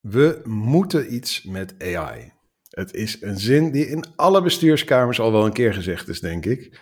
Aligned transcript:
We 0.00 0.40
moeten 0.44 1.14
iets 1.14 1.42
met 1.42 1.74
AI. 1.78 2.32
Het 2.70 2.94
is 2.94 3.22
een 3.22 3.38
zin 3.38 3.70
die 3.70 3.86
in 3.86 4.04
alle 4.16 4.42
bestuurskamers 4.42 5.20
al 5.20 5.32
wel 5.32 5.44
een 5.44 5.52
keer 5.52 5.74
gezegd 5.74 6.08
is, 6.08 6.20
denk 6.20 6.46
ik. 6.46 6.80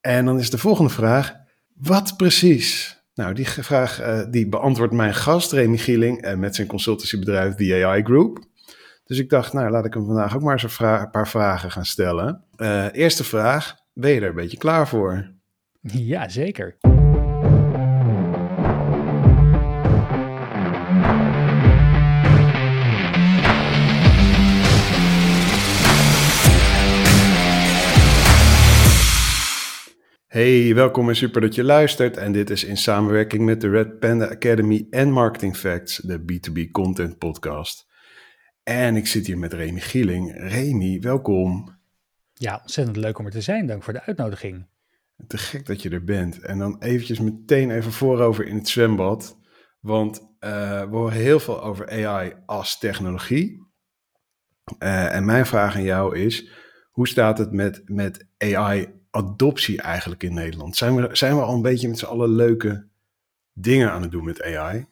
En 0.00 0.24
dan 0.24 0.38
is 0.38 0.50
de 0.50 0.58
volgende 0.58 0.90
vraag: 0.90 1.34
wat 1.74 2.16
precies? 2.16 3.00
Nou, 3.14 3.34
die 3.34 3.48
vraag 3.48 4.00
uh, 4.00 4.22
die 4.30 4.48
beantwoordt 4.48 4.92
mijn 4.92 5.14
gast 5.14 5.52
Remy 5.52 5.76
Gieling 5.76 6.26
uh, 6.26 6.34
met 6.34 6.54
zijn 6.54 6.66
consultancybedrijf 6.66 7.54
The 7.54 7.84
AI 7.84 8.02
Group. 8.02 8.44
Dus 9.04 9.18
ik 9.18 9.28
dacht, 9.28 9.52
nou 9.52 9.70
laat 9.70 9.84
ik 9.84 9.94
hem 9.94 10.04
vandaag 10.04 10.36
ook 10.36 10.42
maar 10.42 10.52
eens 10.52 10.78
een, 10.80 11.10
paar 11.10 11.28
vragen 11.28 11.70
gaan 11.70 11.84
stellen. 11.84 12.44
Uh, 12.56 12.86
eerste 12.92 13.24
vraag: 13.24 13.76
ben 13.92 14.10
je 14.10 14.20
er 14.20 14.28
een 14.28 14.34
beetje 14.34 14.56
klaar 14.56 14.88
voor? 14.88 15.30
Ja, 15.80 16.28
zeker. 16.28 16.76
Hey, 30.32 30.74
welkom 30.74 31.08
en 31.08 31.16
super 31.16 31.40
dat 31.40 31.54
je 31.54 31.64
luistert. 31.64 32.16
En 32.16 32.32
dit 32.32 32.50
is 32.50 32.64
in 32.64 32.76
samenwerking 32.76 33.44
met 33.44 33.60
de 33.60 33.70
Red 33.70 33.98
Panda 33.98 34.28
Academy 34.28 34.86
en 34.90 35.10
Marketing 35.10 35.56
Facts, 35.56 35.96
de 35.96 36.20
B2B 36.20 36.70
Content 36.70 37.18
Podcast. 37.18 37.86
En 38.62 38.96
ik 38.96 39.06
zit 39.06 39.26
hier 39.26 39.38
met 39.38 39.52
Remy 39.52 39.80
Gieling. 39.80 40.32
Remy, 40.36 41.00
welkom. 41.00 41.78
Ja, 42.32 42.58
ontzettend 42.60 42.96
leuk 42.96 43.18
om 43.18 43.26
er 43.26 43.30
te 43.30 43.40
zijn. 43.40 43.66
Dank 43.66 43.82
voor 43.82 43.92
de 43.92 44.02
uitnodiging. 44.02 44.66
Te 45.26 45.38
gek 45.38 45.66
dat 45.66 45.82
je 45.82 45.90
er 45.90 46.04
bent. 46.04 46.40
En 46.40 46.58
dan 46.58 46.82
eventjes 46.82 47.20
meteen 47.20 47.70
even 47.70 47.92
voorover 47.92 48.46
in 48.46 48.56
het 48.56 48.68
zwembad. 48.68 49.38
Want 49.80 50.20
uh, 50.20 50.80
we 50.80 50.96
horen 50.96 51.16
heel 51.16 51.40
veel 51.40 51.62
over 51.62 52.06
AI 52.06 52.32
als 52.46 52.78
technologie. 52.78 53.66
Uh, 54.78 55.14
en 55.14 55.24
mijn 55.24 55.46
vraag 55.46 55.74
aan 55.74 55.82
jou 55.82 56.18
is, 56.18 56.50
hoe 56.90 57.08
staat 57.08 57.38
het 57.38 57.52
met, 57.52 57.82
met 57.84 58.26
AI 58.38 59.00
adoptie 59.12 59.80
eigenlijk 59.80 60.22
in 60.22 60.34
Nederland? 60.34 60.76
Zijn 60.76 60.96
we, 60.96 61.16
zijn 61.16 61.36
we 61.36 61.42
al 61.42 61.54
een 61.54 61.62
beetje 61.62 61.88
met 61.88 61.98
z'n 61.98 62.04
allen 62.04 62.28
leuke 62.28 62.86
dingen 63.52 63.90
aan 63.90 64.02
het 64.02 64.10
doen 64.10 64.24
met 64.24 64.42
AI? 64.42 64.86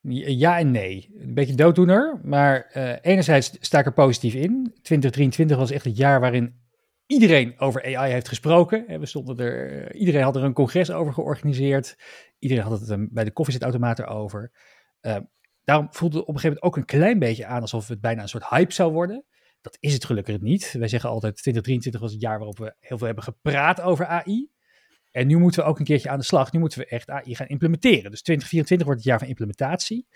Ja 0.00 0.58
en 0.58 0.70
nee. 0.70 1.10
Een 1.18 1.34
beetje 1.34 1.54
dooddoener, 1.54 2.20
maar 2.22 2.70
uh, 2.76 2.92
enerzijds 3.00 3.56
sta 3.60 3.78
ik 3.78 3.86
er 3.86 3.92
positief 3.92 4.34
in. 4.34 4.74
2023 4.82 5.56
was 5.56 5.70
echt 5.70 5.84
het 5.84 5.96
jaar 5.96 6.20
waarin 6.20 6.60
iedereen 7.06 7.58
over 7.58 7.96
AI 7.96 8.12
heeft 8.12 8.28
gesproken. 8.28 9.00
We 9.00 9.06
stonden 9.06 9.38
er, 9.38 9.82
eh, 9.82 10.00
iedereen 10.00 10.22
had 10.22 10.36
er 10.36 10.44
een 10.44 10.52
congres 10.52 10.90
over 10.90 11.12
georganiseerd. 11.12 11.96
Iedereen 12.38 12.64
had 12.64 12.80
het 12.80 12.88
er 12.88 13.12
bij 13.12 13.24
de 13.24 13.32
koffiezetautomaat 13.32 14.06
over. 14.06 14.52
Daarom 15.64 15.88
voelde 15.90 16.18
het 16.18 16.26
op 16.26 16.34
een 16.34 16.40
gegeven 16.40 16.60
moment 16.62 16.62
ook 16.62 16.76
een 16.76 16.98
klein 16.98 17.18
beetje 17.18 17.46
aan 17.46 17.60
alsof 17.60 17.88
het 17.88 18.00
bijna 18.00 18.22
een 18.22 18.28
soort 18.28 18.48
hype 18.48 18.72
zou 18.72 18.92
worden. 18.92 19.24
Dat 19.62 19.76
is 19.80 19.92
het 19.92 20.04
gelukkig 20.04 20.40
niet. 20.40 20.72
Wij 20.78 20.88
zeggen 20.88 21.10
altijd 21.10 21.32
2023 21.36 22.00
was 22.00 22.12
het 22.12 22.20
jaar 22.20 22.38
waarop 22.38 22.58
we 22.58 22.74
heel 22.80 22.98
veel 22.98 23.06
hebben 23.06 23.24
gepraat 23.24 23.80
over 23.80 24.06
AI. 24.06 24.50
En 25.10 25.26
nu 25.26 25.38
moeten 25.38 25.62
we 25.62 25.68
ook 25.68 25.78
een 25.78 25.84
keertje 25.84 26.08
aan 26.08 26.18
de 26.18 26.24
slag. 26.24 26.52
Nu 26.52 26.58
moeten 26.58 26.78
we 26.78 26.86
echt 26.86 27.10
AI 27.10 27.34
gaan 27.34 27.46
implementeren. 27.46 28.10
Dus 28.10 28.22
2024 28.22 28.86
wordt 28.86 29.00
het 29.00 29.10
jaar 29.10 29.18
van 29.18 29.28
implementatie. 29.28 30.06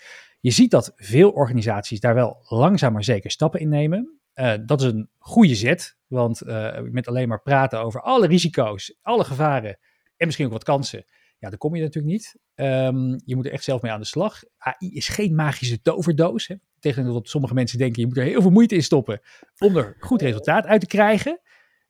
Je 0.41 0.51
ziet 0.51 0.71
dat 0.71 0.93
veel 0.97 1.31
organisaties 1.31 2.01
daar 2.01 2.15
wel 2.15 2.45
langzaam 2.49 2.93
maar 2.93 3.05
zeker 3.05 3.31
stappen 3.31 3.61
in 3.61 3.69
nemen. 3.69 4.21
Uh, 4.35 4.55
dat 4.67 4.81
is 4.81 4.87
een 4.87 5.09
goede 5.19 5.55
zet, 5.55 5.97
want 6.07 6.43
uh, 6.43 6.79
met 6.81 7.09
alleen 7.09 7.29
maar 7.29 7.43
praten 7.43 7.81
over 7.81 8.01
alle 8.01 8.27
risico's, 8.27 8.99
alle 9.03 9.25
gevaren 9.25 9.79
en 10.17 10.27
misschien 10.27 10.47
ook 10.47 10.53
wat 10.53 10.65
kansen, 10.65 11.05
ja, 11.39 11.49
daar 11.49 11.59
kom 11.59 11.75
je 11.77 11.83
natuurlijk 11.83 12.13
niet. 12.13 12.37
Um, 12.55 13.21
je 13.25 13.37
moet 13.37 13.47
er 13.47 13.53
echt 13.53 13.65
zelf 13.65 13.83
mee 13.83 13.93
aan 13.93 14.01
de 14.01 14.07
slag. 14.07 14.43
AI 14.59 14.95
is 14.95 15.09
geen 15.09 15.35
magische 15.35 15.83
toverdoos. 15.83 16.47
Hè. 16.47 16.55
Wat 16.95 17.29
sommige 17.29 17.55
mensen 17.55 17.79
denken, 17.79 18.01
je 18.01 18.07
moet 18.07 18.17
er 18.17 18.25
heel 18.25 18.43
veel 18.43 18.51
moeite 18.51 18.75
in 18.75 18.83
stoppen 18.83 19.21
om 19.59 19.77
er 19.77 19.97
goed 19.99 20.23
resultaat 20.23 20.67
uit 20.67 20.81
te 20.81 20.87
krijgen. 20.87 21.41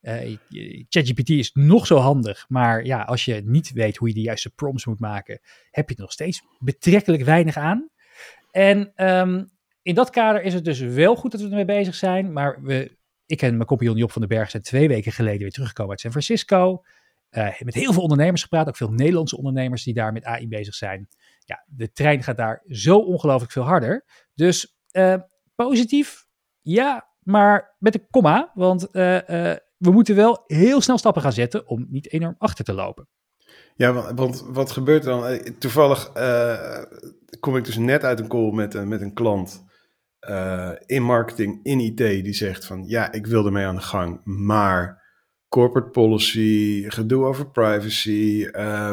Uh, 0.01 0.37
ChatGPT 0.89 1.29
is 1.29 1.51
nog 1.53 1.87
zo 1.87 1.97
handig, 1.97 2.45
maar 2.49 2.85
ja, 2.85 3.03
als 3.03 3.25
je 3.25 3.43
niet 3.45 3.73
weet 3.73 3.97
hoe 3.97 4.09
je 4.09 4.15
de 4.15 4.21
juiste 4.21 4.51
prompts 4.51 4.87
moet 4.87 5.01
maken, 5.01 5.41
heb 5.71 5.89
je 5.89 5.95
er 5.95 6.01
nog 6.01 6.13
steeds 6.13 6.43
betrekkelijk 6.59 7.25
weinig 7.25 7.57
aan. 7.57 7.91
En 8.51 8.93
um, 9.09 9.51
in 9.83 9.95
dat 9.95 10.11
kader 10.11 10.43
is 10.43 10.55
het 10.55 10.65
dus 10.65 10.81
wel 10.81 11.17
goed 11.17 11.33
dat 11.33 11.41
we 11.41 11.49
ermee 11.49 11.65
bezig 11.65 11.95
zijn, 11.95 12.33
maar 12.33 12.63
we, 12.63 12.97
ik 13.27 13.43
en 13.43 13.55
mijn 13.55 13.67
compagnon 13.67 13.97
Job 13.97 14.13
van 14.13 14.21
den 14.21 14.31
Berg 14.37 14.51
zijn 14.51 14.63
twee 14.63 14.89
weken 14.89 15.13
geleden 15.13 15.41
weer 15.41 15.51
teruggekomen 15.51 15.91
uit 15.91 16.01
San 16.01 16.11
Francisco. 16.11 16.83
Uh, 17.31 17.61
met 17.61 17.75
heel 17.75 17.93
veel 17.93 18.03
ondernemers 18.03 18.43
gepraat, 18.43 18.69
ook 18.69 18.77
veel 18.77 18.91
Nederlandse 18.91 19.37
ondernemers 19.37 19.83
die 19.83 19.95
daar 19.95 20.13
met 20.13 20.25
AI 20.25 20.49
bezig 20.49 20.75
zijn. 20.75 21.09
Ja, 21.45 21.65
de 21.67 21.93
trein 21.93 22.23
gaat 22.23 22.37
daar 22.37 22.63
zo 22.69 22.99
ongelooflijk 22.99 23.53
veel 23.53 23.63
harder. 23.63 24.05
Dus 24.35 24.76
uh, 24.97 25.15
positief, 25.55 26.27
ja, 26.61 27.09
maar 27.19 27.77
met 27.79 27.95
een 27.95 28.07
komma, 28.11 28.51
want 28.55 28.83
uh, 28.83 28.91
we 29.77 29.91
moeten 29.91 30.17
wel 30.17 30.45
heel 30.47 30.81
snel 30.81 30.99
stappen 30.99 31.23
gaan 31.23 31.33
zetten 31.33 31.69
om 31.69 31.87
niet 31.89 32.13
enorm 32.13 32.35
achter 32.39 32.65
te 32.65 32.73
lopen. 32.73 33.09
Ja, 33.75 34.15
want 34.15 34.45
wat 34.47 34.71
gebeurt 34.71 35.05
er 35.05 35.11
dan? 35.11 35.55
Toevallig 35.59 36.13
kom 37.41 37.57
ik 37.57 37.65
dus 37.65 37.77
net 37.77 38.05
uit 38.05 38.21
een 38.21 38.29
call 38.29 38.53
met, 38.53 38.87
met 38.87 39.01
een 39.01 39.15
klant 39.15 39.65
in 40.87 41.03
marketing, 41.03 41.61
in 41.63 41.81
IT, 41.81 41.97
die 41.97 42.35
zegt 42.35 42.65
van 42.65 42.85
ja, 42.87 43.13
ik 43.13 43.27
wil 43.27 43.47
ermee 43.47 43.67
aan 43.67 43.75
de 43.75 43.81
gang, 43.81 44.21
maar 44.25 45.05
corporate 45.49 45.91
policy, 45.91 46.85
gedoe 46.89 47.25
over 47.25 47.51
privacy, 47.51 48.49
uh, 48.53 48.93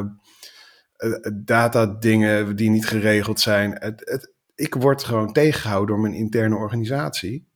data 1.33 1.85
dingen 1.85 2.55
die 2.55 2.69
niet 2.69 2.87
geregeld 2.87 3.39
zijn. 3.39 3.71
Het, 3.71 4.01
het, 4.05 4.32
ik 4.63 4.75
word 4.75 5.03
gewoon 5.03 5.33
tegengehouden 5.33 5.87
door 5.87 5.99
mijn 5.99 6.13
interne 6.13 6.55
organisatie. 6.55 7.47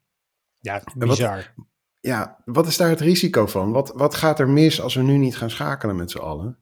Ja, 0.60 0.84
bizar. 0.96 1.54
Wat, 1.56 1.66
ja, 2.00 2.42
wat 2.46 2.68
is 2.68 2.78
daar 2.78 2.90
het 2.90 3.00
risico 3.00 3.46
van? 3.46 3.72
Wat, 3.72 3.92
wat 3.96 4.16
gaat 4.16 4.40
er 4.40 4.50
mis 4.50 4.82
als 4.82 4.96
we 4.96 5.02
nu 5.02 5.18
niet 5.18 5.38
gaan 5.38 5.50
schakelen 5.50 5.96
met 5.96 6.12
z'n 6.12 6.18
allen? 6.18 6.58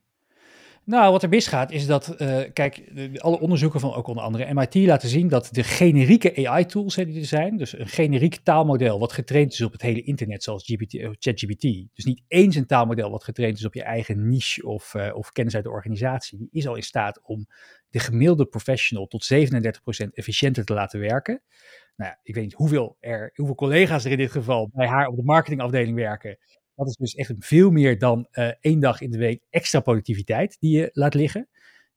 Nou, 0.86 1.12
wat 1.12 1.24
er 1.24 1.30
misgaat 1.30 1.72
is 1.72 1.86
dat, 1.86 2.16
uh, 2.22 2.42
kijk, 2.54 2.84
alle 3.18 3.40
onderzoeken 3.40 3.80
van 3.80 3.94
ook 3.94 4.08
onder 4.08 4.24
andere 4.24 4.54
MIT 4.54 4.76
laten 4.76 5.10
zien 5.10 5.28
dat 5.28 5.50
de 5.52 5.64
generieke 5.64 6.48
AI-tools 6.48 6.96
die 6.96 7.20
er 7.20 7.26
zijn, 7.26 7.58
dus 7.58 7.78
een 7.78 7.88
generiek 7.88 8.36
taalmodel 8.44 9.00
wat 9.00 9.14
getraind 9.14 9.54
is 9.54 9.62
op 9.62 9.72
het 9.72 9.82
hele 9.82 10.02
internet, 10.02 10.44
zoals 10.44 10.64
GPT, 10.66 10.94
uh, 10.94 11.10
ChatGPT, 11.20 11.62
dus 11.94 12.06
niet 12.06 12.22
eens 12.28 12.56
een 12.56 12.66
taalmodel 12.66 13.10
wat 13.12 13.24
getraind 13.24 13.58
is 13.58 13.66
op 13.66 13.74
je 13.74 13.84
eigen 13.84 14.30
niche 14.30 14.66
of, 14.66 14.94
uh, 14.94 15.16
of 15.16 15.32
kennis 15.32 15.56
uit 15.56 15.64
de 15.64 15.70
organisatie, 15.70 16.38
die 16.38 16.50
is 16.52 16.68
al 16.68 16.76
in 16.76 16.84
staat 16.84 17.22
om 17.24 17.48
de 17.90 18.00
gemiddelde 18.00 18.46
professional 18.46 19.08
tot 19.08 19.24
37% 19.34 20.14
efficiënter 20.14 20.66
te 20.66 20.74
laten 20.74 21.00
werken. 21.00 21.42
Nou 21.96 22.16
ik 22.24 22.36
weet 22.36 22.44
niet 22.44 22.54
hoeveel, 22.54 22.98
er, 23.00 23.32
hoeveel 23.36 23.56
collega's 23.56 24.06
er 24.06 24.12
in 24.12 24.18
dit 24.18 24.32
geval 24.32 24.70
bij 24.74 24.88
haar 24.88 25.08
op 25.08 25.16
de 25.16 25.24
marketingafdeling 25.24 25.96
werken. 25.96 26.38
Dat 26.76 26.88
is 26.88 26.96
dus 26.96 27.16
echt 27.16 27.34
veel 27.40 27.70
meer 27.70 28.00
dan 28.00 28.28
uh, 28.32 28.52
één 28.60 28.80
dag 28.80 29.02
in 29.02 29.12
de 29.12 29.18
week 29.18 29.44
extra 29.50 29.80
productiviteit 29.80 30.58
die 30.60 30.78
je 30.78 30.90
laat 30.94 31.14
liggen. 31.14 31.48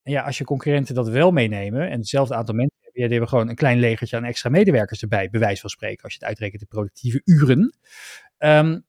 En 0.02 0.12
ja, 0.12 0.22
als 0.22 0.38
je 0.38 0.44
concurrenten 0.44 0.94
dat 0.94 1.08
wel 1.08 1.30
meenemen 1.30 1.88
en 1.88 1.98
hetzelfde 1.98 2.34
aantal 2.34 2.54
mensen 2.54 2.76
hebben, 2.80 3.02
ja, 3.02 3.08
die 3.08 3.16
hebben 3.16 3.34
gewoon 3.34 3.48
een 3.48 3.56
klein 3.56 3.78
legertje 3.78 4.16
aan 4.16 4.24
extra 4.24 4.50
medewerkers 4.50 5.02
erbij, 5.02 5.30
bewijs 5.30 5.60
van 5.60 5.70
spreken, 5.70 6.02
als 6.02 6.12
je 6.12 6.18
het 6.18 6.28
uitrekent 6.28 6.60
de 6.60 6.66
productieve 6.66 7.20
uren. 7.24 7.74
Um, 8.38 8.84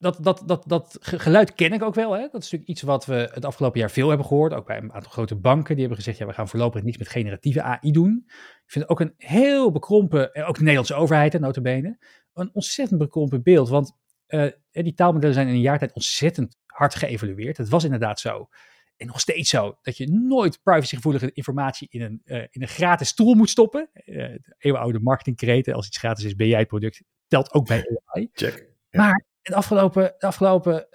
dat, 0.00 0.18
dat, 0.20 0.42
dat, 0.46 0.64
dat 0.66 0.96
geluid 1.00 1.54
ken 1.54 1.72
ik 1.72 1.82
ook 1.82 1.94
wel. 1.94 2.12
Hè? 2.12 2.20
Dat 2.20 2.42
is 2.42 2.50
natuurlijk 2.50 2.70
iets 2.70 2.82
wat 2.82 3.06
we 3.06 3.30
het 3.32 3.44
afgelopen 3.44 3.80
jaar 3.80 3.90
veel 3.90 4.08
hebben 4.08 4.26
gehoord. 4.26 4.52
Ook 4.52 4.66
bij 4.66 4.76
een 4.76 4.92
aantal 4.92 5.10
grote 5.10 5.36
banken. 5.36 5.70
Die 5.70 5.78
hebben 5.78 5.96
gezegd, 5.96 6.18
ja, 6.18 6.26
we 6.26 6.32
gaan 6.32 6.48
voorlopig 6.48 6.82
niets 6.82 6.98
met 6.98 7.08
generatieve 7.08 7.62
AI 7.62 7.92
doen. 7.92 8.22
Ik 8.26 8.62
vind 8.66 8.88
ook 8.88 9.00
een 9.00 9.14
heel 9.16 9.70
bekrompen, 9.70 10.34
ook 10.34 10.54
de 10.54 10.60
Nederlandse 10.60 10.94
overheid, 10.94 11.34
en 11.34 11.40
notabene, 11.40 11.98
een 12.34 12.50
ontzettend 12.52 12.98
bekrompen 12.98 13.42
beeld. 13.42 13.68
Want 13.68 13.96
uh, 14.30 14.50
die 14.70 14.94
taalmodellen 14.94 15.34
zijn 15.34 15.48
in 15.48 15.54
een 15.54 15.60
jaar 15.60 15.78
tijd 15.78 15.92
ontzettend 15.92 16.56
hard 16.66 16.94
geëvalueerd. 16.94 17.56
Het 17.56 17.68
was 17.68 17.84
inderdaad 17.84 18.20
zo. 18.20 18.48
En 18.96 19.06
nog 19.06 19.20
steeds 19.20 19.50
zo, 19.50 19.78
dat 19.82 19.96
je 19.96 20.10
nooit 20.10 20.62
privacygevoelige 20.62 21.32
informatie 21.32 21.88
in 21.90 22.02
een, 22.02 22.22
uh, 22.24 22.36
in 22.36 22.62
een 22.62 22.68
gratis 22.68 23.14
tool 23.14 23.34
moet 23.34 23.50
stoppen. 23.50 23.90
Uh, 23.94 24.16
de 24.16 24.54
eeuwenoude 24.58 25.00
marketingkreten, 25.00 25.74
als 25.74 25.86
iets 25.86 25.98
gratis 25.98 26.24
is, 26.24 26.34
ben 26.34 26.46
jij 26.46 26.58
het 26.58 26.68
product, 26.68 27.02
telt 27.26 27.52
ook 27.52 27.66
bij 27.66 28.00
AI. 28.04 28.28
Check. 28.32 28.68
Ja. 28.90 29.00
Maar 29.02 29.24
het 29.42 29.54
afgelopen, 29.54 30.02
het 30.02 30.24
afgelopen 30.24 30.88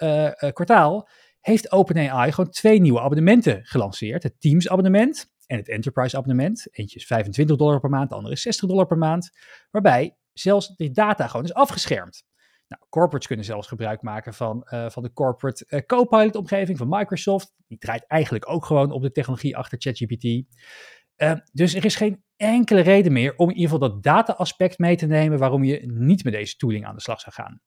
kwartaal 0.54 1.10
heeft 1.46 1.72
OpenAI 1.72 2.32
gewoon 2.32 2.52
twee 2.52 2.80
nieuwe 2.80 3.00
abonnementen 3.00 3.66
gelanceerd. 3.66 4.24
Het 4.24 4.42
Teams 4.42 4.70
abonnement 4.70 5.32
en 5.48 5.58
het 5.58 5.70
Enterprise 5.70 6.18
abonnement. 6.18 6.68
Eentje 6.72 7.00
is 7.00 7.06
25 7.06 7.58
dollar 7.58 7.80
per 7.80 7.90
maand, 7.90 8.10
de 8.10 8.16
andere 8.16 8.34
is 8.34 8.42
60 8.42 8.70
dollar 8.70 8.86
per 8.86 8.98
maand. 8.98 9.30
Waarbij 9.72 10.18
zelfs 10.34 10.76
die 10.76 10.92
data 10.92 11.28
gewoon 11.28 11.46
is 11.46 11.54
afgeschermd. 11.54 12.24
Nou, 12.68 12.82
corporates 12.90 13.28
kunnen 13.28 13.46
zelfs 13.46 13.68
gebruik 13.68 14.02
maken 14.02 14.34
van, 14.34 14.68
uh, 14.70 14.90
van 14.90 15.04
de 15.04 15.14
corporate 15.14 15.66
uh, 15.70 15.80
Copilot 15.80 16.36
omgeving 16.36 16.78
van 16.78 16.90
Microsoft. 16.90 17.54
Die 17.68 17.78
draait 17.78 18.06
eigenlijk 18.08 18.50
ook 18.50 18.66
gewoon 18.66 18.92
op 18.92 19.02
de 19.02 19.12
technologie 19.12 19.58
achter 19.58 19.78
ChatGPT. 19.82 20.24
Uh, 21.18 21.34
dus 21.52 21.74
er 21.74 21.86
is 21.86 21.96
geen 21.96 22.24
enkele 22.36 22.82
reden 22.82 23.12
meer 23.12 23.36
om 23.36 23.50
in 23.50 23.56
ieder 23.56 23.72
geval 23.72 23.90
dat 23.90 24.04
data-aspect 24.04 24.78
mee 24.78 24.96
te 24.96 25.06
nemen 25.06 25.40
waarom 25.40 25.64
je 25.64 25.92
niet 25.92 26.24
met 26.24 26.34
deze 26.34 26.56
tooling 26.56 26.86
aan 26.86 26.96
de 26.96 27.02
slag 27.02 27.20
zou 27.20 27.36
gaan. 27.36 27.62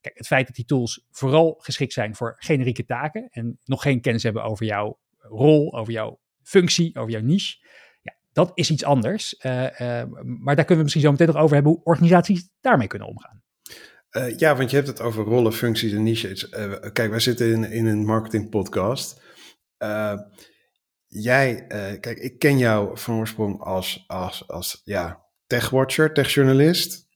Kijk, 0.00 0.16
het 0.16 0.26
feit 0.26 0.46
dat 0.46 0.56
die 0.56 0.64
tools 0.64 1.06
vooral 1.10 1.54
geschikt 1.58 1.92
zijn 1.92 2.14
voor 2.14 2.36
generieke 2.38 2.84
taken 2.84 3.28
en 3.30 3.58
nog 3.64 3.82
geen 3.82 4.00
kennis 4.00 4.22
hebben 4.22 4.44
over 4.44 4.66
jouw 4.66 4.98
rol, 5.18 5.76
over 5.76 5.92
jouw 5.92 6.20
functie, 6.42 6.96
over 6.96 7.10
jouw 7.10 7.20
niche, 7.20 7.56
ja, 8.02 8.16
dat 8.32 8.50
is 8.54 8.70
iets 8.70 8.84
anders. 8.84 9.36
Eh, 9.36 10.00
eh, 10.00 10.08
maar 10.22 10.56
daar 10.56 10.64
kunnen 10.64 10.76
we 10.76 10.82
misschien 10.82 11.02
zo 11.02 11.10
meteen 11.10 11.26
nog 11.26 11.36
over 11.36 11.54
hebben 11.54 11.72
hoe 11.72 11.84
organisaties 11.84 12.50
daarmee 12.60 12.86
kunnen 12.86 13.08
omgaan. 13.08 13.42
Uh, 14.16 14.38
ja, 14.38 14.56
want 14.56 14.70
je 14.70 14.76
hebt 14.76 14.88
het 14.88 15.00
over 15.00 15.24
rollen, 15.24 15.52
functies 15.52 15.92
en 15.92 16.02
niches. 16.02 16.48
kijk, 16.92 17.10
wij 17.10 17.20
zitten 17.20 17.52
in, 17.52 17.70
in 17.70 17.86
een 17.86 18.04
marketing 18.04 18.50
podcast. 18.50 19.22
jij, 21.06 21.66
kijk, 22.00 22.18
ik 22.18 22.38
ken 22.38 22.58
jou 22.58 22.98
van 22.98 23.14
oorsprong 23.14 23.60
als, 23.60 24.04
als, 24.06 24.48
als 24.48 24.80
ja, 24.84 25.24
tech-watcher, 25.46 26.12
tech-journalist. 26.12 27.08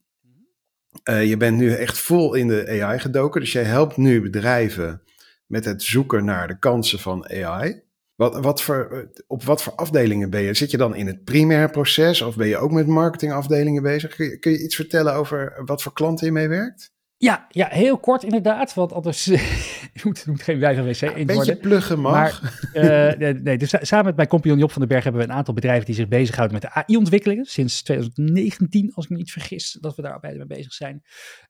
je 1.05 1.37
bent 1.37 1.57
nu 1.57 1.73
echt 1.73 1.99
vol 1.99 2.35
in 2.35 2.49
de 2.49 2.83
AI 2.83 2.99
gedoken, 2.99 3.41
dus 3.41 3.53
jij 3.53 3.65
helpt 3.65 3.97
nu 3.97 4.23
bedrijven 4.23 5.03
met 5.47 5.65
het 5.65 5.83
zoeken 5.83 6.25
naar 6.25 6.49
de 6.49 6.59
kansen 6.59 6.99
van 6.99 7.29
AI. 7.31 7.88
Wat, 8.19 8.41
wat 8.41 8.63
voor, 8.63 9.09
op 9.27 9.45
wat 9.45 9.63
voor 9.63 9.73
afdelingen 9.73 10.31
ben 10.31 10.43
je? 10.43 10.55
Zit 10.55 10.71
je 10.71 10.77
dan 10.77 10.95
in 10.95 11.07
het 11.07 11.25
primair 11.25 11.71
proces 11.71 12.23
of 12.23 12.37
ben 12.37 12.49
je 12.49 12.57
ook 12.57 12.71
met 12.71 12.87
marketingafdelingen 12.87 13.83
bezig? 13.83 14.15
Kun 14.15 14.27
je, 14.27 14.39
kun 14.39 14.53
je 14.53 14.63
iets 14.63 14.77
vertellen 14.77 15.15
over 15.15 15.63
wat 15.65 15.83
voor 15.83 15.93
klanten 15.93 16.27
je 16.27 16.33
mee 16.33 16.49
werkt? 16.49 16.93
Ja, 17.21 17.47
ja, 17.49 17.69
heel 17.71 17.99
kort 17.99 18.23
inderdaad, 18.23 18.75
want 18.75 18.93
anders 18.93 19.27
moet, 20.05 20.27
moet 20.27 20.43
geen 20.43 20.59
wij 20.59 20.75
van 20.75 20.85
WC 20.85 20.95
ja, 20.95 21.17
Een 21.17 21.27
beetje 21.27 21.57
pluggen 21.57 22.01
mag. 22.01 22.43
Maar, 22.43 23.13
uh, 23.21 23.33
nee, 23.33 23.59
dus 23.59 23.75
samen 23.81 24.05
met 24.05 24.17
mijn 24.17 24.29
compagnon 24.29 24.59
Job 24.59 24.71
van 24.71 24.81
den 24.81 24.91
Berg 24.91 25.05
hebben 25.05 25.23
we 25.23 25.29
een 25.29 25.35
aantal 25.35 25.55
bedrijven 25.55 25.87
die 25.87 25.95
zich 25.95 26.09
bezighouden 26.09 26.61
met 26.61 26.63
de 26.63 26.73
AI-ontwikkelingen. 26.73 27.45
Sinds 27.45 27.83
2019, 27.83 28.93
als 28.95 29.05
ik 29.05 29.11
me 29.11 29.17
niet 29.17 29.33
vergis, 29.33 29.79
dat 29.81 29.97
we 29.97 30.03
daar 30.03 30.21
beide 30.21 30.39
mee 30.39 30.47
bezig 30.47 30.73
zijn. 30.73 31.03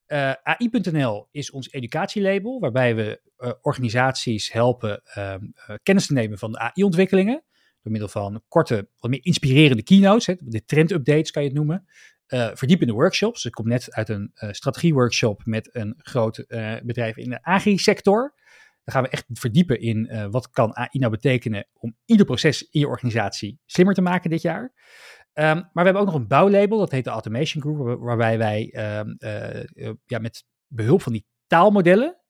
Uh, 0.07 0.29
eh, 0.29 0.35
AI.nl 0.43 1.27
is 1.31 1.51
ons 1.51 1.71
educatielabel, 1.71 2.59
waarbij 2.59 2.95
we 2.95 3.21
uh, 3.37 3.51
organisaties 3.61 4.51
helpen 4.51 5.01
ehm, 5.03 5.45
kennis 5.83 6.07
te 6.07 6.13
nemen 6.13 6.37
van 6.37 6.51
de 6.51 6.59
AI-ontwikkelingen. 6.59 7.43
Door 7.81 7.91
middel 7.91 8.09
van 8.09 8.43
korte, 8.47 8.89
wat 8.99 9.11
meer 9.11 9.25
inspirerende 9.25 9.83
keynotes, 9.83 10.25
hè, 10.25 10.33
de 10.39 10.65
trend-updates 10.65 11.31
kan 11.31 11.41
je 11.41 11.47
het 11.47 11.57
noemen 11.57 11.87
uh, 12.29 12.49
verdiepende 12.53 12.93
workshops. 12.93 13.45
Ik 13.45 13.51
kom 13.51 13.67
net 13.67 13.93
uit 13.93 14.09
een 14.09 14.31
uh, 14.33 14.51
strategieworkshop 14.51 15.45
met 15.45 15.75
een 15.75 15.95
groot 15.97 16.43
uh, 16.47 16.75
bedrijf 16.83 17.17
in 17.17 17.29
de 17.29 17.43
agri-sector. 17.43 18.33
Daar 18.83 18.95
gaan 18.95 19.03
we 19.03 19.09
echt 19.09 19.25
verdiepen 19.27 19.79
in 19.79 20.29
wat 20.31 20.49
kan 20.49 20.75
AI 20.75 20.87
nou 20.91 21.11
betekenen 21.11 21.67
om 21.73 21.95
ieder 22.05 22.25
proces 22.25 22.61
in 22.69 22.79
je 22.79 22.87
organisatie 22.87 23.59
slimmer 23.65 23.95
te 23.95 24.01
maken 24.01 24.29
dit 24.29 24.41
jaar. 24.41 24.61
Um, 24.61 24.73
maar 25.33 25.69
we 25.73 25.81
hebben 25.81 26.01
ook 26.01 26.07
nog 26.07 26.15
een 26.15 26.27
bouwlabel, 26.27 26.77
dat 26.77 26.91
heet 26.91 27.03
de 27.03 27.09
Automation 27.09 27.61
Group, 27.61 27.99
waarbij 27.99 28.37
wij 28.37 28.73
um, 28.99 29.15
ja, 30.05 30.19
met 30.19 30.43
behulp 30.67 31.01
van 31.01 31.11
die 31.11 31.25
taalmodellen 31.47 32.21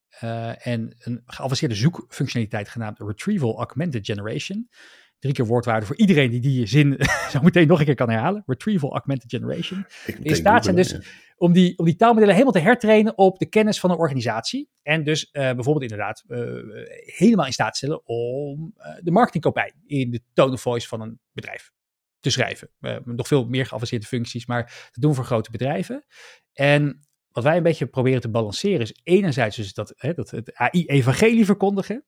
en 0.57 0.95
een 0.99 1.21
geavanceerde 1.25 1.75
zoekfunctionaliteit 1.75 2.69
genaamd 2.69 2.99
Retrieval 2.99 3.57
Augmented 3.57 4.05
Generation 4.05 4.69
drie 5.19 5.33
keer 5.33 5.45
woordwaarde 5.45 5.85
voor 5.85 5.97
iedereen 5.97 6.29
die 6.29 6.39
die 6.39 6.65
zin 6.65 6.95
zo 7.31 7.39
meteen 7.41 7.67
nog 7.67 7.79
een 7.79 7.85
keer 7.85 7.95
kan 7.95 8.09
herhalen. 8.09 8.43
Retrieval 8.45 8.91
Augmented 8.91 9.29
Generation. 9.29 9.85
In 10.21 10.35
staat 10.35 10.63
zijn 10.63 10.75
dus 10.75 10.99
om, 11.37 11.53
die, 11.53 11.77
om 11.77 11.85
die 11.85 11.95
taalmodellen 11.95 12.33
helemaal 12.33 12.53
te 12.53 12.59
hertrainen 12.59 13.17
op 13.17 13.39
de 13.39 13.45
kennis 13.45 13.79
van 13.79 13.91
een 13.91 13.97
organisatie. 13.97 14.69
En 14.81 15.03
dus 15.03 15.23
uh, 15.23 15.31
bijvoorbeeld 15.31 15.91
inderdaad 15.91 16.23
uh, 16.27 16.39
helemaal 17.05 17.45
in 17.45 17.53
staat 17.53 17.77
stellen 17.77 18.07
om 18.07 18.73
uh, 18.77 18.85
de 19.01 19.11
marketingkopij 19.11 19.73
in 19.85 20.11
de 20.11 20.21
tone 20.33 20.53
of 20.53 20.61
voice 20.61 20.87
van 20.87 21.01
een 21.01 21.19
bedrijf 21.31 21.71
te 22.19 22.29
schrijven. 22.29 22.69
nog 23.05 23.27
veel 23.27 23.45
meer 23.45 23.65
geavanceerde 23.65 24.05
functies, 24.05 24.45
maar 24.45 24.63
dat 24.63 25.01
doen 25.01 25.09
we 25.09 25.15
voor 25.15 25.25
grote 25.25 25.51
bedrijven. 25.51 26.05
En 26.53 27.07
wat 27.31 27.43
wij 27.43 27.57
een 27.57 27.63
beetje 27.63 27.85
proberen 27.85 28.21
te 28.21 28.29
balanceren 28.29 28.79
is 28.79 28.99
enerzijds 29.03 29.55
dus 29.55 29.73
dat, 29.73 29.93
hè, 29.95 30.13
dat 30.13 30.29
het 30.29 30.55
AI-evangelie 30.55 31.45
verkondigen. 31.45 32.05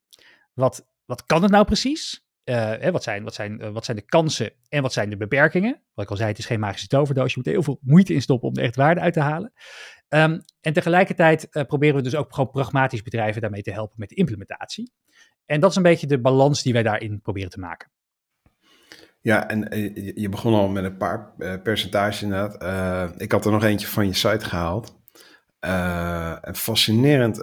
Wat, 0.53 0.87
wat 1.05 1.25
kan 1.25 1.41
het 1.41 1.51
nou 1.51 1.65
precies? 1.65 2.25
Uh, 2.45 2.89
wat, 2.89 3.03
zijn, 3.03 3.23
wat, 3.23 3.33
zijn, 3.33 3.61
uh, 3.61 3.69
wat 3.69 3.85
zijn 3.85 3.97
de 3.97 4.03
kansen 4.03 4.51
en 4.69 4.81
wat 4.81 4.93
zijn 4.93 5.09
de 5.09 5.17
beperkingen? 5.17 5.81
Wat 5.93 6.05
ik 6.05 6.11
al 6.11 6.17
zei, 6.17 6.29
het 6.29 6.37
is 6.37 6.45
geen 6.45 6.59
magische 6.59 6.87
toverdoos. 6.87 7.33
Je 7.33 7.41
moet 7.43 7.53
heel 7.53 7.63
veel 7.63 7.79
moeite 7.81 8.13
instoppen 8.13 8.49
om 8.49 8.55
er 8.55 8.63
echt 8.63 8.75
waarde 8.75 9.01
uit 9.01 9.13
te 9.13 9.19
halen. 9.19 9.53
Um, 10.09 10.41
en 10.61 10.73
tegelijkertijd 10.73 11.47
uh, 11.51 11.63
proberen 11.63 11.95
we 11.95 12.01
dus 12.01 12.15
ook 12.15 12.33
gewoon 12.33 12.51
pragmatisch 12.51 13.01
bedrijven 13.01 13.41
daarmee 13.41 13.61
te 13.61 13.71
helpen 13.71 13.95
met 13.99 14.09
de 14.09 14.15
implementatie. 14.15 14.91
En 15.45 15.59
dat 15.59 15.69
is 15.69 15.75
een 15.75 15.83
beetje 15.83 16.07
de 16.07 16.21
balans 16.21 16.63
die 16.63 16.73
wij 16.73 16.83
daarin 16.83 17.21
proberen 17.21 17.49
te 17.49 17.59
maken. 17.59 17.91
Ja, 19.21 19.49
en 19.49 19.59
je 20.15 20.29
begon 20.29 20.53
al 20.53 20.67
met 20.67 20.83
een 20.83 20.97
paar 20.97 21.33
percentages 21.63 22.21
inderdaad. 22.21 23.21
ik 23.21 23.31
had 23.31 23.45
er 23.45 23.51
nog 23.51 23.63
eentje 23.63 23.87
van 23.87 24.07
je 24.07 24.13
site 24.13 24.45
gehaald. 24.45 24.99
een 26.41 26.55
fascinerend 26.55 27.37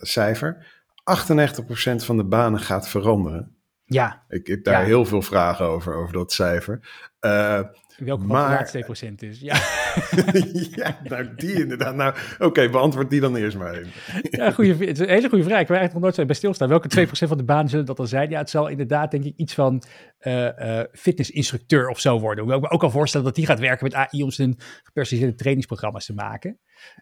cijfer. 0.00 0.82
98% 1.02 2.04
van 2.04 2.16
de 2.16 2.24
banen 2.24 2.60
gaat 2.60 2.88
veranderen. 2.88 3.61
Ja. 3.92 4.24
Ik 4.28 4.46
heb 4.46 4.64
daar 4.64 4.84
heel 4.84 5.04
veel 5.04 5.22
vragen 5.22 5.66
over, 5.66 5.94
over 5.94 6.12
dat 6.12 6.32
cijfer. 6.32 6.80
Uh, 7.20 7.60
Welke 7.96 8.84
2% 9.08 9.14
is. 9.14 9.40
Ja. 9.40 9.54
ja, 10.84 10.98
nou 11.04 11.34
die 11.36 11.52
inderdaad. 11.52 11.94
Nou, 11.94 12.14
oké, 12.38 12.70
beantwoord 12.70 13.10
die 13.10 13.20
dan 13.20 13.36
eerst 13.36 13.56
maar 13.56 13.74
even. 13.74 13.92
ja, 14.30 14.50
goeie, 14.50 14.72
het 14.72 14.80
is 14.80 14.98
een 14.98 15.08
hele 15.08 15.28
goede 15.28 15.44
vraag. 15.44 15.60
Ik 15.60 15.68
wil 15.68 15.76
eigenlijk 15.76 15.92
nog 15.92 16.02
nooit 16.02 16.14
zo 16.14 16.24
bij 16.24 16.34
stilstaan. 16.34 16.68
Welke 16.68 17.06
2% 17.06 17.10
van 17.10 17.36
de 17.36 17.44
banen 17.44 17.68
zullen 17.68 17.86
dat 17.86 17.96
dan 17.96 18.08
zijn? 18.08 18.30
Ja, 18.30 18.38
het 18.38 18.50
zal 18.50 18.68
inderdaad 18.68 19.10
denk 19.10 19.24
ik 19.24 19.36
iets 19.36 19.54
van 19.54 19.82
uh, 20.20 20.44
uh, 20.44 20.80
fitnessinstructeur 20.92 21.88
of 21.88 22.00
zo 22.00 22.20
worden. 22.20 22.38
Hoewel 22.38 22.62
ik 22.62 22.64
me 22.64 22.70
ook 22.70 22.82
al 22.82 22.90
voorstellen 22.90 23.26
dat 23.26 23.34
die 23.34 23.46
gaat 23.46 23.60
werken 23.60 23.84
met 23.84 23.94
AI 23.94 24.22
om 24.22 24.30
zijn 24.30 24.56
gepersonaliseerde 24.82 25.38
trainingsprogramma's 25.38 26.06
te 26.06 26.14
maken. 26.14 26.58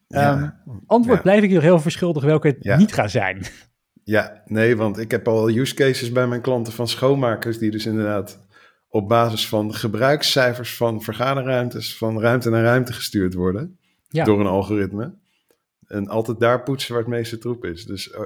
Ja, 0.06 0.32
um, 0.66 0.82
antwoord 0.86 1.16
ja. 1.16 1.22
blijf 1.22 1.42
ik 1.42 1.50
hier 1.50 1.62
heel 1.62 1.80
verschuldigd 1.80 2.26
welke 2.26 2.46
het 2.46 2.56
ja. 2.60 2.76
niet 2.76 2.92
gaat 2.92 3.10
zijn. 3.10 3.42
Ja, 4.10 4.42
nee, 4.46 4.76
want 4.76 4.98
ik 4.98 5.10
heb 5.10 5.28
al 5.28 5.50
use 5.50 5.74
cases 5.74 6.12
bij 6.12 6.26
mijn 6.26 6.40
klanten 6.40 6.72
van 6.72 6.88
schoonmakers 6.88 7.58
die 7.58 7.70
dus 7.70 7.86
inderdaad 7.86 8.38
op 8.88 9.08
basis 9.08 9.48
van 9.48 9.74
gebruikscijfers 9.74 10.76
van 10.76 11.02
vergaderruimtes 11.02 11.96
van 11.96 12.20
ruimte 12.20 12.50
naar 12.50 12.62
ruimte 12.62 12.92
gestuurd 12.92 13.34
worden 13.34 13.78
ja. 14.08 14.24
door 14.24 14.40
een 14.40 14.46
algoritme. 14.46 15.14
En 15.86 16.08
altijd 16.08 16.40
daar 16.40 16.62
poetsen 16.62 16.92
waar 16.92 17.02
het 17.02 17.10
meeste 17.10 17.38
troep 17.38 17.64
is. 17.64 17.84
Dus 17.84 18.08
uh, 18.08 18.20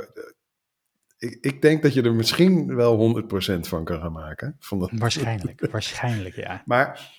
ik, 1.18 1.38
ik, 1.40 1.62
denk 1.62 1.82
dat 1.82 1.94
je 1.94 2.02
er 2.02 2.14
misschien 2.14 2.74
wel 2.74 3.22
100% 3.22 3.60
van 3.60 3.84
kan 3.84 4.00
gaan 4.00 4.12
maken. 4.12 4.56
Van 4.58 4.78
dat... 4.78 4.90
Waarschijnlijk, 4.92 5.66
waarschijnlijk 5.72 6.34
ja. 6.34 6.62
Maar 6.64 7.10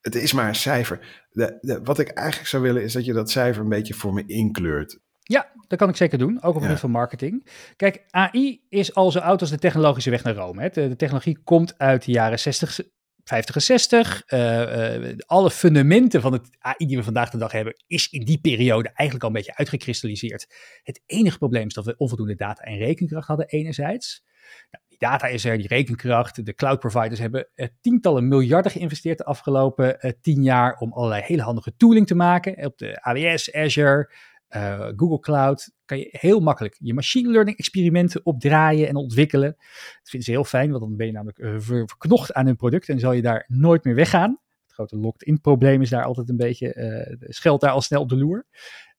het 0.00 0.14
is 0.14 0.32
maar 0.32 0.48
een 0.48 0.54
cijfer. 0.54 1.26
De, 1.30 1.58
de, 1.60 1.80
wat 1.82 1.98
ik 1.98 2.08
eigenlijk 2.08 2.48
zou 2.48 2.62
willen 2.62 2.82
is 2.82 2.92
dat 2.92 3.04
je 3.04 3.12
dat 3.12 3.30
cijfer 3.30 3.62
een 3.62 3.68
beetje 3.68 3.94
voor 3.94 4.12
me 4.14 4.26
inkleurt. 4.26 4.98
Ja, 5.30 5.50
dat 5.68 5.78
kan 5.78 5.88
ik 5.88 5.96
zeker 5.96 6.18
doen, 6.18 6.36
ook 6.36 6.48
op 6.48 6.54
het 6.54 6.62
gebied 6.62 6.78
van 6.78 6.90
marketing. 6.90 7.46
Kijk, 7.76 8.04
AI 8.10 8.60
is 8.68 8.94
al 8.94 9.10
zo 9.10 9.18
oud 9.18 9.40
als 9.40 9.50
de 9.50 9.58
technologische 9.58 10.10
weg 10.10 10.22
naar 10.22 10.34
Rome. 10.34 10.62
Hè. 10.62 10.68
De, 10.68 10.96
technologie 10.96 11.38
komt 11.44 11.78
uit 11.78 12.04
de 12.04 12.12
jaren 12.12 12.38
60, 12.38 12.80
50 13.24 13.54
en 13.54 13.62
60. 13.62 14.22
Uh, 14.26 15.00
uh, 15.00 15.18
alle 15.26 15.50
fundamenten 15.50 16.20
van 16.20 16.32
het 16.32 16.48
AI 16.58 16.86
die 16.86 16.96
we 16.96 17.02
vandaag 17.02 17.30
de 17.30 17.38
dag 17.38 17.52
hebben, 17.52 17.82
is 17.86 18.08
in 18.08 18.24
die 18.24 18.40
periode 18.40 18.88
eigenlijk 18.88 19.22
al 19.22 19.28
een 19.28 19.36
beetje 19.36 19.56
uitgekristalliseerd. 19.56 20.46
Het 20.82 21.02
enige 21.06 21.38
probleem 21.38 21.66
is 21.66 21.74
dat 21.74 21.84
we 21.84 21.96
onvoldoende 21.96 22.34
data 22.34 22.62
en 22.62 22.76
rekenkracht 22.76 23.28
hadden 23.28 23.46
enerzijds. 23.46 24.24
Nou, 24.70 24.84
die 24.88 24.98
data 24.98 25.26
is 25.26 25.44
er, 25.44 25.58
die 25.58 25.68
rekenkracht. 25.68 26.44
De 26.46 26.54
cloud 26.54 26.80
providers 26.80 27.20
hebben 27.20 27.48
uh, 27.54 27.66
tientallen 27.80 28.28
miljarden 28.28 28.72
geïnvesteerd 28.72 29.18
de 29.18 29.24
afgelopen 29.24 30.16
tien 30.20 30.42
jaar 30.42 30.76
om 30.78 30.92
allerlei 30.92 31.22
hele 31.22 31.42
handige 31.42 31.76
tooling 31.76 32.06
te 32.06 32.14
maken. 32.14 32.64
Op 32.66 32.78
de 32.78 33.02
AWS, 33.02 33.52
Azure, 33.52 34.10
uh, 34.56 34.88
Google 34.96 35.20
Cloud 35.20 35.72
kan 35.84 35.98
je 35.98 36.08
heel 36.10 36.40
makkelijk 36.40 36.76
je 36.78 36.94
machine 36.94 37.30
learning 37.30 37.56
experimenten 37.56 38.20
opdraaien 38.24 38.88
en 38.88 38.96
ontwikkelen. 38.96 39.54
Dat 39.56 40.08
vinden 40.08 40.22
ze 40.22 40.30
heel 40.30 40.44
fijn, 40.44 40.70
want 40.70 40.82
dan 40.82 40.96
ben 40.96 41.06
je 41.06 41.12
namelijk 41.12 41.38
uh, 41.38 41.54
verknocht 41.58 42.32
aan 42.32 42.46
hun 42.46 42.56
product 42.56 42.88
en 42.88 42.98
zal 42.98 43.12
je 43.12 43.22
daar 43.22 43.44
nooit 43.48 43.84
meer 43.84 43.94
weggaan. 43.94 44.40
Het 44.62 44.72
grote 44.72 44.96
locked-in 44.96 45.40
probleem 45.40 45.82
is 45.82 45.90
daar 45.90 46.04
altijd 46.04 46.28
een 46.28 46.36
beetje, 46.36 46.74
uh, 47.20 47.28
schuilt 47.28 47.60
daar 47.60 47.70
al 47.70 47.80
snel 47.80 48.00
op 48.00 48.08
de 48.08 48.16
loer. 48.16 48.46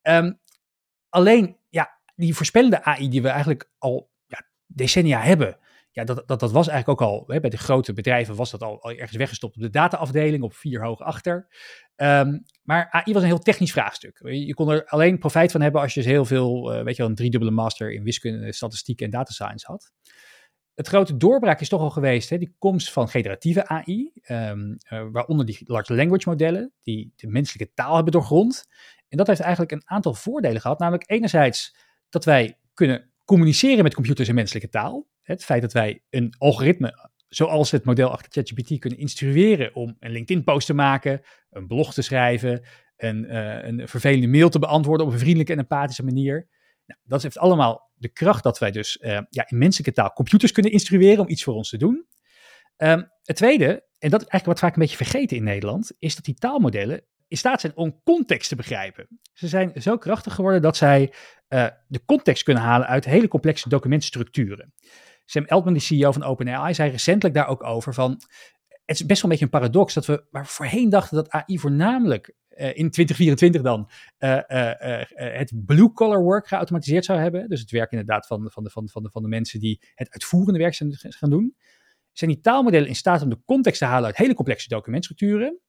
Um, 0.01 0.39
alleen, 1.09 1.57
ja, 1.69 1.99
die 2.15 2.35
voorspellende 2.35 2.83
AI 2.83 3.09
die 3.09 3.21
we 3.21 3.29
eigenlijk 3.29 3.69
al 3.77 4.09
ja, 4.25 4.47
decennia 4.65 5.21
hebben, 5.21 5.57
ja, 5.91 6.03
dat, 6.03 6.27
dat, 6.27 6.39
dat 6.39 6.51
was 6.51 6.67
eigenlijk 6.67 7.01
ook 7.01 7.09
al, 7.09 7.23
hè, 7.27 7.39
bij 7.39 7.49
de 7.49 7.57
grote 7.57 7.93
bedrijven 7.93 8.35
was 8.35 8.51
dat 8.51 8.63
al, 8.63 8.91
ergens 8.91 9.17
weggestopt 9.17 9.55
op 9.55 9.61
de 9.61 9.69
dataafdeling, 9.69 10.43
op 10.43 10.53
vier 10.53 10.83
hoog 10.83 10.99
achter. 10.99 11.47
Um, 11.95 12.43
maar 12.63 12.89
AI 12.89 13.13
was 13.13 13.21
een 13.21 13.27
heel 13.27 13.39
technisch 13.39 13.71
vraagstuk. 13.71 14.19
Je 14.23 14.53
kon 14.53 14.69
er 14.69 14.85
alleen 14.85 15.19
profijt 15.19 15.51
van 15.51 15.61
hebben 15.61 15.81
als 15.81 15.93
je 15.93 16.01
heel 16.01 16.25
veel, 16.25 16.77
uh, 16.77 16.83
weet 16.83 16.95
je 16.95 17.01
wel, 17.01 17.09
een 17.09 17.17
driedubbele 17.17 17.51
master 17.51 17.93
in 17.93 18.03
wiskunde, 18.03 18.53
statistiek 18.53 19.01
en 19.01 19.09
data 19.09 19.31
science 19.31 19.67
had. 19.67 19.91
Het 20.73 20.87
grote 20.87 21.17
doorbraak 21.17 21.61
is 21.61 21.69
toch 21.69 21.81
al 21.81 21.89
geweest, 21.89 22.29
hè, 22.29 22.37
die 22.37 22.55
komst 22.59 22.91
van 22.91 23.09
generatieve 23.09 23.67
AI, 23.67 24.11
ehm, 24.21 24.69
uh, 24.69 25.05
waaronder 25.11 25.45
die 25.45 25.61
large 25.65 25.95
language 25.95 26.29
modellen, 26.29 26.73
die 26.83 27.13
de 27.15 27.27
menselijke 27.27 27.73
taal 27.73 27.95
hebben 27.95 28.13
doorgrond. 28.13 28.65
En 29.07 29.17
dat 29.17 29.27
heeft 29.27 29.39
eigenlijk 29.39 29.71
een 29.71 29.81
aantal 29.85 30.13
voordelen 30.13 30.61
gehad, 30.61 30.79
namelijk 30.79 31.09
enerzijds 31.09 31.75
dat 32.09 32.25
wij 32.25 32.57
kunnen 32.73 33.11
communiceren 33.25 33.83
met 33.83 33.93
computers 33.93 34.29
in 34.29 34.35
menselijke 34.35 34.69
taal. 34.69 35.07
Het 35.21 35.43
feit 35.43 35.61
dat 35.61 35.73
wij 35.73 36.03
een 36.09 36.33
algoritme 36.37 37.09
zoals 37.27 37.71
het 37.71 37.85
model 37.85 38.09
achter 38.09 38.31
ChatGPT 38.31 38.79
kunnen 38.79 38.99
instrueren 38.99 39.75
om 39.75 39.95
een 39.99 40.11
LinkedIn-post 40.11 40.67
te 40.67 40.73
maken, 40.73 41.21
een 41.49 41.67
blog 41.67 41.93
te 41.93 42.01
schrijven, 42.01 42.63
een, 42.97 43.23
uh, 43.23 43.63
een 43.63 43.87
vervelende 43.87 44.27
mail 44.27 44.49
te 44.49 44.59
beantwoorden 44.59 45.05
op 45.07 45.13
een 45.13 45.19
vriendelijke 45.19 45.53
en 45.53 45.59
empathische 45.59 46.03
manier. 46.03 46.47
Nou, 46.85 46.99
dat 47.03 47.21
heeft 47.21 47.37
allemaal 47.37 47.91
de 47.93 48.09
kracht 48.09 48.43
dat 48.43 48.59
wij 48.59 48.71
dus 48.71 48.97
uh, 49.01 49.19
ja, 49.29 49.49
in 49.49 49.57
menselijke 49.57 49.93
taal 49.93 50.13
computers 50.13 50.51
kunnen 50.51 50.71
instrueren 50.71 51.23
om 51.23 51.29
iets 51.29 51.43
voor 51.43 51.53
ons 51.53 51.69
te 51.69 51.77
doen. 51.77 52.07
Um, 52.77 53.11
het 53.23 53.35
tweede 53.35 53.89
en 53.97 54.09
dat 54.09 54.21
is 54.21 54.27
eigenlijk 54.27 54.45
wat 54.45 54.59
vaak 54.59 54.73
een 54.73 54.81
beetje 54.81 55.05
vergeten 55.05 55.37
in 55.37 55.43
Nederland, 55.43 55.91
is 55.99 56.15
dat 56.15 56.25
die 56.25 56.35
taalmodellen 56.35 57.05
in 57.27 57.37
staat 57.37 57.61
zijn 57.61 57.75
om 57.75 58.01
context 58.03 58.49
te 58.49 58.55
begrijpen. 58.55 59.07
Ze 59.33 59.47
zijn 59.47 59.81
zo 59.81 59.97
krachtig 59.97 60.35
geworden 60.35 60.61
dat 60.61 60.77
zij 60.77 61.13
uh, 61.49 61.67
de 61.87 62.05
context 62.05 62.43
kunnen 62.43 62.63
halen 62.63 62.87
uit 62.87 63.05
hele 63.05 63.27
complexe 63.27 63.69
documentstructuren. 63.69 64.73
Sam 65.31 65.45
Altman, 65.47 65.73
de 65.73 65.79
CEO 65.79 66.11
van 66.11 66.23
OpenAI, 66.23 66.73
zei 66.73 66.91
recentelijk 66.91 67.35
daar 67.35 67.47
ook 67.47 67.63
over 67.63 67.93
van, 67.93 68.21
het 68.85 68.99
is 68.99 69.05
best 69.05 69.21
wel 69.21 69.31
een 69.31 69.37
beetje 69.37 69.45
een 69.45 69.59
paradox 69.59 69.93
dat 69.93 70.05
we, 70.05 70.25
waar 70.31 70.43
we 70.43 70.49
voorheen 70.49 70.89
dachten 70.89 71.15
dat 71.15 71.29
AI 71.29 71.59
voornamelijk 71.59 72.33
uh, 72.49 72.65
in 72.65 72.91
2024 72.91 73.61
dan 73.61 73.89
uh, 74.19 74.39
het 75.13 75.51
blue-collar 75.65 76.21
work 76.21 76.47
geautomatiseerd 76.47 77.05
zou 77.05 77.19
hebben. 77.19 77.49
Dus 77.49 77.59
het 77.59 77.71
werk 77.71 77.91
inderdaad 77.91 78.27
van, 78.27 78.51
van, 78.51 78.63
de, 78.63 78.69
van, 78.69 78.89
van, 78.89 79.03
de, 79.03 79.09
van 79.09 79.21
de 79.21 79.27
mensen 79.27 79.59
die 79.59 79.81
het 79.95 80.11
uitvoerende 80.11 80.59
werk 80.59 80.73
zijn 80.73 80.95
gaan 80.97 81.29
doen. 81.29 81.55
Zijn 82.11 82.31
die 82.31 82.39
taalmodellen 82.39 82.87
in 82.87 82.95
staat 82.95 83.21
om 83.21 83.29
de 83.29 83.41
context 83.45 83.79
te 83.79 83.85
halen 83.85 84.05
uit 84.05 84.17
hele 84.17 84.33
complexe 84.33 84.67
documentstructuren? 84.67 85.59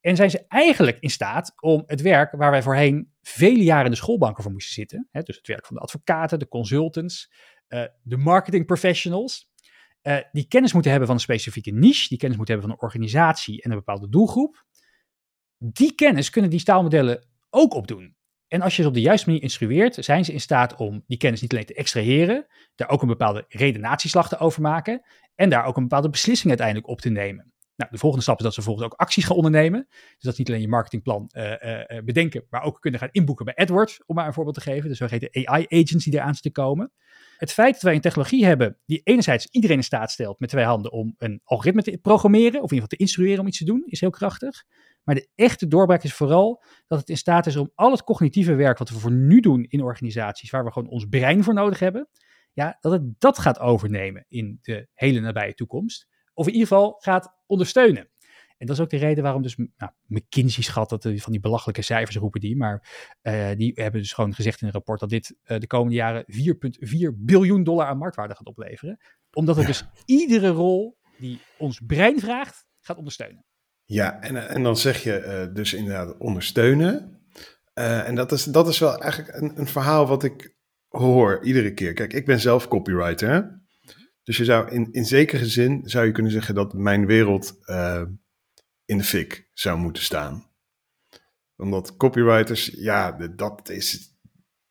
En 0.00 0.16
zijn 0.16 0.30
ze 0.30 0.44
eigenlijk 0.48 0.96
in 1.00 1.10
staat 1.10 1.52
om 1.60 1.82
het 1.86 2.00
werk 2.00 2.32
waar 2.32 2.50
wij 2.50 2.62
voorheen 2.62 3.12
vele 3.22 3.64
jaren 3.64 3.84
in 3.84 3.90
de 3.90 3.96
schoolbanken 3.96 4.42
voor 4.42 4.52
moesten 4.52 4.74
zitten, 4.74 5.08
hè, 5.10 5.22
dus 5.22 5.36
het 5.36 5.46
werk 5.46 5.66
van 5.66 5.76
de 5.76 5.82
advocaten, 5.82 6.38
de 6.38 6.48
consultants, 6.48 7.32
uh, 7.68 7.84
de 8.02 8.16
marketing 8.16 8.66
professionals, 8.66 9.50
uh, 10.02 10.18
die 10.32 10.48
kennis 10.48 10.72
moeten 10.72 10.90
hebben 10.90 11.08
van 11.08 11.16
een 11.16 11.24
specifieke 11.24 11.70
niche, 11.70 12.08
die 12.08 12.18
kennis 12.18 12.36
moeten 12.36 12.54
hebben 12.54 12.72
van 12.74 12.80
een 12.80 12.88
organisatie 12.88 13.62
en 13.62 13.70
een 13.70 13.76
bepaalde 13.76 14.08
doelgroep. 14.08 14.64
Die 15.58 15.94
kennis 15.94 16.30
kunnen 16.30 16.50
die 16.50 16.60
staalmodellen 16.60 17.26
ook 17.50 17.74
opdoen. 17.74 18.16
En 18.48 18.60
als 18.60 18.76
je 18.76 18.82
ze 18.82 18.88
op 18.88 18.94
de 18.94 19.00
juiste 19.00 19.26
manier 19.26 19.42
instrueert, 19.42 19.94
zijn 20.04 20.24
ze 20.24 20.32
in 20.32 20.40
staat 20.40 20.76
om 20.76 21.04
die 21.06 21.18
kennis 21.18 21.40
niet 21.40 21.52
alleen 21.52 21.64
te 21.64 21.74
extraheren, 21.74 22.46
daar 22.74 22.88
ook 22.88 23.02
een 23.02 23.08
bepaalde 23.08 23.44
redenatieslag 23.48 24.28
te 24.28 24.38
over 24.38 24.62
maken 24.62 25.02
en 25.34 25.50
daar 25.50 25.64
ook 25.64 25.76
een 25.76 25.82
bepaalde 25.82 26.10
beslissing 26.10 26.48
uiteindelijk 26.48 26.88
op 26.88 27.00
te 27.00 27.10
nemen. 27.10 27.52
Nou, 27.76 27.90
de 27.90 27.98
volgende 27.98 28.24
stap 28.24 28.36
is 28.38 28.44
dat 28.44 28.54
ze 28.54 28.62
vervolgens 28.62 28.92
ook 28.92 29.00
acties 29.00 29.24
gaan 29.24 29.36
ondernemen. 29.36 29.86
Dus 29.88 30.16
dat 30.18 30.32
is 30.32 30.38
niet 30.38 30.48
alleen 30.48 30.60
je 30.60 30.68
marketingplan 30.68 31.30
uh, 31.32 31.50
uh, 31.50 32.02
bedenken, 32.04 32.46
maar 32.50 32.62
ook 32.62 32.80
kunnen 32.80 33.00
gaan 33.00 33.08
inboeken 33.12 33.44
bij 33.44 33.54
AdWords, 33.54 34.02
om 34.06 34.14
maar 34.14 34.26
een 34.26 34.32
voorbeeld 34.32 34.56
te 34.56 34.62
geven. 34.62 34.88
Dus 34.88 34.98
zogeheten 34.98 35.46
AI-agents 35.46 36.04
die 36.04 36.14
eraan 36.14 36.34
zitten 36.34 36.52
komen. 36.52 36.92
Het 37.36 37.52
feit 37.52 37.72
dat 37.72 37.82
wij 37.82 37.94
een 37.94 38.00
technologie 38.00 38.44
hebben 38.44 38.78
die 38.86 39.00
enerzijds 39.04 39.46
iedereen 39.50 39.76
in 39.76 39.84
staat 39.84 40.10
stelt 40.10 40.40
met 40.40 40.48
twee 40.48 40.64
handen 40.64 40.92
om 40.92 41.14
een 41.18 41.40
algoritme 41.44 41.82
te 41.82 41.98
programmeren, 42.02 42.62
of 42.62 42.70
in 42.70 42.74
ieder 42.74 42.74
geval 42.74 42.86
te 42.86 42.96
instrueren 42.96 43.40
om 43.40 43.46
iets 43.46 43.58
te 43.58 43.64
doen, 43.64 43.82
is 43.86 44.00
heel 44.00 44.10
krachtig. 44.10 44.64
Maar 45.02 45.14
de 45.14 45.28
echte 45.34 45.66
doorbraak 45.66 46.02
is 46.02 46.14
vooral 46.14 46.62
dat 46.86 46.98
het 46.98 47.08
in 47.08 47.16
staat 47.16 47.46
is 47.46 47.56
om 47.56 47.70
al 47.74 47.90
het 47.90 48.02
cognitieve 48.02 48.54
werk 48.54 48.78
wat 48.78 48.88
we 48.88 48.98
voor 48.98 49.12
nu 49.12 49.40
doen 49.40 49.64
in 49.68 49.82
organisaties, 49.82 50.50
waar 50.50 50.64
we 50.64 50.72
gewoon 50.72 50.88
ons 50.88 51.06
brein 51.08 51.44
voor 51.44 51.54
nodig 51.54 51.78
hebben, 51.78 52.08
ja, 52.52 52.76
dat 52.80 52.92
het 52.92 53.02
dat 53.18 53.38
gaat 53.38 53.58
overnemen 53.58 54.24
in 54.28 54.58
de 54.62 54.88
hele 54.94 55.20
nabije 55.20 55.54
toekomst. 55.54 56.06
Of 56.36 56.46
in 56.46 56.52
ieder 56.52 56.68
geval 56.68 56.96
gaat 56.98 57.34
ondersteunen. 57.46 58.08
En 58.58 58.66
dat 58.66 58.76
is 58.76 58.82
ook 58.82 58.90
de 58.90 58.96
reden 58.96 59.22
waarom 59.22 59.42
dus 59.42 59.56
nou, 59.56 59.92
McKinsey 60.06 60.62
schat 60.62 60.88
dat 60.88 61.02
van 61.02 61.32
die 61.32 61.40
belachelijke 61.40 61.82
cijfers 61.82 62.16
roepen 62.16 62.40
die, 62.40 62.56
maar 62.56 62.88
uh, 63.22 63.50
die 63.56 63.72
hebben 63.74 64.00
dus 64.00 64.12
gewoon 64.12 64.34
gezegd 64.34 64.60
in 64.60 64.66
een 64.66 64.72
rapport 64.72 65.00
dat 65.00 65.08
dit 65.08 65.36
uh, 65.44 65.58
de 65.58 65.66
komende 65.66 65.94
jaren 65.94 66.24
4,4 66.32 67.14
biljoen 67.14 67.64
dollar 67.64 67.86
aan 67.86 67.98
marktwaarde 67.98 68.34
gaat 68.34 68.46
opleveren. 68.46 68.98
Omdat 69.32 69.56
het 69.56 69.66
ja. 69.66 69.70
dus 69.70 69.84
iedere 70.04 70.48
rol 70.48 70.98
die 71.18 71.40
ons 71.58 71.80
brein 71.86 72.20
vraagt, 72.20 72.66
gaat 72.80 72.96
ondersteunen. 72.96 73.44
Ja, 73.84 74.20
en, 74.20 74.48
en 74.48 74.62
dan 74.62 74.76
zeg 74.76 75.02
je 75.02 75.46
uh, 75.48 75.54
dus 75.54 75.74
inderdaad 75.74 76.18
ondersteunen. 76.18 77.20
en 77.74 78.14
dat 78.14 78.32
is, 78.32 78.44
dat 78.44 78.68
is 78.68 78.78
wel 78.78 78.98
eigenlijk 78.98 79.34
een, 79.40 79.58
een 79.58 79.66
verhaal 79.66 80.06
wat 80.06 80.24
ik 80.24 80.54
hoor 80.88 81.44
iedere 81.44 81.74
keer. 81.74 81.92
Kijk, 81.92 82.12
ik 82.12 82.26
ben 82.26 82.40
zelf 82.40 82.68
copywriter. 82.68 83.65
Dus 84.26 84.36
je 84.36 84.44
zou 84.44 84.70
in, 84.70 84.88
in 84.92 85.04
zekere 85.04 85.46
zin 85.46 85.80
zou 85.84 86.06
je 86.06 86.12
kunnen 86.12 86.32
zeggen 86.32 86.54
dat 86.54 86.72
mijn 86.72 87.06
wereld 87.06 87.58
uh, 87.66 88.02
in 88.84 88.98
de 88.98 89.04
fik 89.04 89.50
zou 89.52 89.78
moeten 89.78 90.02
staan. 90.02 90.50
Omdat 91.56 91.96
copywriters, 91.96 92.66
ja, 92.66 93.12
dat 93.12 93.68
is 93.68 94.18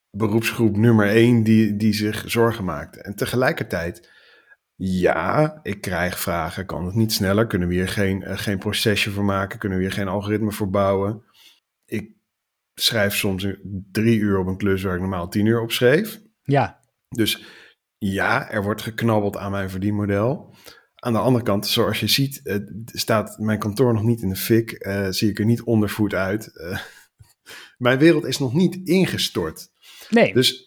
beroepsgroep 0.10 0.78
nummer 0.78 1.08
één 1.08 1.44
die, 1.44 1.76
die 1.76 1.94
zich 1.94 2.24
zorgen 2.28 2.64
maakt. 2.64 3.02
En 3.02 3.16
tegelijkertijd, 3.16 4.12
ja, 4.76 5.60
ik 5.64 5.82
krijg 5.82 6.20
vragen, 6.20 6.66
kan 6.66 6.86
het 6.86 6.96
niet 6.96 7.14
sneller? 7.14 7.48
Kunnen 7.48 7.68
we 7.68 7.74
hier 7.74 7.90
geen, 7.90 8.22
uh, 8.22 8.38
geen 8.38 8.60
procesje 8.60 9.12
voor 9.12 9.26
maken? 9.26 9.60
Kunnen 9.60 9.78
we 9.78 9.84
hier 9.84 9.94
geen 9.94 10.08
algoritme 10.08 10.52
voor 10.52 10.70
bouwen? 10.70 11.24
Ik 11.86 12.16
schrijf 12.74 13.16
soms 13.16 13.48
drie 13.92 14.20
uur 14.20 14.38
op 14.38 14.48
een 14.48 14.58
klus 14.58 14.84
waar 14.84 14.96
ik 14.96 15.02
normaal 15.02 15.30
tien 15.30 15.46
uur 15.46 15.62
op 15.62 15.72
schreef. 15.72 16.22
Ja. 16.44 16.80
Dus 17.10 17.64
ja, 18.12 18.52
er 18.52 18.64
wordt 18.64 18.82
geknabbeld 18.82 19.38
aan 19.38 19.52
mijn 19.52 19.70
verdienmodel. 19.70 20.56
Aan 20.96 21.14
de 21.14 21.20
andere 21.20 21.46
kant, 21.46 21.68
zoals 21.68 22.00
je 22.00 22.08
ziet, 22.08 22.42
uh, 22.44 22.56
staat 22.86 23.38
mijn 23.40 23.60
kantoor 23.60 23.94
nog 23.94 24.04
niet 24.04 24.22
in 24.22 24.30
de 24.30 24.36
fik. 24.36 24.86
Uh, 24.88 25.08
zie 25.10 25.30
ik 25.30 25.40
er 25.40 25.46
niet 25.46 25.64
ondervoed 25.64 26.14
uit. 26.14 26.52
Uh, 26.54 26.80
mijn 27.78 28.00
wereld 28.00 28.26
is 28.26 28.38
nog 28.38 28.54
niet 28.54 28.76
ingestort. 28.84 29.68
Nee. 30.10 30.34
Dus, 30.34 30.65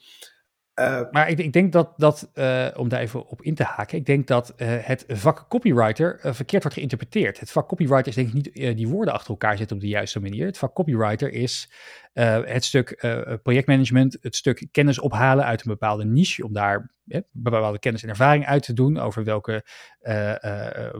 maar 1.11 1.29
ik, 1.29 1.39
ik, 1.39 1.53
denk 1.53 1.73
dat, 1.73 1.93
dat 1.97 2.31
om 2.77 2.89
daar 2.89 3.01
even 3.01 3.27
op 3.27 3.43
in 3.43 3.55
te 3.55 3.63
haken, 3.63 3.99
ik 3.99 4.07
denk 4.07 4.27
dat 4.27 4.53
het 4.57 5.05
vak 5.09 5.47
copywriter 5.49 6.19
verkeerd 6.23 6.63
wordt 6.63 6.77
geïnterpreteerd. 6.77 7.41
Het 7.41 7.51
vak 7.51 7.69
copywriter 7.69 8.07
is 8.07 8.15
denk 8.15 8.29
ik 8.29 8.35
niet 8.35 8.77
die 8.77 8.89
woorden 8.89 9.15
achter 9.15 9.31
elkaar 9.31 9.57
zetten 9.57 9.77
op 9.77 9.83
de 9.83 9.89
juiste 9.89 10.21
manier. 10.21 10.47
Het 10.47 10.59
vak 10.59 10.75
copywriter 10.75 11.33
is 11.33 11.71
het 12.13 12.65
stuk 12.65 13.07
projectmanagement, 13.43 14.17
het 14.21 14.37
stuk 14.37 14.67
kennis 14.71 14.99
ophalen 14.99 15.45
uit 15.45 15.61
een 15.61 15.71
bepaalde 15.71 16.05
niche, 16.05 16.45
om 16.45 16.53
daar 16.53 16.97
bepaalde 17.31 17.79
kennis 17.79 18.03
en 18.03 18.09
ervaring 18.09 18.47
uit 18.47 18.63
te 18.63 18.73
doen 18.73 18.99
over 18.99 19.25
welke, 19.25 19.65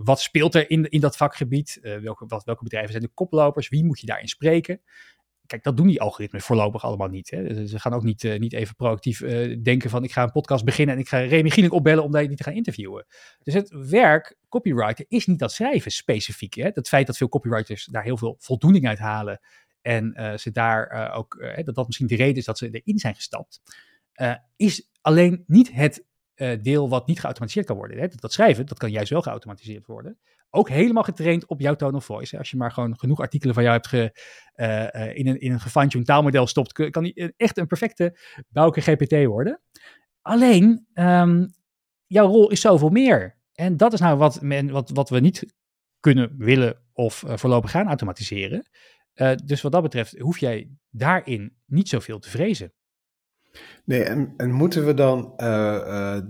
wat 0.03 0.21
speelt 0.21 0.55
er 0.55 0.71
in, 0.71 0.89
in 0.89 1.01
dat 1.01 1.17
vakgebied, 1.17 1.79
welke, 2.03 2.27
wat, 2.27 2.45
welke 2.45 2.63
bedrijven 2.63 2.91
zijn 2.91 3.03
de 3.03 3.11
koplopers, 3.15 3.69
wie 3.69 3.85
moet 3.85 4.01
je 4.01 4.07
daarin 4.07 4.29
spreken. 4.29 4.81
Kijk, 5.49 5.63
dat 5.63 5.77
doen 5.77 5.87
die 5.87 6.01
algoritmes 6.01 6.45
voorlopig 6.45 6.85
allemaal 6.85 7.09
niet. 7.09 7.31
Hè. 7.31 7.67
Ze 7.67 7.79
gaan 7.79 7.93
ook 7.93 8.03
niet, 8.03 8.39
niet 8.39 8.53
even 8.53 8.75
proactief 8.75 9.19
denken 9.63 9.91
van 9.91 10.05
ik 10.05 10.13
ga 10.13 10.23
een 10.23 10.33
podcast 10.33 10.65
beginnen 10.65 10.95
en 10.95 11.01
ik 11.01 11.09
ga 11.09 11.19
Remy 11.19 11.51
Gieling 11.51 11.73
opbellen 11.73 12.05
om 12.05 12.13
die 12.13 12.35
te 12.35 12.43
gaan 12.43 12.53
interviewen. 12.53 13.07
Dus 13.43 13.55
het 13.55 13.89
werk 13.89 14.37
copywriter 14.49 15.05
is 15.09 15.27
niet 15.27 15.39
dat 15.39 15.53
schrijven 15.53 15.91
specifiek. 15.91 16.55
Hè. 16.55 16.71
Het 16.73 16.89
feit 16.89 17.07
dat 17.07 17.17
veel 17.17 17.29
copywriters 17.29 17.85
daar 17.85 18.03
heel 18.03 18.17
veel 18.17 18.37
voldoening 18.39 18.87
uit 18.87 18.99
halen 18.99 19.41
en 19.81 20.39
ze 20.39 20.51
daar 20.51 21.13
ook, 21.15 21.45
dat 21.65 21.75
dat 21.75 21.87
misschien 21.87 22.07
de 22.07 22.17
reden 22.17 22.37
is 22.37 22.45
dat 22.45 22.59
ze 22.59 22.71
erin 22.71 22.99
zijn 22.99 23.15
gestapt, 23.15 23.61
is 24.57 24.91
alleen 25.01 25.45
niet 25.47 25.73
het 25.73 26.07
deel 26.63 26.89
wat 26.89 27.07
niet 27.07 27.21
geautomatiseerd 27.21 27.67
kan 27.67 27.77
worden. 27.77 27.99
Hè? 27.99 28.09
Dat, 28.09 28.21
dat, 28.21 28.33
schrijven, 28.33 28.67
dat 28.67 28.79
kan 28.79 28.91
juist 28.91 29.11
wel 29.11 29.23
geautomatiseerd 29.23 29.87
worden. 29.87 30.19
Ook 30.51 30.69
helemaal 30.69 31.03
getraind 31.03 31.47
op 31.47 31.61
jouw 31.61 31.75
tone 31.75 31.97
of 31.97 32.05
voice. 32.05 32.39
Als 32.39 32.51
je 32.51 32.57
maar 32.57 32.73
gewoon 32.73 32.99
genoeg 32.99 33.21
artikelen 33.21 33.55
van 33.55 33.63
jou 33.63 33.75
hebt 33.75 33.89
ge, 33.89 34.21
uh, 34.57 35.17
in 35.17 35.27
een, 35.27 35.41
in 35.41 35.53
een 35.53 35.61
gefine-tuned 35.61 36.07
taalmodel 36.07 36.47
stopt, 36.47 36.91
kan 36.91 37.03
die 37.03 37.35
echt 37.37 37.59
een 37.59 37.67
perfecte 37.67 38.19
Bouke 38.49 38.81
GPT 38.81 39.25
worden. 39.25 39.61
Alleen, 40.23 40.87
um, 40.95 41.55
jouw 42.07 42.27
rol 42.27 42.51
is 42.51 42.61
zoveel 42.61 42.89
meer. 42.89 43.39
En 43.53 43.77
dat 43.77 43.93
is 43.93 44.01
nou 44.01 44.19
wat, 44.19 44.43
men, 44.43 44.71
wat, 44.71 44.91
wat 44.91 45.09
we 45.09 45.21
niet 45.21 45.55
kunnen, 46.01 46.35
willen 46.39 46.83
of 46.93 47.25
voorlopig 47.27 47.71
gaan 47.71 47.87
automatiseren. 47.87 48.69
dus 49.45 49.63
wat 49.63 49.73
dat 49.73 49.83
betreft 49.83 50.19
hoef 50.19 50.39
jij 50.39 50.71
daarin 50.91 51.57
niet 51.67 51.89
zoveel 51.89 52.19
te 52.19 52.31
vrezen. 52.31 52.73
Nee, 53.85 54.03
en, 54.03 54.35
en 54.37 54.53
moeten 54.53 54.87
we 54.87 54.95
dan 54.95 55.33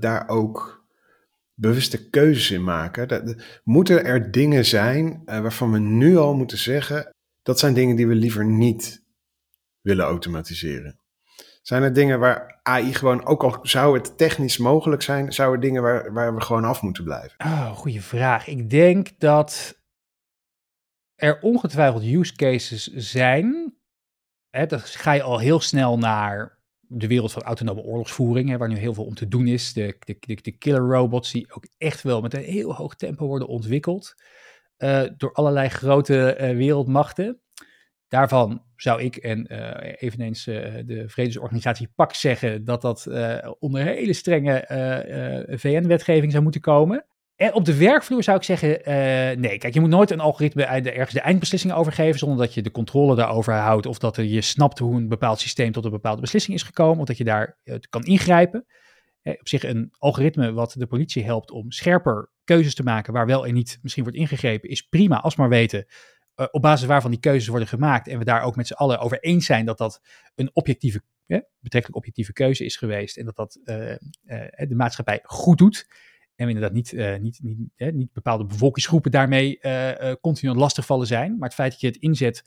daar 0.01 0.29
ook 0.29 0.78
bewuste 1.61 2.09
keuzes 2.09 2.51
in 2.51 2.65
maken? 2.65 3.09
Dat, 3.09 3.35
moeten 3.65 4.05
er 4.05 4.31
dingen 4.31 4.65
zijn 4.65 5.23
uh, 5.27 5.41
waarvan 5.41 5.73
we 5.73 5.79
nu 5.79 6.17
al 6.17 6.35
moeten 6.35 6.59
zeggen, 6.59 7.15
dat 7.43 7.59
zijn 7.59 7.75
dingen 7.75 7.97
die 7.97 8.07
we 8.07 8.15
liever 8.15 8.45
niet 8.45 9.05
willen 9.81 10.05
automatiseren? 10.05 11.01
Zijn 11.63 11.83
er 11.83 11.93
dingen 11.93 12.19
waar 12.19 12.61
AI 12.63 12.95
gewoon, 12.95 13.27
ook 13.27 13.43
al 13.43 13.59
zou 13.63 13.99
het 13.99 14.19
technisch 14.19 14.59
mogelijk 14.59 15.03
zijn, 15.03 15.33
zou 15.33 15.55
er 15.55 15.61
dingen 15.61 15.83
waar, 15.83 16.13
waar 16.13 16.35
we 16.35 16.41
gewoon 16.41 16.65
af 16.65 16.83
moeten 16.83 17.05
blijven? 17.05 17.35
Oh, 17.39 17.71
goede 17.71 18.03
vraag. 18.03 18.47
Ik 18.47 18.71
denk 18.71 19.19
dat 19.19 19.79
er 21.15 21.41
ongetwijfeld 21.41 22.03
use 22.03 22.35
cases 22.35 22.87
zijn. 22.95 23.75
Hè, 24.51 24.79
ga 24.79 25.13
je 25.13 25.23
al 25.23 25.39
heel 25.39 25.61
snel 25.61 25.99
naar 25.99 26.58
de 26.89 27.07
wereld 27.07 27.33
van 27.33 27.43
autonome 27.43 27.83
oorlogsvoering, 27.83 28.49
hè, 28.49 28.57
waar 28.57 28.69
nu 28.69 28.77
heel 28.77 28.95
veel 28.95 29.05
om 29.05 29.15
te 29.15 29.29
doen 29.29 29.47
is. 29.47 29.73
De, 29.73 29.97
de, 29.99 30.17
de, 30.21 30.39
de 30.43 30.53
killer 30.53 30.81
robots 30.81 31.33
die 31.33 31.55
ook 31.55 31.67
echt 31.79 32.03
wel 32.03 32.21
met 32.21 32.35
een 32.35 32.43
heel 32.43 32.75
hoog 32.75 32.95
tempo 32.95 33.27
worden 33.27 33.49
ontwikkeld 33.49 34.15
uh, 34.79 35.03
door 35.17 35.33
allerlei 35.33 35.69
grote 35.69 36.39
uh, 36.41 36.57
wereldmachten. 36.57 37.41
Daarvan 38.09 38.63
zou 38.77 39.03
ik 39.03 39.17
en 39.17 39.53
uh, 39.53 39.93
eveneens 39.99 40.45
de 40.45 41.05
vredesorganisatie 41.07 41.93
PAC 41.95 42.15
zeggen 42.15 42.65
dat 42.65 42.81
dat 42.81 43.07
onder 43.59 43.83
hele 43.83 44.13
strenge 44.13 44.65
VN-wetgeving 45.49 46.31
zou 46.33 46.43
moeten 46.43 46.61
komen. 46.61 47.07
En 47.39 47.55
op 47.55 47.65
de 47.65 47.77
werkvloer 47.77 48.23
zou 48.23 48.37
ik 48.37 48.43
zeggen, 48.43 48.81
uh, 48.81 49.39
nee. 49.41 49.59
Kijk, 49.59 49.75
je 49.75 49.81
moet 49.81 49.89
nooit 49.91 50.11
een 50.11 50.21
algoritme 50.21 50.65
ergens 50.65 51.13
de 51.13 51.21
eindbeslissing 51.21 51.73
overgeven, 51.73 52.19
zonder 52.19 52.39
dat 52.39 52.55
je 52.55 52.63
de 52.63 52.71
controle 52.71 53.15
daarover 53.15 53.55
houdt, 53.55 53.87
of 53.87 53.99
dat 53.99 54.17
je 54.17 54.41
snapt 54.41 54.79
hoe 54.79 54.97
een 54.97 55.09
bepaald 55.09 55.41
systeem 55.41 55.73
tot 55.73 55.85
een 55.85 55.91
bepaalde 55.91 56.21
beslissing 56.21 56.57
is 56.57 56.63
gekomen, 56.63 57.01
of 57.01 57.07
dat 57.07 57.17
je 57.17 57.25
daar 57.25 57.59
uh, 57.65 57.75
kan 57.89 58.03
ingrijpen. 58.03 58.67
op 59.23 59.49
zich 59.49 59.63
een 59.63 59.93
algoritme 59.99 60.53
wat 60.53 60.75
de 60.79 60.87
politie 60.87 61.25
helpt 61.25 61.51
om 61.51 61.71
scherper 61.71 62.31
keuzes 62.45 62.75
te 62.75 62.83
maken 62.83 63.13
waar 63.13 63.27
wel 63.27 63.47
en 63.47 63.55
niet 63.55 63.79
misschien 63.83 64.03
wordt 64.03 64.19
ingegrepen, 64.19 64.71
is 64.71 64.83
prima 64.83 65.21
als 65.21 65.37
maar 65.37 65.49
weten 65.49 65.87
op 66.51 66.63
basis 66.63 66.87
waarvan 66.87 67.11
die 67.11 67.21
keuzes 67.21 67.49
worden 67.49 67.69
gemaakt 67.69 68.09
en 68.09 68.19
we 68.19 68.25
daar 68.25 68.43
ook 68.43 68.57
met 68.57 68.67
z'n 68.67 68.73
allen 68.73 68.99
over 68.99 69.21
eens 69.21 69.47
zijn 69.47 69.67
dat 69.67 69.79
dat 69.79 70.01
een 70.35 70.51
objectieve, 70.53 71.03
betrekkelijk 71.59 71.97
objectieve 71.97 72.33
keuze 72.33 72.65
is 72.65 72.77
geweest 72.77 73.17
en 73.17 73.25
dat 73.25 73.37
dat 73.37 73.59
de 73.63 74.75
maatschappij 74.75 75.21
goed 75.23 75.59
doet. 75.59 75.87
En 76.39 76.47
we 76.47 76.53
inderdaad 76.53 76.73
niet, 76.73 76.93
niet, 77.21 77.41
niet, 77.43 77.95
niet 77.95 78.13
bepaalde 78.13 78.45
bevolkingsgroepen 78.45 79.11
daarmee 79.11 79.61
continu 80.21 80.55
lastigvallen 80.55 81.07
zijn. 81.07 81.39
Maar 81.39 81.49
het 81.49 81.57
feit 81.57 81.71
dat 81.71 81.81
je 81.81 81.87
het 81.87 81.97
inzet 81.97 82.45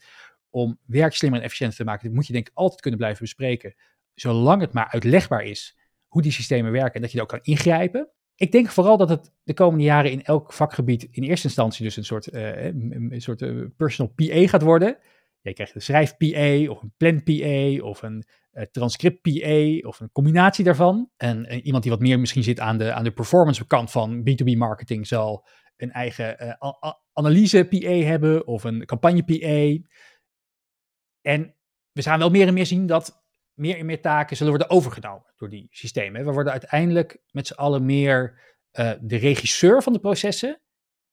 om 0.50 0.78
werk 0.86 1.14
slimmer 1.14 1.38
en 1.38 1.44
efficiënter 1.44 1.76
te 1.76 1.84
maken, 1.84 2.06
dat 2.06 2.14
moet 2.14 2.26
je 2.26 2.32
denk 2.32 2.48
ik 2.48 2.54
altijd 2.54 2.80
kunnen 2.80 3.00
blijven 3.00 3.22
bespreken. 3.22 3.74
Zolang 4.14 4.60
het 4.60 4.72
maar 4.72 4.88
uitlegbaar 4.90 5.42
is 5.42 5.76
hoe 6.06 6.22
die 6.22 6.32
systemen 6.32 6.72
werken 6.72 6.94
en 6.94 7.00
dat 7.00 7.10
je 7.10 7.16
er 7.16 7.22
ook 7.22 7.28
kan 7.28 7.38
ingrijpen. 7.42 8.08
Ik 8.34 8.52
denk 8.52 8.68
vooral 8.68 8.96
dat 8.96 9.08
het 9.08 9.32
de 9.42 9.54
komende 9.54 9.84
jaren 9.84 10.10
in 10.10 10.22
elk 10.22 10.52
vakgebied 10.52 11.08
in 11.10 11.22
eerste 11.22 11.46
instantie 11.46 11.84
dus 11.84 11.96
een 11.96 12.04
soort, 12.04 12.34
een 12.34 13.14
soort 13.16 13.76
personal 13.76 14.12
PA 14.14 14.46
gaat 14.46 14.62
worden. 14.62 14.98
Je 15.40 15.52
krijgt 15.52 15.74
een 15.74 15.82
schrijf-PA 15.82 16.70
of 16.70 16.82
een 16.82 16.92
plan-PA 16.96 17.84
of 17.84 18.02
een 18.02 18.24
uh, 18.52 18.62
transcript-PA 18.62 19.88
of 19.88 20.00
een 20.00 20.12
combinatie 20.12 20.64
daarvan. 20.64 21.10
En 21.16 21.52
iemand 21.52 21.82
die 21.82 21.92
wat 21.92 22.00
meer 22.00 22.20
misschien 22.20 22.42
zit 22.42 22.60
aan 22.60 22.78
de, 22.78 22.92
aan 22.92 23.04
de 23.04 23.12
performance 23.12 23.66
kant 23.66 23.90
van 23.90 24.20
B2B 24.20 24.56
marketing 24.56 25.06
zal 25.06 25.48
een 25.76 25.92
eigen 25.92 26.58
analyse-PA 27.12 27.90
hebben 27.90 28.46
of 28.46 28.64
een 28.64 28.86
campagne-PA. 28.86 29.88
En 31.20 31.54
we 31.92 32.02
gaan 32.02 32.18
wel 32.18 32.30
meer 32.30 32.46
en 32.46 32.54
meer 32.54 32.66
zien 32.66 32.86
dat 32.86 33.24
meer 33.54 33.78
en 33.78 33.86
meer 33.86 34.00
taken 34.00 34.36
zullen 34.36 34.52
worden 34.52 34.70
overgenomen 34.70 35.32
door 35.36 35.48
die 35.48 35.66
systemen. 35.70 36.24
We 36.24 36.32
worden 36.32 36.52
uiteindelijk 36.52 37.22
met 37.30 37.46
z'n 37.46 37.54
allen 37.54 37.84
meer 37.84 38.40
de 39.00 39.16
regisseur 39.16 39.82
van 39.82 39.92
de 39.92 39.98
processen, 39.98 40.60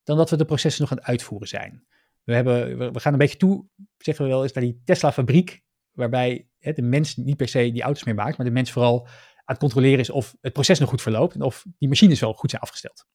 dan 0.03 0.17
dat 0.17 0.29
we 0.29 0.37
de 0.37 0.45
processen 0.45 0.81
nog 0.81 0.91
aan 0.91 0.97
het 0.97 1.07
uitvoeren 1.07 1.47
zijn. 1.47 1.85
We, 2.23 2.33
hebben, 2.35 2.93
we, 2.93 2.99
gaan 2.99 3.13
een 3.13 3.19
beetje 3.19 3.37
toe, 3.37 3.65
zeggen 3.97 4.25
we 4.25 4.31
wel 4.31 4.43
eens, 4.43 4.53
naar 4.53 4.63
die 4.63 4.81
Tesla-fabriek, 4.85 5.63
waarbij 5.99 6.47
hè, 6.59 6.73
de 6.73 6.81
mens 6.81 7.15
niet 7.15 7.37
per 7.37 7.47
se 7.47 7.71
die 7.71 7.81
auto's 7.81 8.03
meer 8.03 8.15
maakt, 8.15 8.37
maar 8.37 8.45
de 8.45 8.51
mens 8.51 8.71
vooral 8.71 9.05
aan 9.05 9.55
het 9.55 9.57
controleren 9.57 9.99
is 9.99 10.09
of 10.09 10.35
het 10.41 10.53
proces 10.53 10.79
nog 10.79 10.89
goed 10.89 11.01
verloopt 11.01 11.35
en 11.35 11.41
of 11.41 11.65
die 11.77 11.89
machines 11.89 12.19
wel 12.19 12.33
goed 12.33 12.49
zijn 12.49 12.61
afgesteld. 12.61 13.05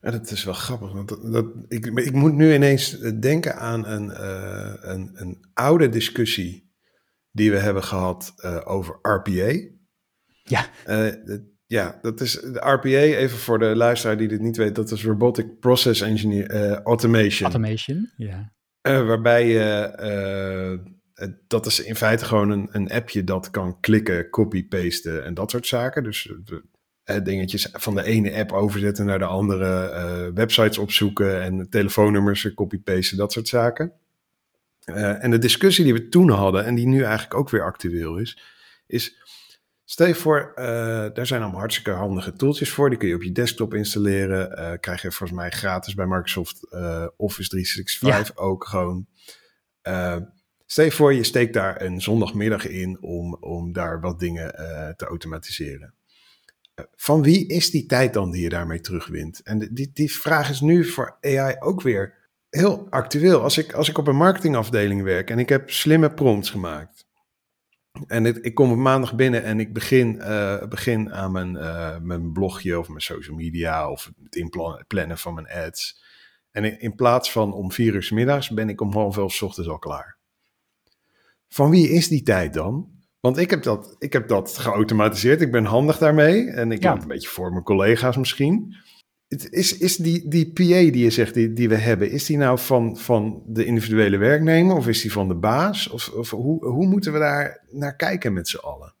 Ja, 0.00 0.10
dat 0.10 0.30
is 0.30 0.44
wel 0.44 0.54
grappig. 0.54 0.92
Want 0.92 1.08
dat, 1.08 1.32
dat, 1.32 1.46
ik, 1.68 1.86
ik 1.86 2.12
moet 2.12 2.34
nu 2.34 2.54
ineens 2.54 2.98
denken 3.20 3.56
aan 3.56 3.86
een, 3.86 4.04
uh, 4.08 4.74
een, 4.80 5.10
een 5.14 5.44
oude 5.54 5.88
discussie 5.88 6.70
die 7.30 7.50
we 7.50 7.58
hebben 7.58 7.84
gehad 7.84 8.34
uh, 8.36 8.60
over 8.64 8.98
RPA. 9.02 9.70
Ja. 10.42 10.66
Uh, 10.86 11.38
ja, 11.66 11.98
dat 12.02 12.20
is 12.20 12.32
de 12.32 12.58
RPA, 12.58 12.88
even 12.88 13.38
voor 13.38 13.58
de 13.58 13.76
luisteraar 13.76 14.16
die 14.16 14.28
dit 14.28 14.40
niet 14.40 14.56
weet, 14.56 14.74
dat 14.74 14.90
is 14.90 15.04
Robotic 15.04 15.58
Process 15.60 16.00
Engineer, 16.00 16.82
Automation. 16.82 17.50
Automation, 17.50 18.12
ja. 18.16 18.52
waarbij 18.82 19.46
je, 19.48 19.90
dat 21.46 21.66
is 21.66 21.80
in 21.80 21.96
feite 21.96 22.24
gewoon 22.24 22.50
een, 22.50 22.68
een 22.72 22.90
appje 22.90 23.24
dat 23.24 23.50
kan 23.50 23.80
klikken, 23.80 24.30
copy-pasten 24.30 25.24
en 25.24 25.34
dat 25.34 25.50
soort 25.50 25.66
zaken. 25.66 26.04
Dus 26.04 26.32
dingetjes 27.22 27.68
van 27.72 27.94
de 27.94 28.04
ene 28.04 28.34
app 28.34 28.52
overzetten 28.52 29.06
naar 29.06 29.18
de 29.18 29.24
andere, 29.24 30.32
websites 30.34 30.78
opzoeken 30.78 31.42
en 31.42 31.68
telefoonnummers 31.70 32.54
copy-pasten, 32.54 33.16
dat 33.16 33.32
soort 33.32 33.48
zaken. 33.48 33.92
Uh, 34.86 35.24
en 35.24 35.30
de 35.30 35.38
discussie 35.38 35.84
die 35.84 35.92
we 35.92 36.08
toen 36.08 36.30
hadden, 36.30 36.64
en 36.64 36.74
die 36.74 36.86
nu 36.86 37.02
eigenlijk 37.02 37.34
ook 37.34 37.50
weer 37.50 37.64
actueel 37.64 38.16
is, 38.16 38.42
is. 38.86 39.20
Stel 39.84 40.06
je 40.06 40.14
voor, 40.14 40.52
uh, 40.56 40.64
daar 41.12 41.26
zijn 41.26 41.42
allemaal 41.42 41.60
hartstikke 41.60 41.90
handige 41.90 42.32
tooltjes 42.32 42.70
voor. 42.70 42.88
Die 42.90 42.98
kun 42.98 43.08
je 43.08 43.14
op 43.14 43.22
je 43.22 43.32
desktop 43.32 43.74
installeren. 43.74 44.80
Krijg 44.80 45.02
je 45.02 45.12
volgens 45.12 45.38
mij 45.38 45.50
gratis 45.50 45.94
bij 45.94 46.06
Microsoft 46.06 46.70
Office 47.16 47.48
365 47.48 48.36
ja. 48.36 48.42
ook 48.42 48.64
gewoon. 48.64 49.06
Stel 50.72 50.84
je 50.84 50.92
voor, 50.92 51.14
je 51.14 51.24
steekt 51.24 51.54
daar 51.54 51.82
een 51.82 52.00
zondagmiddag 52.00 52.66
in 52.66 53.02
om, 53.02 53.34
om 53.34 53.72
daar 53.72 54.00
wat 54.00 54.18
dingen 54.18 54.50
te 54.96 55.04
automatiseren. 55.04 55.94
van 56.96 57.22
wie 57.22 57.46
is 57.46 57.70
die 57.70 57.86
tijd 57.86 58.12
dan 58.12 58.30
die 58.30 58.42
je 58.42 58.48
daarmee 58.48 58.80
terugwint? 58.80 59.42
En 59.42 59.68
die, 59.72 59.90
die 59.92 60.12
vraag 60.12 60.50
is 60.50 60.60
nu 60.60 60.84
voor 60.84 61.16
AI 61.20 61.56
ook 61.58 61.82
weer 61.82 62.28
heel 62.48 62.86
actueel. 62.90 63.42
Als 63.42 63.58
ik, 63.58 63.72
als 63.72 63.88
ik 63.88 63.98
op 63.98 64.06
een 64.06 64.16
marketingafdeling 64.16 65.02
werk 65.02 65.30
en 65.30 65.38
ik 65.38 65.48
heb 65.48 65.70
slimme 65.70 66.14
prompts 66.14 66.50
gemaakt. 66.50 67.06
En 68.06 68.26
ik, 68.26 68.54
kom 68.54 68.70
op 68.70 68.76
maandag 68.76 69.14
binnen 69.14 69.42
en 69.42 69.60
ik 69.60 69.72
begin, 69.72 70.14
uh, 70.14 70.66
begin 70.68 71.12
aan 71.12 71.32
mijn, 71.32 71.52
mijn 72.06 72.32
blogje 72.32 72.78
of 72.78 72.88
mijn 72.88 73.00
social 73.00 73.36
media 73.36 73.90
of 73.90 74.10
het 74.22 74.36
inplannen 74.36 75.18
van 75.18 75.34
mijn 75.34 75.48
ads. 75.48 76.02
En 76.50 76.80
in 76.80 76.94
plaats 76.94 77.32
van 77.32 77.52
om 77.52 77.72
vier 77.72 77.94
uur 77.94 78.10
middags 78.14 78.50
ben 78.50 78.68
ik 78.68 78.80
om 78.80 78.92
half 78.92 79.16
elf 79.16 79.42
ochtends 79.42 79.68
al 79.68 79.78
klaar. 79.78 80.20
Van 81.52 81.70
wie 81.70 81.88
is 81.88 82.08
die 82.08 82.22
tijd 82.22 82.54
dan? 82.54 82.88
Want 83.20 83.38
ik 83.38 83.50
heb 83.50 83.62
dat, 83.62 83.96
ik 83.98 84.12
heb 84.12 84.28
dat 84.28 84.58
geautomatiseerd. 84.58 85.40
Ik 85.40 85.52
ben 85.52 85.64
handig 85.64 85.98
daarmee. 85.98 86.50
En 86.50 86.72
ik 86.72 86.82
ja. 86.82 86.92
heb 86.92 87.02
een 87.02 87.08
beetje 87.08 87.28
voor 87.28 87.50
mijn 87.50 87.64
collega's 87.64 88.16
misschien. 88.16 88.76
Is, 89.50 89.78
is 89.78 89.96
die, 89.96 90.28
die 90.28 90.52
PA 90.52 90.62
die 90.62 90.98
je 90.98 91.10
zegt, 91.10 91.34
die, 91.34 91.52
die 91.52 91.68
we 91.68 91.74
hebben, 91.74 92.10
is 92.10 92.26
die 92.26 92.36
nou 92.36 92.58
van, 92.58 92.96
van 92.96 93.42
de 93.46 93.64
individuele 93.64 94.16
werknemer 94.16 94.76
of 94.76 94.88
is 94.88 95.02
die 95.02 95.12
van 95.12 95.28
de 95.28 95.34
baas? 95.34 95.88
Of, 95.88 96.08
of 96.08 96.30
hoe, 96.30 96.66
hoe 96.66 96.86
moeten 96.86 97.12
we 97.12 97.18
daar 97.18 97.64
naar 97.70 97.96
kijken 97.96 98.32
met 98.32 98.48
z'n 98.48 98.56
allen? 98.56 98.94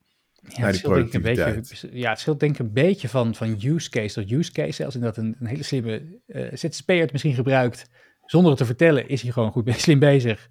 Ja, 0.48 0.66
het, 0.66 0.76
scheelt 0.76 0.94
denk 0.94 1.12
een 1.12 1.22
beetje, 1.22 1.88
ja, 1.92 2.10
het 2.10 2.20
scheelt 2.20 2.40
denk 2.40 2.52
ik 2.52 2.58
een 2.58 2.72
beetje 2.72 3.08
van, 3.08 3.34
van 3.34 3.56
use 3.62 3.90
case 3.90 4.20
tot 4.20 4.30
use 4.30 4.52
case. 4.52 4.84
Als 4.84 4.94
in 4.94 5.00
dat 5.00 5.16
een, 5.16 5.36
een 5.40 5.46
hele 5.46 5.62
slimme 5.62 6.20
uh, 6.26 6.46
ZZP'er 6.52 7.00
het 7.00 7.12
misschien 7.12 7.34
gebruikt, 7.34 7.86
zonder 8.32 8.50
het 8.50 8.60
te 8.60 8.66
vertellen, 8.66 9.08
is 9.08 9.22
hij 9.22 9.32
gewoon 9.32 9.52
goed 9.52 9.70
slim 9.80 9.98
bezig 9.98 10.48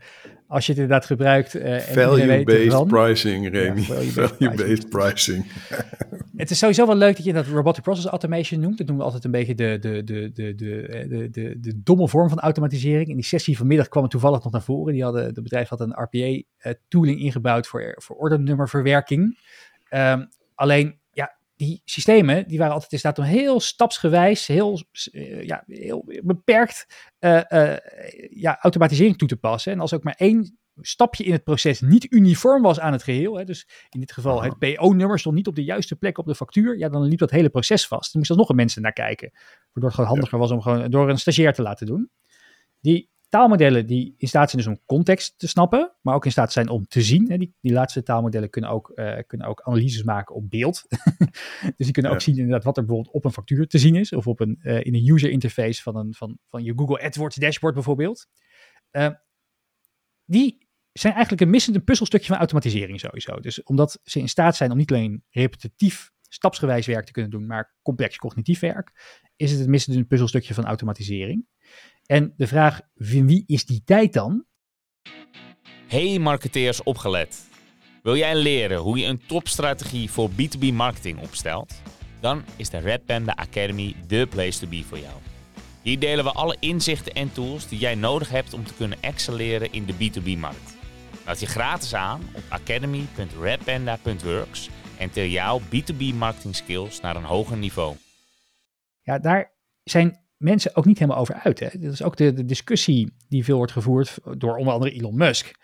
als 0.48 0.66
je 0.66 0.72
het 0.72 0.82
inderdaad 0.82 1.06
gebruikt. 1.06 1.56
Uh, 1.56 1.78
Value-based 2.00 2.88
pricing, 2.88 3.50
Remy. 3.50 3.82
Value-based 3.82 4.90
pricing. 4.90 5.46
het 6.36 6.52
is 6.52 6.58
sowieso 6.58 6.86
wel 6.86 6.96
leuk 6.96 7.16
dat 7.16 7.26
je 7.26 7.34
dat 7.34 7.46
robotic 7.46 7.84
process 7.84 8.06
automation 8.06 8.60
noemt. 8.60 8.78
Dat 8.78 8.88
noemen 8.88 9.06
we 9.06 9.12
altijd 9.12 9.26
een 9.26 9.40
beetje 9.40 9.56
de, 9.56 9.78
de, 9.80 10.04
de, 10.04 10.32
de, 10.34 10.56
de, 10.56 11.08
de, 11.08 11.30
de, 11.30 11.60
de 11.60 11.82
domme 11.84 12.08
vorm 12.08 12.30
van 12.30 12.40
automatisering. 12.40 13.10
In 13.10 13.16
die 13.16 13.26
sessie 13.26 13.58
vanmiddag 13.58 13.88
kwam 13.88 14.04
het 14.04 14.12
toevallig 14.12 14.44
nog 14.44 14.52
naar 14.52 14.62
voren. 14.62 14.94
Die 14.94 15.04
hadden, 15.04 15.34
de 15.34 15.42
bedrijf 15.42 15.70
had 15.70 15.80
een 15.80 15.94
RPA-tooling 15.94 17.18
eh, 17.18 17.26
ingebouwd 17.26 17.68
voor, 17.68 17.96
voor 17.98 18.16
ordenummerverwerking. 18.16 19.40
Um, 19.90 20.28
alleen 20.56 21.00
die 21.62 21.82
systemen 21.86 22.48
die 22.48 22.58
waren 22.58 22.74
altijd 22.74 22.92
in 22.92 23.00
staat 23.00 23.18
om 23.18 23.24
heel 23.24 23.60
stapsgewijs, 23.60 24.48
heel, 24.48 24.82
uh, 25.12 25.44
ja, 25.44 25.64
heel 25.68 26.06
beperkt 26.24 26.86
uh, 27.20 27.42
uh, 27.50 27.76
ja, 28.30 28.58
automatisering 28.60 29.18
toe 29.18 29.28
te 29.28 29.38
passen. 29.38 29.72
En 29.72 29.80
als 29.80 29.94
ook 29.94 30.04
maar 30.04 30.16
één 30.18 30.60
stapje 30.76 31.24
in 31.24 31.32
het 31.32 31.44
proces 31.44 31.82
niet 31.82 32.14
uniform 32.14 32.62
was 32.62 32.80
aan 32.80 32.92
het 32.92 33.04
geheel, 33.04 33.38
hè, 33.38 33.44
dus 33.44 33.68
in 33.90 34.00
dit 34.00 34.12
geval 34.12 34.44
het 34.44 34.58
PO-nummer 34.58 35.20
stond 35.20 35.36
niet 35.36 35.48
op 35.48 35.56
de 35.56 35.64
juiste 35.64 35.96
plek 35.96 36.18
op 36.18 36.26
de 36.26 36.36
factuur, 36.36 36.78
ja, 36.78 36.90
dan 36.90 37.04
liep 37.04 37.20
dat 37.20 37.32
hele 37.32 37.50
proces 37.50 37.88
vast. 37.88 38.12
Er 38.12 38.18
moesten 38.18 38.38
nog 38.38 38.50
een 38.50 38.56
mensen 38.56 38.82
naar 38.82 38.94
kijken, 38.94 39.32
waardoor 39.32 39.84
het 39.84 39.94
gewoon 39.94 40.10
handiger 40.10 40.40
was 40.40 40.52
om 40.52 40.62
gewoon 40.62 40.90
door 40.90 41.10
een 41.10 41.20
stagiair 41.20 41.54
te 41.54 41.62
laten 41.62 41.86
doen. 41.86 42.10
Die 42.80 43.11
taalmodellen 43.32 43.86
die 43.88 44.16
in 44.18 44.28
staat 44.28 44.50
zijn 44.50 44.64
dus 44.64 44.72
om 44.72 44.80
context 44.86 45.40
te 45.40 45.48
snappen, 45.48 45.94
maar 46.02 46.16
ook 46.16 46.26
in 46.26 46.32
staat 46.32 46.52
zijn 46.52 46.70
om 46.70 46.88
te 46.88 47.02
zien. 47.02 47.30
Hè. 47.30 47.38
Die, 47.38 47.56
die 47.62 47.72
laatste 47.72 48.04
taalmodellen 48.04 48.50
kunnen 48.50 48.70
ook, 48.70 48.92
uh, 48.96 49.18
kunnen 49.28 49.48
ook 49.48 49.62
analyses 49.62 50.04
maken 50.04 50.36
op 50.36 50.50
beeld. 50.50 50.86
dus 51.78 51.86
die 51.86 51.92
kunnen 51.92 52.12
ook 52.12 52.22
zien 52.22 52.38
inderdaad 52.38 52.64
wat 52.64 52.78
er 52.78 52.86
bijvoorbeeld 52.86 53.16
op 53.16 53.26
een 53.26 53.32
factuur 53.32 53.68
te 53.68 53.78
zien 53.78 53.96
is, 53.96 54.14
of 54.14 54.28
op 54.28 54.40
een, 54.40 54.60
uh, 54.64 54.84
in 54.84 54.96
een 54.96 55.10
user 55.10 55.30
interface 55.30 55.82
van, 55.82 55.96
een, 55.96 56.14
van, 56.14 56.38
van 56.48 56.64
je 56.64 56.74
Google 56.76 57.02
AdWords 57.02 57.36
dashboard 57.36 57.74
bijvoorbeeld. 57.74 58.28
Uh, 58.92 59.10
die 60.26 60.68
zijn 60.92 61.14
eigenlijk 61.14 61.44
een 61.44 61.50
missend 61.50 61.84
puzzelstukje 61.84 62.28
van 62.28 62.38
automatisering 62.38 63.00
sowieso. 63.00 63.40
Dus 63.40 63.64
omdat 63.64 64.00
ze 64.04 64.20
in 64.20 64.30
staat 64.30 64.56
zijn 64.56 64.72
om 64.72 64.78
niet 64.78 64.92
alleen 64.92 65.24
repetitief 65.30 66.12
stapsgewijs 66.34 66.86
werk 66.86 67.06
te 67.06 67.12
kunnen 67.12 67.32
doen, 67.32 67.46
maar 67.46 67.76
complex 67.82 68.18
cognitief 68.18 68.60
werk, 68.60 68.92
is 69.36 69.52
het 69.52 69.60
het 69.60 69.70
missende 69.70 70.04
puzzelstukje 70.04 70.54
van 70.54 70.66
automatisering. 70.66 71.46
En 72.12 72.34
de 72.38 72.48
vraag, 72.48 72.82
wie 72.94 73.44
is 73.48 73.66
die 73.66 73.82
tijd 73.86 74.14
dan? 74.14 74.46
Hey 75.88 76.20
marketeers 76.20 76.84
opgelet. 76.84 77.50
Wil 78.04 78.16
jij 78.16 78.36
leren 78.36 78.78
hoe 78.78 78.98
je 78.98 79.06
een 79.06 79.26
topstrategie 79.28 80.12
voor 80.12 80.30
B2B 80.30 80.74
marketing 80.74 81.20
opstelt? 81.20 81.74
Dan 82.20 82.44
is 82.56 82.70
de 82.70 82.78
Red 82.78 83.06
Panda 83.06 83.36
Academy 83.36 83.96
de 84.08 84.28
place 84.30 84.60
to 84.60 84.68
be 84.68 84.84
voor 84.84 85.00
jou. 85.00 85.14
Hier 85.82 86.00
delen 86.00 86.24
we 86.24 86.32
alle 86.32 86.58
inzichten 86.60 87.14
en 87.14 87.34
tools 87.34 87.68
die 87.68 87.80
jij 87.80 87.96
nodig 87.96 88.30
hebt 88.30 88.54
om 88.54 88.64
te 88.64 88.74
kunnen 88.74 89.02
excelleren 89.02 89.72
in 89.72 89.86
de 89.86 89.94
B2B-markt. 89.94 90.78
Meld 91.26 91.40
je 91.40 91.46
gratis 91.46 91.94
aan 91.94 92.22
op 92.36 92.44
academy.redpanda.works 92.50 94.70
en 94.98 95.12
til 95.12 95.26
jouw 95.26 95.60
B2B 95.60 96.16
marketing 96.16 96.56
skills 96.56 97.02
naar 97.02 97.16
een 97.16 97.24
hoger 97.24 97.58
niveau. 97.58 97.96
Ja, 99.02 99.20
daar 99.20 99.52
zijn 99.84 100.20
mensen 100.42 100.76
ook 100.76 100.86
niet 100.86 101.00
helemaal 101.00 101.22
over 101.22 101.36
uit. 101.36 101.60
Hè? 101.60 101.68
Dat 101.80 101.94
is 101.94 102.04
ook 102.04 102.18
de, 102.18 102.34
de 102.34 102.46
discussie 102.46 103.16
die 103.28 103.44
veel 103.44 103.58
wordt 103.58 103.72
gevoerd 103.72 104.18
door 104.38 104.58
onder 104.58 104.74
andere 104.74 104.92
Elon 104.92 105.16
Musk. 105.16 105.56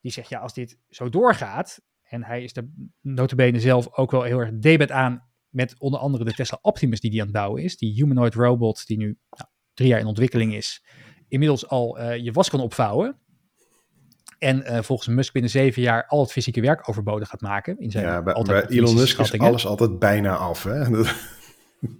Die 0.00 0.12
zegt, 0.12 0.28
ja, 0.28 0.38
als 0.38 0.54
dit 0.54 0.78
zo 0.88 1.08
doorgaat, 1.08 1.80
En 2.02 2.24
hij 2.24 2.42
is 2.42 2.52
daar 2.52 2.64
notabene 3.00 3.60
zelf 3.60 3.96
ook 3.96 4.10
wel 4.10 4.22
heel 4.22 4.38
erg 4.38 4.50
debet 4.52 4.90
aan 4.90 5.32
met 5.48 5.74
onder 5.78 6.00
andere 6.00 6.24
de 6.24 6.34
Tesla 6.34 6.58
Optimus 6.62 7.00
die 7.00 7.10
hij 7.10 7.20
aan 7.20 7.26
het 7.26 7.34
bouwen 7.34 7.62
is. 7.62 7.76
Die 7.76 7.92
humanoid 7.92 8.34
robot 8.34 8.86
die 8.86 8.96
nu 8.96 9.18
nou, 9.30 9.48
drie 9.74 9.88
jaar 9.88 10.00
in 10.00 10.06
ontwikkeling 10.06 10.54
is. 10.54 10.84
Inmiddels 11.28 11.68
al 11.68 12.00
uh, 12.00 12.16
je 12.16 12.32
was 12.32 12.50
kan 12.50 12.60
opvouwen. 12.60 13.18
En 14.38 14.72
uh, 14.72 14.82
volgens 14.82 15.08
Musk 15.08 15.32
binnen 15.32 15.50
zeven 15.50 15.82
jaar 15.82 16.06
al 16.06 16.20
het 16.20 16.32
fysieke 16.32 16.60
werk 16.60 16.88
overbodig 16.88 17.28
gaat 17.28 17.40
maken. 17.40 17.78
In 17.78 17.90
zijn 17.90 18.04
ja, 18.04 18.22
bij, 18.22 18.42
bij 18.42 18.66
Elon 18.66 18.94
Musk 18.94 19.18
is 19.18 19.38
alles 19.38 19.66
altijd 19.66 19.98
bijna 19.98 20.36
af. 20.36 20.62
Hè? 20.62 20.84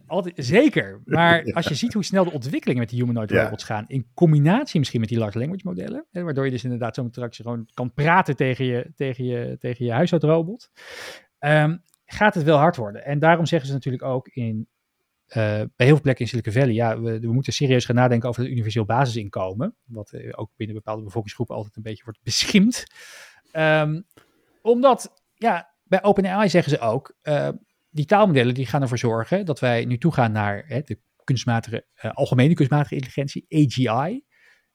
Altijd, 0.07 0.35
zeker. 0.37 1.01
Maar 1.05 1.45
als 1.53 1.67
je 1.67 1.75
ziet 1.75 1.93
hoe 1.93 2.05
snel 2.05 2.25
de 2.25 2.33
ontwikkelingen 2.33 2.81
met 2.81 2.91
die 2.91 3.01
humanoid 3.01 3.31
robots 3.31 3.65
gaan, 3.65 3.85
in 3.89 4.07
combinatie 4.15 4.79
misschien 4.79 5.01
met 5.01 5.09
die 5.09 5.19
large 5.19 5.39
language 5.39 5.67
modellen, 5.67 6.07
hè, 6.11 6.23
waardoor 6.23 6.45
je 6.45 6.51
dus 6.51 6.65
inderdaad 6.65 6.95
zo'n 6.95 7.09
straks 7.11 7.37
gewoon 7.37 7.69
kan 7.75 7.93
praten 7.93 8.37
tegen 8.37 8.65
je, 8.65 8.93
tegen 8.97 9.25
je, 9.25 9.57
tegen 9.59 9.85
je 9.85 9.93
huishoudrobot, 9.93 10.71
um, 11.41 11.83
gaat 12.05 12.35
het 12.35 12.45
wel 12.45 12.59
hard 12.59 12.77
worden. 12.77 13.05
En 13.05 13.19
daarom 13.19 13.47
zeggen 13.47 13.69
ze 13.69 13.75
natuurlijk 13.75 14.03
ook 14.03 14.29
in, 14.29 14.69
uh, 15.29 15.35
bij 15.35 15.71
heel 15.77 15.89
veel 15.95 16.01
plekken 16.01 16.25
in 16.25 16.31
Silicon 16.31 16.53
Valley, 16.53 16.73
ja, 16.73 17.01
we, 17.01 17.21
we, 17.21 17.33
moeten 17.33 17.53
serieus 17.53 17.85
gaan 17.85 17.97
nadenken 17.97 18.29
over 18.29 18.43
het 18.43 18.51
universeel 18.51 18.85
basisinkomen, 18.85 19.77
wat 19.85 20.13
uh, 20.13 20.33
ook 20.37 20.51
binnen 20.57 20.77
bepaalde 20.77 21.03
bevolkingsgroepen 21.03 21.57
altijd 21.57 21.77
een 21.77 21.83
beetje 21.83 22.05
wordt 22.05 22.23
beschimd. 22.23 22.85
Um, 23.53 24.07
omdat, 24.63 25.23
ja, 25.35 25.75
bij 25.85 26.03
OpenAI 26.03 26.49
zeggen 26.49 26.71
ze 26.71 26.79
ook, 26.79 27.15
uh, 27.23 27.49
die 27.95 28.05
taalmodellen 28.05 28.55
die 28.55 28.67
gaan 28.67 28.83
ervoor 28.83 28.99
zorgen 28.99 29.47
dat 29.47 29.61
wij 29.61 29.85
nu 29.85 29.99
toegaan 29.99 30.33
naar 30.33 30.65
hè, 30.67 30.81
de 30.81 30.99
kunstmatige, 31.25 31.87
uh, 31.97 32.11
algemene 32.13 32.55
kunstmatige 32.55 32.95
intelligentie, 32.95 33.47
AGI. 33.49 34.25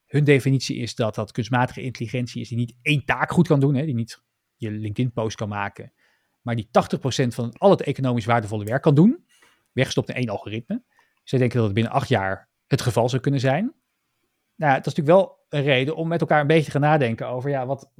Hun 0.05 0.23
definitie 0.23 0.77
is 0.77 0.95
dat 0.95 1.15
dat 1.15 1.31
kunstmatige 1.31 1.81
intelligentie 1.81 2.41
is 2.41 2.49
die 2.49 2.57
niet 2.57 2.75
één 2.81 3.05
taak 3.05 3.31
goed 3.31 3.47
kan 3.47 3.59
doen, 3.59 3.75
hè, 3.75 3.85
die 3.85 3.95
niet 3.95 4.23
je 4.55 4.71
LinkedIn-post 4.71 5.35
kan 5.35 5.49
maken, 5.49 5.93
maar 6.41 6.55
die 6.55 6.69
80% 6.71 7.33
van 7.33 7.53
al 7.57 7.69
het 7.69 7.81
economisch 7.81 8.25
waardevolle 8.25 8.65
werk 8.65 8.81
kan 8.81 8.95
doen, 8.95 9.25
weggestopt 9.71 10.09
in 10.09 10.15
één 10.15 10.29
algoritme. 10.29 10.83
Zij 11.23 11.39
denken 11.39 11.57
dat 11.57 11.65
het 11.65 11.75
binnen 11.75 11.93
acht 11.93 12.09
jaar 12.09 12.49
het 12.67 12.81
geval 12.81 13.09
zou 13.09 13.21
kunnen 13.21 13.39
zijn. 13.39 13.73
Nou, 14.55 14.73
dat 14.73 14.87
is 14.87 14.93
natuurlijk 14.93 15.17
wel 15.17 15.45
een 15.49 15.63
reden 15.63 15.95
om 15.95 16.07
met 16.07 16.21
elkaar 16.21 16.41
een 16.41 16.47
beetje 16.47 16.65
te 16.65 16.71
gaan 16.71 16.81
nadenken 16.81 17.27
over, 17.27 17.49
ja, 17.49 17.65
wat, 17.65 17.91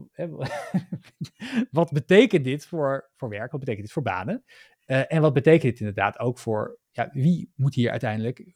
wat 1.72 1.92
betekent 1.92 2.44
dit 2.44 2.66
voor, 2.66 3.10
voor 3.16 3.30
werk? 3.30 3.52
Wat 3.52 3.60
betekent 3.60 3.86
dit 3.86 3.94
voor 3.94 4.04
banen? 4.04 4.44
Uh, 4.90 5.14
en 5.14 5.22
wat 5.22 5.34
betekent 5.34 5.62
dit 5.62 5.80
inderdaad 5.80 6.20
ook 6.20 6.38
voor, 6.38 6.80
ja, 6.92 7.10
wie 7.12 7.52
moet 7.56 7.76
hier 7.76 7.92
uiteindelijk, 7.92 8.54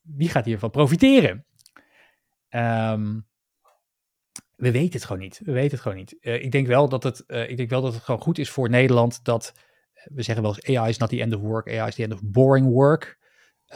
wie 0.00 0.28
gaat 0.28 0.44
hiervan 0.44 0.70
profiteren? 0.70 1.46
Um, 2.50 3.26
we 4.56 4.70
weten 4.70 4.92
het 4.92 5.04
gewoon 5.04 5.22
niet. 5.22 5.40
We 5.44 5.52
weten 5.52 5.70
het 5.70 5.80
gewoon 5.80 5.96
niet. 5.96 6.16
Uh, 6.20 6.42
ik, 6.42 6.52
denk 6.52 6.66
wel 6.66 6.88
dat 6.88 7.02
het, 7.02 7.24
uh, 7.26 7.50
ik 7.50 7.56
denk 7.56 7.70
wel 7.70 7.82
dat 7.82 7.94
het 7.94 8.02
gewoon 8.02 8.20
goed 8.20 8.38
is 8.38 8.50
voor 8.50 8.70
Nederland 8.70 9.24
dat, 9.24 9.52
we 9.92 10.22
zeggen 10.22 10.44
wel 10.44 10.56
eens 10.56 10.76
AI 10.76 10.88
is 10.88 10.98
not 10.98 11.08
the 11.08 11.20
end 11.20 11.34
of 11.34 11.40
work, 11.40 11.68
AI 11.68 11.88
is 11.88 11.94
the 11.94 12.02
end 12.02 12.12
of 12.12 12.20
boring 12.24 12.66
work. 12.66 13.24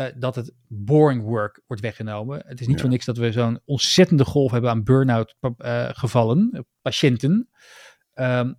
Uh, 0.01 0.07
dat 0.17 0.35
het 0.35 0.55
boring 0.67 1.23
work 1.23 1.63
wordt 1.67 1.83
weggenomen. 1.83 2.43
Het 2.47 2.61
is 2.61 2.67
niet 2.67 2.77
ja. 2.77 2.83
voor 2.83 2.91
niks 2.91 3.05
dat 3.05 3.17
we 3.17 3.33
zo'n 3.33 3.61
ontzettende 3.65 4.25
golf 4.25 4.51
hebben 4.51 4.71
aan 4.71 4.85
burn-out 4.85 5.37
gevallen, 5.97 6.67
patiënten. 6.83 7.49
Um, 8.15 8.57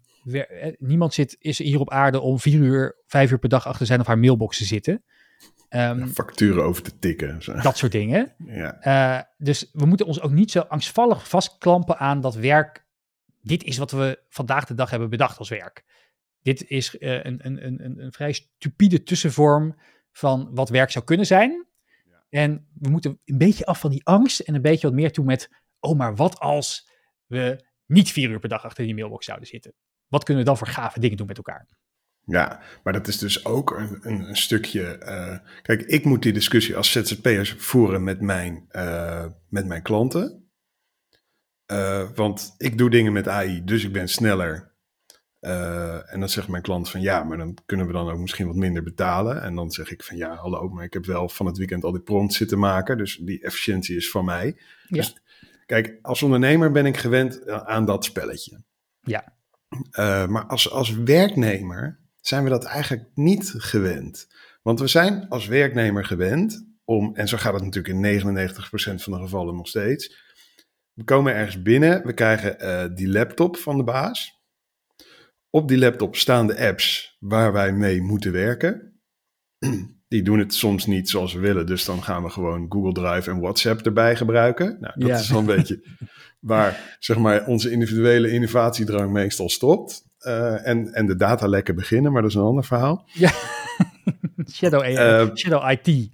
niemand 0.78 1.14
zit, 1.14 1.36
is 1.40 1.58
hier 1.58 1.80
op 1.80 1.90
aarde 1.90 2.20
om 2.20 2.40
vier 2.40 2.60
uur, 2.60 2.96
vijf 3.06 3.32
uur 3.32 3.40
per 3.40 3.50
dag 3.50 3.68
achter 3.68 3.86
zijn 3.86 4.00
of 4.00 4.08
haar 4.08 4.20
mailbox 4.20 4.58
te 4.58 4.66
zitten. 4.66 5.04
Um, 5.70 6.08
Facturen 6.08 6.64
over 6.64 6.84
te 6.84 7.00
tikken. 7.00 7.42
Zo. 7.44 7.54
Dat 7.54 7.78
soort 7.78 7.92
dingen. 7.92 8.36
Ja. 8.46 8.86
Uh, 9.18 9.24
dus 9.38 9.70
we 9.74 9.86
moeten 9.86 10.06
ons 10.06 10.22
ook 10.22 10.32
niet 10.32 10.52
zo 10.52 10.60
angstvallig 10.60 11.30
vastklampen 11.30 11.98
aan 11.98 12.22
dat 12.22 12.36
werk. 12.36 12.86
Dit 13.42 13.64
is 13.64 13.78
wat 13.78 13.92
we 13.92 14.24
vandaag 14.30 14.66
de 14.66 14.74
dag 14.74 14.90
hebben 14.90 15.10
bedacht 15.10 15.38
als 15.38 15.50
werk. 15.50 15.84
Dit 16.42 16.70
is 16.70 16.96
uh, 17.00 17.24
een, 17.24 17.40
een, 17.46 17.66
een, 17.66 18.04
een 18.04 18.12
vrij 18.12 18.32
stupide 18.32 19.04
tussenvorm 19.04 19.76
van 20.12 20.50
wat 20.54 20.70
werk 20.70 20.92
zou 20.92 21.06
kunnen 21.06 21.26
zijn. 21.26 21.66
Ja. 22.10 22.26
En 22.30 22.68
we 22.74 22.90
moeten 22.90 23.20
een 23.26 23.38
beetje 23.38 23.66
af 23.66 23.80
van 23.80 23.90
die 23.90 24.06
angst 24.06 24.40
en 24.40 24.56
een 24.56 24.62
beetje 24.62 24.88
wat 24.88 24.96
meer 24.96 25.12
toe 25.12 25.26
met, 25.26 25.50
oh 25.80 25.98
maar 25.98 26.16
wat 26.16 26.40
als 26.40 26.90
we 27.26 27.66
niet 27.86 28.12
vier 28.12 28.30
uur 28.30 28.40
per 28.40 28.50
dag 28.50 28.64
achter 28.64 28.84
die 28.84 28.96
mailbox 28.96 29.26
zouden 29.26 29.48
zitten? 29.48 29.74
Wat 30.12 30.24
kunnen 30.24 30.44
we 30.44 30.50
dan 30.50 30.58
voor 30.58 30.68
gave 30.68 31.00
dingen 31.00 31.18
doen 31.18 31.28
met 31.28 31.38
elkaar? 31.38 31.68
Ja, 32.26 32.62
maar 32.84 32.94
dat 32.94 33.08
is 33.08 33.18
dus 33.18 33.46
ook 33.46 33.72
een, 33.78 34.00
een, 34.02 34.30
een 34.30 34.38
stukje. 34.38 35.00
Uh, 35.04 35.38
kijk, 35.62 35.82
ik 35.82 36.06
moet 36.06 36.24
die 36.24 36.34
discussie 36.34 36.76
als 36.76 36.92
ZZP'ers 36.92 37.54
voeren 37.58 38.04
met 38.04 38.22
mijn, 38.22 38.66
uh, 38.72 39.26
met 39.50 39.66
mijn 39.66 39.82
klanten. 39.82 40.50
Uh, 41.72 42.10
want 42.16 42.56
ik 42.58 42.78
doe 42.78 42.90
dingen 42.90 43.14
met 43.14 43.28
AI, 43.28 43.64
dus 43.64 43.84
ik 43.84 43.94
ben 43.94 44.08
sneller. 44.08 44.72
en 45.40 46.20
dan 46.20 46.30
zegt 46.30 46.48
mijn 46.48 46.64
klant 46.64 46.90
van 46.90 47.02
ja, 47.02 47.24
maar 47.24 47.38
dan 47.38 47.58
kunnen 47.66 47.88
we 47.88 47.94
dan 47.94 48.10
ook 48.10 48.20
misschien 48.20 48.48
wat 48.48 48.56
minder 48.56 48.84
betalen. 48.84 49.42
En 49.42 49.56
dan 49.56 49.72
zeg 49.72 49.92
ik 49.92 50.04
van 50.04 50.18
ja, 50.18 50.36
hallo, 50.36 50.70
maar 50.70 50.84
ik 50.84 50.94
heb 50.94 51.06
wel 51.06 51.30
van 51.30 51.46
het 51.46 51.58
weekend 51.58 51.84
al 51.84 51.92
die 51.92 52.02
prompts 52.02 52.38
zitten 52.38 52.60
maken. 52.60 52.98
Dus 52.98 53.18
die 53.18 53.42
efficiëntie 53.42 53.96
is 53.96 54.10
van 54.10 54.26
mij. 54.26 54.46
Ja. 54.88 54.98
Dus 54.98 55.18
kijk, 55.66 56.00
als 56.02 56.24
ondernemer 56.24 56.72
ben 56.72 56.86
ik 56.86 56.98
gewend 56.98 57.48
aan 57.48 57.86
dat 57.86 58.06
spelletje. 58.06 58.64
Ja. 59.02 59.40
Uh, 59.72 60.28
maar 60.28 60.46
als, 60.46 60.72
als 60.72 60.94
werknemer 60.94 62.00
zijn 62.20 62.44
we 62.44 62.50
dat 62.50 62.64
eigenlijk 62.66 63.10
niet 63.14 63.54
gewend. 63.58 64.28
Want 64.62 64.80
we 64.80 64.88
zijn 64.88 65.30
als 65.30 65.48
werknemer 65.48 66.06
gewend 66.06 66.68
om, 66.84 67.16
en 67.16 67.28
zo 67.28 67.38
gaat 67.38 67.54
het 67.54 67.64
natuurlijk 67.64 67.94
in 67.94 68.22
99% 69.00 69.04
van 69.04 69.14
de 69.14 69.20
gevallen 69.20 69.56
nog 69.56 69.68
steeds. 69.68 70.30
We 70.94 71.04
komen 71.04 71.34
ergens 71.34 71.62
binnen, 71.62 72.06
we 72.06 72.14
krijgen 72.14 72.56
uh, 72.60 72.96
die 72.96 73.10
laptop 73.10 73.58
van 73.58 73.78
de 73.78 73.84
baas. 73.84 74.42
Op 75.50 75.68
die 75.68 75.78
laptop 75.78 76.16
staan 76.16 76.48
de 76.48 76.60
apps 76.60 77.18
waar 77.20 77.54
wij 77.54 77.74
mee 77.74 78.02
moeten 78.02 78.32
werken. 78.32 79.02
Die 80.12 80.24
doen 80.24 80.40
het 80.40 80.54
soms 80.54 80.86
niet 80.86 81.10
zoals 81.10 81.34
we 81.34 81.40
willen, 81.40 81.66
dus 81.66 81.86
dan 81.86 82.04
gaan 82.04 82.24
we 82.24 82.30
gewoon 82.30 82.66
Google 82.70 82.94
Drive 82.94 83.30
en 83.30 83.40
WhatsApp 83.40 83.86
erbij 83.86 84.16
gebruiken. 84.16 84.78
Nou, 84.80 84.94
dat 84.96 85.08
ja. 85.08 85.18
is 85.18 85.30
wel 85.30 85.40
een 85.40 85.46
beetje 85.46 85.84
waar 86.40 86.98
zeg 87.00 87.18
maar, 87.18 87.46
onze 87.46 87.72
individuele 87.72 88.32
innovatiedrang 88.32 89.12
meestal 89.12 89.50
stopt. 89.50 90.04
Uh, 90.22 90.68
en, 90.68 90.94
en 90.94 91.06
de 91.06 91.16
datalekken 91.16 91.76
beginnen, 91.76 92.12
maar 92.12 92.22
dat 92.22 92.32
is 92.32 92.38
een 92.38 92.44
ander 92.44 92.64
verhaal. 92.64 93.06
Ja, 93.14 93.32
Shadow, 94.54 94.82
AI, 94.82 95.24
uh, 95.24 95.36
Shadow 95.36 95.72
IT. 95.72 96.10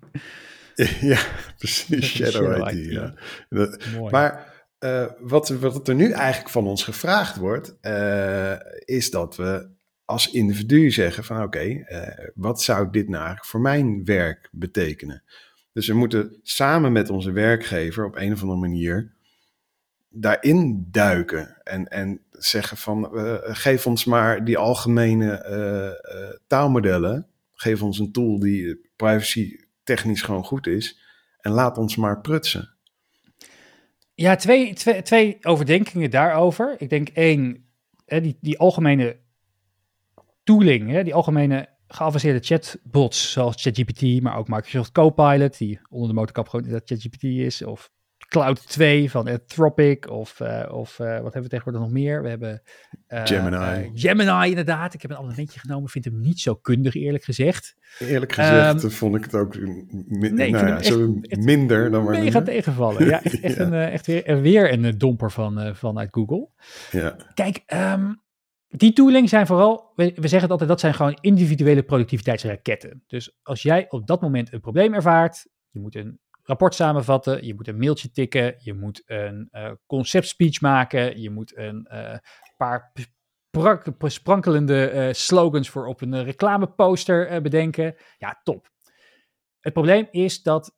ja, 1.11 1.19
precies, 1.57 2.05
Shadow, 2.05 2.31
Shadow 2.31 2.67
IT. 2.67 2.75
IT 2.75 2.91
ja. 2.91 3.13
Dat, 3.49 3.85
maar 4.11 4.53
uh, 4.79 5.05
wat, 5.19 5.49
wat 5.49 5.87
er 5.87 5.95
nu 5.95 6.11
eigenlijk 6.11 6.49
van 6.49 6.67
ons 6.67 6.83
gevraagd 6.83 7.35
wordt, 7.35 7.75
is 8.85 9.11
dat 9.11 9.35
we 9.35 9.75
als 10.07 10.31
individu 10.31 10.91
zeggen 10.91 11.23
van 11.23 11.43
oké, 11.43 11.45
okay, 11.45 12.31
wat 12.35 12.61
zou 12.61 12.89
dit 12.91 13.09
nou 13.09 13.37
voor 13.41 13.61
mijn 13.61 14.05
werk 14.05 14.49
betekenen? 14.51 15.23
Dus 15.73 15.87
we 15.87 15.93
moeten 15.93 16.39
samen 16.43 16.91
met 16.91 17.09
onze 17.09 17.31
werkgever 17.31 18.05
op 18.05 18.15
een 18.15 18.33
of 18.33 18.41
andere 18.41 18.59
manier 18.59 19.15
daarin 20.09 20.87
duiken 20.91 21.61
en, 21.63 21.87
en 21.87 22.21
zeggen 22.31 22.77
van 22.77 23.09
uh, 23.13 23.35
geef 23.41 23.87
ons 23.87 24.05
maar 24.05 24.45
die 24.45 24.57
algemene 24.57 25.45
uh, 25.49 26.37
taalmodellen, 26.47 27.27
geef 27.53 27.83
ons 27.83 27.99
een 27.99 28.11
tool 28.11 28.39
die 28.39 28.89
privacy 28.95 29.59
technisch 29.83 30.21
gewoon 30.21 30.43
goed 30.43 30.67
is 30.67 30.99
en 31.39 31.51
laat 31.51 31.77
ons 31.77 31.95
maar 31.95 32.21
prutsen. 32.21 32.75
Ja, 34.13 34.35
twee, 34.35 34.73
twee, 34.73 35.01
twee 35.01 35.37
overdenkingen 35.41 36.09
daarover. 36.09 36.75
Ik 36.77 36.89
denk 36.89 37.09
één, 37.09 37.65
die, 38.05 38.37
die 38.41 38.59
algemene 38.59 39.17
tooling, 40.47 40.91
hè, 40.91 41.03
die 41.03 41.13
algemene 41.13 41.69
geavanceerde 41.87 42.39
chatbots 42.39 43.31
zoals 43.31 43.61
ChatGPT, 43.61 44.21
maar 44.21 44.37
ook 44.37 44.47
Microsoft 44.47 44.91
Copilot, 44.91 45.57
die 45.57 45.79
onder 45.89 46.07
de 46.07 46.15
motorkap 46.15 46.47
gewoon 46.47 46.69
dat 46.69 46.81
ChatGPT 46.85 47.23
is, 47.23 47.63
of 47.63 47.91
Cloud 48.27 48.69
2 48.69 49.11
van 49.11 49.27
Anthropic 49.27 50.09
of, 50.09 50.39
uh, 50.39 50.63
of 50.71 50.99
uh, 50.99 51.07
wat 51.07 51.23
hebben 51.23 51.41
we 51.41 51.47
tegenwoordig 51.47 51.81
nog 51.81 51.91
meer? 51.91 52.21
We 52.21 52.29
hebben 52.29 52.61
uh, 53.09 53.21
Gemini. 53.23 53.91
Gemini 53.93 54.49
inderdaad. 54.49 54.93
Ik 54.93 55.01
heb 55.01 55.11
een 55.11 55.17
abonnementje 55.17 55.59
genomen, 55.59 55.89
vind 55.89 56.05
hem 56.05 56.19
niet 56.19 56.39
zo 56.39 56.55
kundig 56.55 56.95
eerlijk 56.95 57.23
gezegd. 57.23 57.75
Eerlijk 57.99 58.31
gezegd 58.31 58.83
um, 58.83 58.91
vond 58.91 59.15
ik 59.15 59.23
het 59.23 59.35
ook 59.35 59.57
mi 59.57 60.29
nee, 60.29 60.51
nou 60.51 60.67
ja, 60.67 60.83
zo 60.83 61.19
echt, 61.21 61.41
minder 61.41 61.91
dan 61.91 62.03
maar 62.03 62.19
mega 62.19 62.41
tegenvallen. 62.41 63.05
Ja, 63.05 63.23
echt, 63.23 63.39
echt, 63.39 63.55
ja. 63.57 63.63
Een, 63.63 63.73
echt 63.73 64.05
weer, 64.05 64.41
weer 64.41 64.73
een 64.73 64.97
domper 64.97 65.31
van, 65.31 65.75
vanuit 65.75 66.09
Google. 66.11 66.49
Ja. 66.91 67.15
Kijk, 67.33 67.63
um, 67.73 68.21
die 68.67 68.93
tooling 68.93 69.29
zijn 69.29 69.47
vooral, 69.47 69.91
we, 69.95 70.11
zeggen 70.15 70.41
het 70.41 70.51
altijd, 70.51 70.69
dat 70.69 70.79
zijn 70.79 70.93
gewoon 70.93 71.17
individuele 71.21 71.83
productiviteitsraketten. 71.83 73.03
Dus 73.07 73.37
als 73.43 73.61
jij 73.61 73.85
op 73.89 74.07
dat 74.07 74.21
moment 74.21 74.53
een 74.53 74.61
probleem 74.61 74.93
ervaart, 74.93 75.47
je 75.69 75.79
moet 75.79 75.95
een 75.95 76.19
rapport 76.43 76.75
samenvatten, 76.75 77.45
je 77.45 77.53
moet 77.53 77.67
een 77.67 77.77
mailtje 77.77 78.11
tikken, 78.11 78.55
je 78.57 78.73
moet 78.73 79.03
een 79.05 79.49
uh, 79.51 79.71
concept 79.85 80.27
speech 80.27 80.61
maken, 80.61 81.21
je 81.21 81.29
moet 81.29 81.57
een 81.57 81.87
uh, 81.91 82.15
paar 82.57 82.93
sprankelende 83.99 84.91
uh, 84.93 85.13
slogans 85.13 85.69
voor 85.69 85.85
op 85.85 86.01
een 86.01 86.23
reclameposter 86.23 87.41
bedenken. 87.41 87.95
Ja, 88.17 88.39
top. 88.43 88.69
Het 89.59 89.73
probleem 89.73 90.07
is 90.11 90.41
dat 90.41 90.75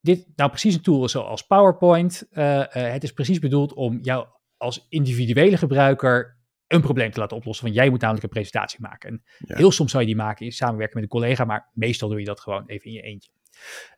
dit 0.00 0.26
nou 0.34 0.50
precies 0.50 0.74
een 0.74 0.82
tool 0.82 1.04
is 1.04 1.10
zoals 1.10 1.46
PowerPoint. 1.46 2.26
het 2.68 3.02
is 3.02 3.12
precies 3.12 3.38
bedoeld 3.38 3.72
om 3.72 3.98
jou 4.02 4.26
als 4.56 4.86
individuele 4.88 5.56
gebruiker 5.56 6.37
een 6.68 6.80
probleem 6.80 7.10
te 7.10 7.20
laten 7.20 7.36
oplossen. 7.36 7.66
Van 7.66 7.74
jij 7.74 7.90
moet 7.90 8.00
namelijk 8.00 8.24
een 8.24 8.30
presentatie 8.30 8.80
maken. 8.80 9.10
En 9.10 9.22
Ja. 9.38 9.56
heel 9.56 9.70
soms 9.72 9.90
zou 9.90 10.02
je 10.02 10.08
die 10.08 10.18
maken 10.18 10.46
in 10.46 10.52
samenwerking 10.52 10.94
met 10.94 11.02
een 11.02 11.20
collega, 11.20 11.44
maar 11.44 11.70
meestal 11.74 12.08
doe 12.08 12.18
je 12.18 12.24
dat 12.24 12.40
gewoon 12.40 12.66
even 12.66 12.86
in 12.86 12.92
je 12.92 13.02
eentje. 13.02 13.30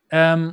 Ehm, 0.07 0.53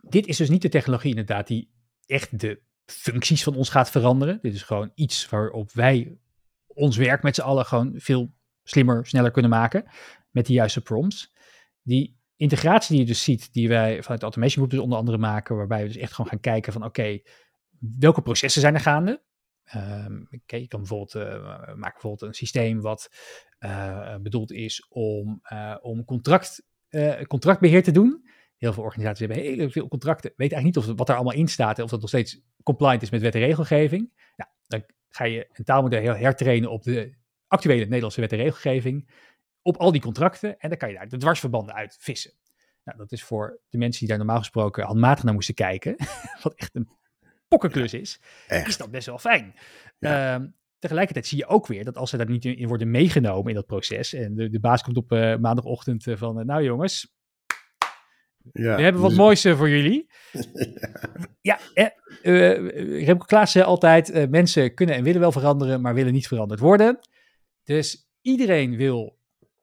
dit 0.00 0.26
is 0.26 0.36
dus 0.36 0.48
niet 0.48 0.62
de 0.62 0.68
technologie 0.68 1.10
inderdaad 1.10 1.46
die 1.46 1.70
echt 2.06 2.40
de 2.40 2.60
functies 2.86 3.42
van 3.42 3.56
ons 3.56 3.68
gaat 3.68 3.90
veranderen. 3.90 4.38
Dit 4.42 4.54
is 4.54 4.62
gewoon 4.62 4.90
iets 4.94 5.28
waarop 5.28 5.72
wij 5.72 6.18
ons 6.66 6.96
werk 6.96 7.22
met 7.22 7.34
z'n 7.34 7.40
allen 7.40 7.66
gewoon 7.66 7.92
veel 7.96 8.32
slimmer, 8.62 9.06
sneller 9.06 9.30
kunnen 9.30 9.50
maken 9.50 9.84
met 10.30 10.46
de 10.46 10.52
juiste 10.52 10.80
prompts. 10.80 11.34
Die 11.82 12.18
integratie 12.36 12.90
die 12.90 13.00
je 13.00 13.12
dus 13.12 13.22
ziet, 13.24 13.52
die 13.52 13.68
wij 13.68 14.02
vanuit 14.02 14.20
de 14.20 14.26
Automation 14.26 14.56
Group 14.56 14.70
dus 14.70 14.80
onder 14.80 14.98
andere 14.98 15.18
maken, 15.18 15.56
waarbij 15.56 15.80
we 15.82 15.86
dus 15.86 15.96
echt 15.96 16.12
gewoon 16.12 16.30
gaan 16.30 16.40
kijken 16.40 16.72
van 16.72 16.84
oké, 16.84 17.18
welke 17.98 18.22
processen 18.22 18.60
zijn 18.60 18.74
er 18.74 18.80
gaande? 18.80 19.22
Ehm, 19.64 20.22
je 20.46 20.68
kan 20.68 20.80
bijvoorbeeld, 20.80 21.14
eh 21.14 21.74
maak 21.74 21.92
bijvoorbeeld 21.92 22.22
een 22.22 22.34
systeem 22.34 22.80
wat 22.80 23.10
eh, 23.64 24.16
bedoeld 24.16 24.52
is 24.52 24.86
om, 24.88 25.38
eh, 25.42 25.76
om 25.80 26.04
contract, 26.04 26.66
eh, 26.88 27.22
contractbeheer 27.22 27.82
te 27.82 27.90
doen. 27.90 28.28
Heel 28.56 28.72
veel 28.72 28.82
organisaties 28.82 29.26
hebben 29.26 29.44
heel 29.44 29.70
veel 29.70 29.88
contracten. 29.88 30.32
Weet 30.36 30.52
eigenlijk 30.52 30.76
niet 30.76 30.90
of 30.90 30.98
wat 30.98 31.08
er 31.08 31.14
allemaal 31.14 31.34
in 31.34 31.48
staat 31.48 31.78
en 31.78 31.84
of 31.84 31.90
dat 31.90 32.00
nog 32.00 32.08
steeds 32.08 32.40
compliant 32.62 33.02
is 33.02 33.10
met 33.10 33.20
wet 33.20 33.34
en 33.34 33.40
regelgeving. 33.40 34.12
Nou, 34.36 34.50
dan 34.66 34.84
ga 35.08 35.24
je 35.24 35.48
een 35.52 35.64
taalmodel 35.64 36.00
heel 36.00 36.16
hertrainen 36.16 36.70
op 36.70 36.82
de 36.82 37.14
actuele 37.46 37.84
Nederlandse 37.84 38.20
wet 38.20 38.32
en 38.32 38.38
regelgeving. 38.38 39.10
Op 39.62 39.76
al 39.76 39.92
die 39.92 40.00
contracten. 40.00 40.58
En 40.58 40.68
dan 40.68 40.78
kan 40.78 40.88
je 40.88 40.94
daar 40.94 41.08
de 41.08 41.16
dwarsverbanden 41.16 41.74
uit 41.74 41.96
vissen. 42.00 42.32
Nou, 42.84 42.98
dat 42.98 43.12
is 43.12 43.24
voor 43.24 43.60
de 43.68 43.78
mensen 43.78 43.98
die 44.00 44.08
daar 44.08 44.18
normaal 44.18 44.38
gesproken 44.38 44.84
handmatig 44.84 45.24
naar 45.24 45.34
moesten 45.34 45.54
kijken. 45.54 45.96
wat 46.42 46.54
echt 46.54 46.74
een 46.74 46.88
pokkenklus 47.54 47.94
is. 47.94 48.00
Is 48.00 48.20
Echt. 48.48 48.78
dat 48.78 48.90
best 48.90 49.06
wel 49.06 49.18
fijn. 49.18 49.54
Ja. 49.98 50.34
Ehm, 50.34 50.46
tegelijkertijd 50.78 51.26
zie 51.26 51.38
je 51.38 51.46
ook 51.46 51.66
weer 51.66 51.84
dat 51.84 51.96
als 51.96 52.10
ze 52.10 52.16
daar 52.16 52.30
niet 52.30 52.44
in 52.44 52.68
worden 52.68 52.90
meegenomen 52.90 53.48
in 53.48 53.54
dat 53.54 53.66
proces. 53.66 54.12
En 54.12 54.34
de, 54.34 54.50
de 54.50 54.60
baas 54.60 54.82
komt 54.82 54.96
op 54.96 55.12
eh, 55.12 55.36
maandagochtend 55.36 56.06
eh, 56.06 56.16
van, 56.16 56.38
eh, 56.38 56.44
nou 56.44 56.62
jongens, 56.62 57.14
Ja, 58.52 58.76
we 58.76 58.82
hebben 58.82 59.00
wat 59.00 59.10
dus- 59.10 59.18
moois 59.18 59.42
voor 59.42 59.68
jullie. 59.68 60.06
Ja, 61.40 61.58
eh, 61.74 63.04
Remco 63.04 63.24
Klaas 63.24 63.52
zei 63.52 63.64
altijd, 63.64 64.30
mensen 64.30 64.74
kunnen 64.74 64.94
en 64.94 65.04
willen 65.04 65.20
wel 65.20 65.32
veranderen, 65.32 65.80
maar 65.80 65.94
willen 65.94 66.12
niet 66.12 66.28
veranderd 66.28 66.60
worden. 66.60 66.98
Dus 67.64 68.08
iedereen 68.20 68.76
wil 68.76 69.18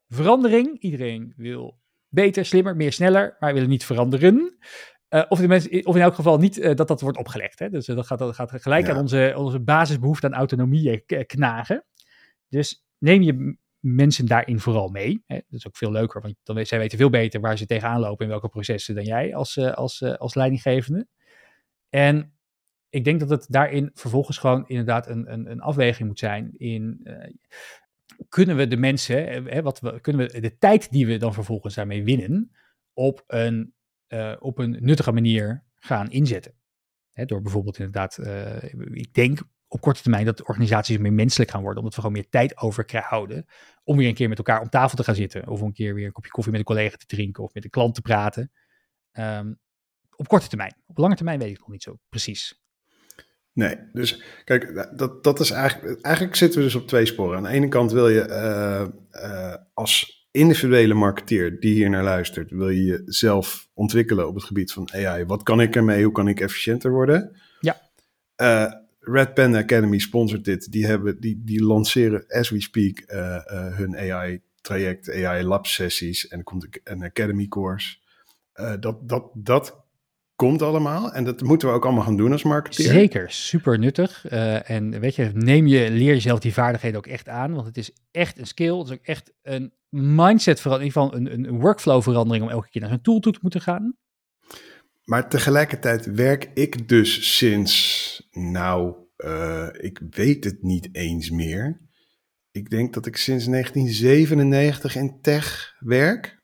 verandering, 0.07 0.79
iedereen 0.79 1.33
wil 1.35 1.79
beter, 2.07 2.45
slimmer, 2.45 2.75
meer, 2.75 2.93
sneller, 2.93 3.35
maar 3.39 3.53
willen 3.53 3.69
niet 3.69 3.85
veranderen. 3.85 4.57
Eh, 5.11 5.23
of, 5.29 5.39
de 5.39 5.47
mensen, 5.47 5.85
of 5.85 5.95
in 5.95 6.01
elk 6.01 6.13
geval 6.13 6.37
niet 6.37 6.57
eh, 6.57 6.75
dat 6.75 6.87
dat 6.87 7.01
wordt 7.01 7.17
opgelegd. 7.17 7.59
Hè? 7.59 7.69
Dus 7.69 7.87
eh, 7.87 7.95
dat, 7.95 8.05
gaat, 8.07 8.19
dat 8.19 8.35
gaat 8.35 8.61
gelijk 8.61 8.85
Ja. 8.85 8.93
aan 8.93 8.99
onze, 8.99 9.33
onze 9.37 9.59
basisbehoefte 9.59 10.25
aan 10.25 10.33
autonomie 10.33 10.99
knagen. 11.25 11.85
Dus 12.47 12.85
neem 12.97 13.21
je 13.21 13.57
mensen 13.79 14.25
daarin 14.25 14.59
vooral 14.59 14.89
mee. 14.89 15.23
Hè? 15.25 15.35
Dat 15.35 15.59
is 15.59 15.67
ook 15.67 15.77
veel 15.77 15.91
leuker, 15.91 16.21
want 16.21 16.35
dan, 16.43 16.65
zij 16.65 16.77
weten 16.77 16.97
veel 16.97 17.09
beter 17.09 17.41
waar 17.41 17.57
ze 17.57 17.65
tegenaan 17.65 17.99
lopen 17.99 18.25
en 18.25 18.31
welke 18.31 18.49
processen 18.49 18.95
dan 18.95 19.03
jij 19.03 19.35
als, 19.35 19.57
als, 19.57 20.03
als 20.03 20.35
leidinggevende. 20.35 21.07
En 21.89 22.33
ik 22.89 23.03
denk 23.03 23.19
dat 23.19 23.29
het 23.29 23.45
daarin 23.49 23.91
vervolgens 23.93 24.37
gewoon 24.37 24.67
inderdaad 24.67 25.07
een, 25.07 25.31
een, 25.31 25.51
een 25.51 25.61
afweging 25.61 26.07
moet 26.07 26.19
zijn 26.19 26.53
in... 26.57 27.07
kunnen 28.29 28.55
we 28.55 28.67
de 28.67 28.77
mensen, 28.77 29.45
hè, 29.45 29.61
wat 29.61 29.79
we, 29.79 29.99
kunnen 30.01 30.27
we 30.27 30.39
de 30.39 30.57
tijd 30.57 30.91
die 30.91 31.05
we 31.07 31.17
dan 31.17 31.33
vervolgens 31.33 31.75
daarmee 31.75 32.03
winnen, 32.03 32.51
op 32.93 33.23
een, 33.27 33.73
eh, 34.11 34.33
op 34.39 34.57
een 34.57 34.77
nuttige 34.79 35.11
manier 35.11 35.63
gaan 35.75 36.09
inzetten? 36.09 36.53
Door 37.13 37.41
bijvoorbeeld 37.41 37.77
inderdaad, 37.77 38.17
eh, 38.17 38.63
ik 38.91 39.13
denk 39.13 39.39
op 39.67 39.81
korte 39.81 40.01
termijn 40.01 40.25
dat 40.25 40.47
organisaties 40.47 40.97
meer 40.97 41.13
menselijk 41.13 41.51
gaan 41.51 41.61
worden, 41.61 41.77
omdat 41.79 41.95
we 41.95 42.01
gewoon 42.01 42.15
meer 42.15 42.29
tijd 42.29 42.57
over 42.57 42.85
houden 43.07 43.45
om 43.83 43.97
weer 43.97 44.07
een 44.07 44.13
keer 44.13 44.29
met 44.29 44.37
elkaar 44.37 44.61
om 44.61 44.69
tafel 44.69 44.97
te 44.97 45.03
gaan 45.03 45.15
zitten, 45.15 45.47
of 45.47 45.61
een 45.61 45.73
keer 45.73 45.93
weer 45.93 46.05
een 46.05 46.11
kopje 46.11 46.31
koffie 46.31 46.51
met 46.51 46.61
een 46.61 46.67
collega 46.67 46.97
te 46.97 47.05
drinken 47.05 47.43
of 47.43 47.53
met 47.53 47.63
een 47.63 47.69
klant 47.69 47.95
te 47.95 48.01
praten. 48.01 48.51
Ehm, 49.11 49.53
op 50.15 50.27
korte 50.27 50.47
termijn. 50.47 50.75
Op 50.85 50.97
lange 50.97 51.15
termijn 51.15 51.39
weet 51.39 51.51
ik 51.51 51.59
nog 51.59 51.69
niet 51.69 51.83
zo 51.83 51.97
precies. 52.09 52.61
Nee, 53.53 53.75
dus 53.93 54.23
kijk, 54.43 54.89
dat, 54.97 55.23
dat 55.23 55.39
is 55.39 55.51
eigenlijk, 55.51 56.01
eigenlijk 56.01 56.35
zitten 56.35 56.59
we 56.59 56.65
dus 56.65 56.75
op 56.75 56.87
twee 56.87 57.05
sporen. 57.05 57.37
Aan 57.37 57.43
de 57.43 57.49
ene 57.49 57.67
kant 57.67 57.91
wil 57.91 58.09
je 58.09 58.21
eh, 58.21 59.55
als 59.73 60.20
individuele 60.31 60.93
marketeer 60.93 61.59
die 61.59 61.73
hier 61.73 61.89
naar 61.89 62.03
luistert, 62.03 62.51
wil 62.51 62.69
je 62.69 62.85
jezelf 63.05 63.69
ontwikkelen 63.73 64.27
op 64.27 64.35
het 64.35 64.43
gebied 64.43 64.71
van 64.71 64.89
AI. 64.93 65.25
Wat 65.25 65.43
kan 65.43 65.61
ik 65.61 65.75
ermee? 65.75 66.03
Hoe 66.03 66.13
kan 66.13 66.27
ik 66.27 66.39
efficiënter 66.39 66.91
worden? 66.91 67.41
Ja. 67.59 67.81
Eh, 68.35 68.71
Red 69.01 69.33
Panda 69.33 69.59
Academy 69.59 69.99
sponsort 69.99 70.45
dit. 70.45 70.71
Die, 70.71 70.85
hebben, 70.85 71.19
die, 71.19 71.41
die 71.45 71.63
lanceren 71.63 72.25
as 72.27 72.49
we 72.49 72.61
speak 72.61 72.99
eh, 72.99 73.35
eh, 73.35 73.77
hun 73.77 73.97
AI-traject, 73.97 75.11
AI 75.11 75.43
lab 75.43 75.65
sessies 75.65 76.27
en 76.27 76.37
er 76.37 76.43
komt 76.43 76.67
een 76.83 77.03
Academy 77.03 77.47
course. 77.47 77.97
Eh, 78.53 78.73
dat, 78.79 79.09
dat, 79.09 79.29
dat 79.33 79.79
komt 80.35 80.61
allemaal 80.61 81.11
en 81.11 81.23
dat 81.23 81.41
moeten 81.41 81.67
we 81.67 81.73
ook 81.73 81.85
allemaal 81.85 82.03
gaan 82.03 82.17
doen 82.17 82.31
als 82.31 82.43
marketeer. 82.43 82.85
Zeker, 82.85 83.31
super 83.31 83.79
nuttig. 83.79 84.25
En 84.25 84.99
weet 84.99 85.15
je, 85.15 85.31
neem 85.33 85.67
je, 85.67 85.91
leer 85.91 86.13
jezelf 86.13 86.39
die 86.39 86.53
vaardigheden 86.53 86.97
ook 86.97 87.07
echt 87.07 87.29
aan, 87.29 87.53
want 87.53 87.65
het 87.65 87.77
is 87.77 87.91
echt 88.11 88.39
een 88.39 88.47
skill. 88.47 88.77
Het 88.77 88.87
is 88.87 88.93
ook 88.93 89.05
echt 89.05 89.33
een 89.41 89.73
mindset 89.91 90.61
verandering, 90.61 90.95
in 90.95 91.01
ieder 91.01 91.25
geval 91.25 91.33
een, 91.33 91.45
een, 91.45 91.53
een 91.53 91.61
workflow 91.61 92.01
verandering 92.01 92.45
om 92.45 92.51
elke 92.51 92.69
keer 92.69 92.81
naar 92.81 92.89
zo'n 92.89 93.01
tool 93.01 93.19
toe 93.19 93.33
te 93.33 93.39
moeten 93.41 93.61
gaan. 93.61 93.95
Maar 95.03 95.29
tegelijkertijd 95.29 96.05
werk 96.05 96.49
ik 96.53 96.87
dus 96.87 97.37
sinds, 97.37 98.29
nou, 98.31 98.95
eh, 99.15 99.67
ik 99.71 100.01
weet 100.09 100.43
het 100.43 100.63
niet 100.63 100.89
eens 100.91 101.29
meer. 101.29 101.81
Ik 102.51 102.69
denk 102.69 102.93
dat 102.93 103.05
ik 103.05 103.17
sinds 103.17 103.45
1997 103.45 104.95
in 104.95 105.21
tech 105.21 105.75
werk. 105.79 106.39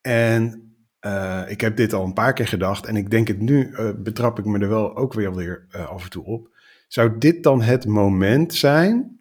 En 0.00 0.74
eh, 0.98 1.42
ik 1.48 1.60
heb 1.60 1.76
dit 1.76 1.92
al 1.92 2.04
een 2.04 2.12
paar 2.12 2.32
keer 2.32 2.48
gedacht 2.48 2.86
en 2.86 2.96
ik 2.96 3.10
denk 3.10 3.28
het 3.28 3.40
nu, 3.40 3.72
eh, 3.72 3.90
betrap 3.96 4.38
ik 4.38 4.44
me 4.44 4.58
er 4.58 4.68
wel 4.68 4.96
ook 4.96 5.12
weer, 5.12 5.34
weer 5.34 5.66
af 5.70 6.04
en 6.04 6.10
toe 6.10 6.24
op. 6.24 6.48
Zou 6.88 7.18
dit 7.18 7.42
dan 7.42 7.62
het 7.62 7.86
moment 7.86 8.54
zijn 8.54 9.20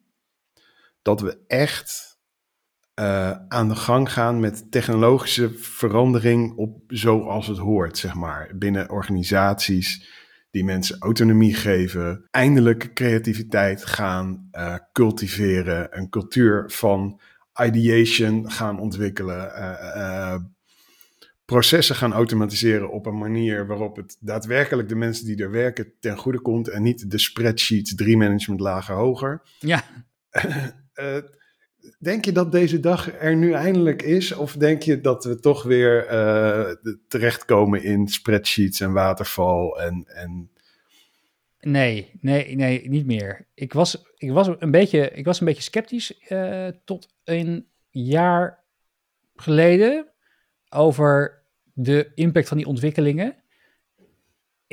dat 1.01 1.21
we 1.21 1.37
echt 1.47 2.12
eh, 2.93 3.32
aan 3.47 3.67
de 3.67 3.75
gang 3.75 4.12
gaan 4.12 4.39
met 4.39 4.71
technologische 4.71 5.49
verandering 5.53 6.56
op 6.56 6.82
zoals 6.88 7.47
het 7.47 7.58
hoort, 7.58 7.97
zeg 7.97 8.13
maar. 8.13 8.51
Binnen 8.56 8.89
organisaties 8.89 10.10
die 10.51 10.63
mensen 10.63 10.99
autonomie 10.99 11.53
geven, 11.56 12.27
eindelijk 12.32 12.93
creativiteit 12.93 13.86
gaan 13.86 14.47
eh, 14.51 14.75
cultiveren, 14.91 15.97
een 15.97 16.10
cultuur 16.10 16.63
van 16.67 17.19
ideation 17.62 18.51
gaan 18.51 18.79
ontwikkelen, 18.79 19.56
eh, 19.56 20.36
processen 21.45 21.95
gaan 21.95 22.13
automatiseren 22.13 22.91
op 22.91 23.06
een 23.06 23.17
manier 23.17 23.67
waarop 23.67 23.95
het 23.95 24.17
daadwerkelijk 24.19 24.89
de 24.89 24.95
mensen 24.95 25.25
die 25.25 25.43
er 25.43 25.51
werken 25.51 25.93
ten 25.99 26.17
goede 26.17 26.41
komt 26.41 26.67
en 26.67 26.84
niet 26.84 27.12
de 27.12 27.17
spreadsheets 27.17 27.95
drie 27.95 28.17
managementlagen 28.17 28.95
hoger. 28.95 29.41
Ja, 29.60 29.84
denk 32.03 32.25
je 32.25 32.31
dat 32.31 32.51
deze 32.51 32.79
dag 32.79 33.19
er 33.19 33.35
nu 33.35 33.51
eindelijk 33.51 34.01
is? 34.01 34.31
Of 34.31 34.53
denk 34.53 34.81
je 34.81 35.01
dat 35.01 35.23
we 35.23 35.39
toch 35.39 35.63
weer 35.63 36.07
de- 36.81 36.99
terechtkomen 37.07 37.83
in 37.83 38.07
spreadsheets 38.07 38.79
en 38.79 38.93
waterval? 38.93 39.81
En, 39.81 40.05
en... 40.07 40.49
nee, 41.59 42.11
nee, 42.21 42.55
nee, 42.55 42.89
niet 42.89 43.05
meer. 43.05 43.47
Ik 43.53 43.73
was, 43.73 44.03
ik 44.17 44.31
was, 44.31 44.49
een, 44.59 44.71
beetje, 44.71 45.09
ik 45.09 45.25
was 45.25 45.39
een 45.39 45.45
beetje 45.45 45.61
sceptisch 45.61 46.17
eh, 46.17 46.67
tot 46.85 47.13
een 47.23 47.67
jaar 47.89 48.63
geleden 49.35 50.07
over 50.69 51.43
de 51.73 52.11
impact 52.15 52.47
van 52.47 52.57
die 52.57 52.65
ontwikkelingen. 52.65 53.42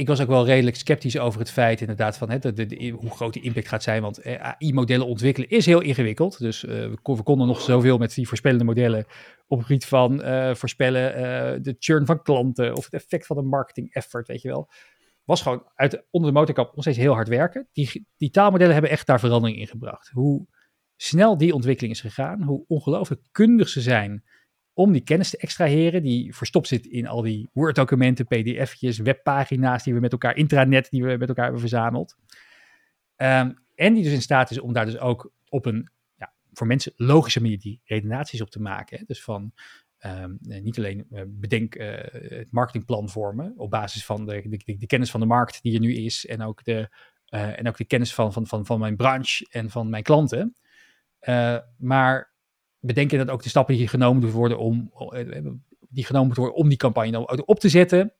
Ik 0.01 0.07
was 0.07 0.21
ook 0.21 0.29
wel 0.29 0.47
redelijk 0.47 0.77
sceptisch 0.77 1.19
over 1.19 1.41
het 1.41 1.51
feit 1.51 1.81
inderdaad 1.81 2.17
van 2.19 2.31
hè, 2.31 2.39
de, 2.39 2.95
hoe 2.99 3.11
groot 3.11 3.33
die 3.33 3.43
impact 3.43 3.69
gaat 3.69 3.83
zijn. 3.83 4.03
Want 4.03 4.19
eh, 4.19 4.41
AI-modellen 4.41 5.07
ontwikkelen 5.07 5.49
is 5.49 5.67
heel 5.67 5.81
ingewikkeld. 5.81 6.39
Dus 6.39 6.65
eh, 6.65 6.75
we, 6.75 6.99
kon- 7.03 7.17
we 7.17 7.23
konden 7.23 7.47
nog 7.47 7.61
zoveel 7.61 7.99
met 7.99 8.15
die 8.15 8.29
voorspellende 8.29 8.65
modellen 8.65 9.05
op 9.47 9.59
het 9.59 9.67
gebied 9.67 9.87
van 9.87 10.23
eh, 10.23 10.55
voorspellen 10.55 11.63
de 11.63 11.77
churn 11.79 12.07
van 12.07 12.23
klanten 12.23 12.77
of 12.77 12.85
het 12.85 12.95
effect 12.95 13.27
van 13.27 13.39
een 13.39 13.47
marketing 13.49 13.93
effort, 13.95 14.27
weet 14.27 14.43
je 14.43 14.49
wel. 14.49 14.71
Was 15.25 15.43
gewoon 15.43 15.71
uit, 15.75 16.07
onder 16.11 16.33
de 16.33 16.39
motorkap 16.39 16.75
nog 16.75 16.85
steeds 16.85 16.99
heel 16.99 17.15
hard 17.15 17.29
werken. 17.29 17.69
Die, 17.73 18.07
die 18.17 18.31
taalmodellen 18.31 18.73
hebben 18.73 18.91
echt 18.91 19.07
daar 19.07 19.21
verandering 19.21 19.59
in 19.59 19.67
gebracht. 19.67 20.09
Hoe 20.09 20.47
snel 20.97 21.37
die 21.37 21.55
ontwikkeling 21.55 21.95
is 21.95 22.01
gegaan, 22.01 22.43
hoe 22.43 22.65
ongelooflijk 22.67 23.23
kundig 23.31 23.69
ze 23.69 23.81
zijn 23.81 24.25
om 24.81 24.93
die 24.93 25.03
kennis 25.03 25.31
te 25.31 25.37
extraheren, 25.37 26.03
die 26.03 26.35
verstopt 26.35 26.69
zit 26.69 26.87
in 26.87 27.07
al 27.07 27.23
die 27.23 27.49
Word-documenten, 27.53 28.27
pdf'tjes, 28.27 28.99
webpagina's 28.99 29.83
die 29.83 29.95
we 29.95 30.01
met 30.01 30.13
elkaar, 30.13 30.37
intranet 30.37 30.91
die 30.91 31.05
we 31.05 31.17
met 31.17 31.29
elkaar 31.29 31.45
hebben 31.45 31.61
verzameld. 31.61 32.17
Ehm, 33.17 33.53
en 33.75 33.95
die 33.95 34.03
dus 34.03 34.13
in 34.13 34.23
staat 34.23 34.51
is 34.51 34.61
om 34.61 34.73
daar 34.73 34.85
dus 34.85 34.99
ook 34.99 35.33
op 35.49 35.67
een 35.67 35.91
ja, 36.17 36.33
voor 36.53 36.67
mensen 36.67 36.93
logische 36.97 37.41
manier 37.41 37.59
die 37.59 37.81
redenaties 37.85 38.41
op 38.41 38.51
te 38.51 38.61
maken. 38.61 38.99
Hè? 38.99 39.05
Dus 39.07 39.23
van 39.23 39.53
ehm, 39.99 40.37
eh, 40.49 40.63
niet 40.63 40.79
alleen 40.79 41.07
eh, 41.11 41.23
bedenk 41.27 41.75
eh, 41.75 42.39
het 42.39 42.53
marketingplan 42.53 43.09
vormen 43.09 43.53
op 43.57 43.71
basis 43.71 44.05
van 44.05 44.27
de, 44.27 44.87
kennis 44.87 45.11
van 45.11 45.21
de 45.21 45.27
markt 45.27 45.63
die 45.63 45.75
er 45.75 45.81
nu 45.81 45.95
is 45.95 46.27
en 46.27 46.43
ook 46.43 46.65
de 46.65 46.89
en 47.31 47.69
ook 47.69 47.77
de 47.77 47.85
kennis 47.85 48.15
van, 48.15 48.33
van, 48.33 48.47
van, 48.47 48.67
van 48.67 48.79
mijn 48.81 48.97
branche 48.97 49.47
en 49.51 49.71
van 49.71 49.91
mijn 49.91 50.03
klanten. 50.03 50.57
Uh, 51.29 51.59
bedenken 52.81 53.19
dat 53.19 53.31
ook 53.31 53.43
de 53.43 53.49
stappen 53.49 53.77
die 53.77 53.89
genomen 53.89 54.21
moeten 54.21 54.39
worden 54.39 54.59
om, 54.59 54.93
die 55.89 56.05
genomen 56.05 56.27
moeten 56.27 56.45
worden 56.45 56.63
om 56.63 56.69
die 56.69 56.79
campagne 56.79 57.47
op 57.47 57.61
te 57.61 57.69
zetten. 57.69 58.15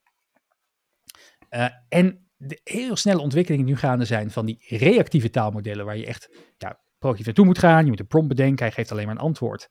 Uh, 1.49 1.67
en 1.89 2.29
de 2.37 2.59
heel 2.63 2.95
snelle 2.95 3.21
ontwikkelingen 3.21 3.65
die 3.65 3.75
nu 3.75 3.81
gaande 3.81 4.05
zijn 4.05 4.31
van 4.31 4.45
die 4.45 4.63
reactieve 4.67 5.29
taalmodellen, 5.29 5.85
waar 5.85 5.97
je 5.97 6.05
echt 6.05 6.53
ja, 6.57 6.81
proactief 6.97 7.25
naartoe 7.25 7.45
moet 7.45 7.59
gaan. 7.59 7.83
Je 7.83 7.89
moet 7.89 7.99
een 7.99 8.07
prompt 8.07 8.27
bedenken, 8.27 8.65
hij 8.65 8.73
geeft 8.73 8.91
alleen 8.91 9.05
maar 9.05 9.15
een 9.15 9.21
antwoord. 9.21 9.69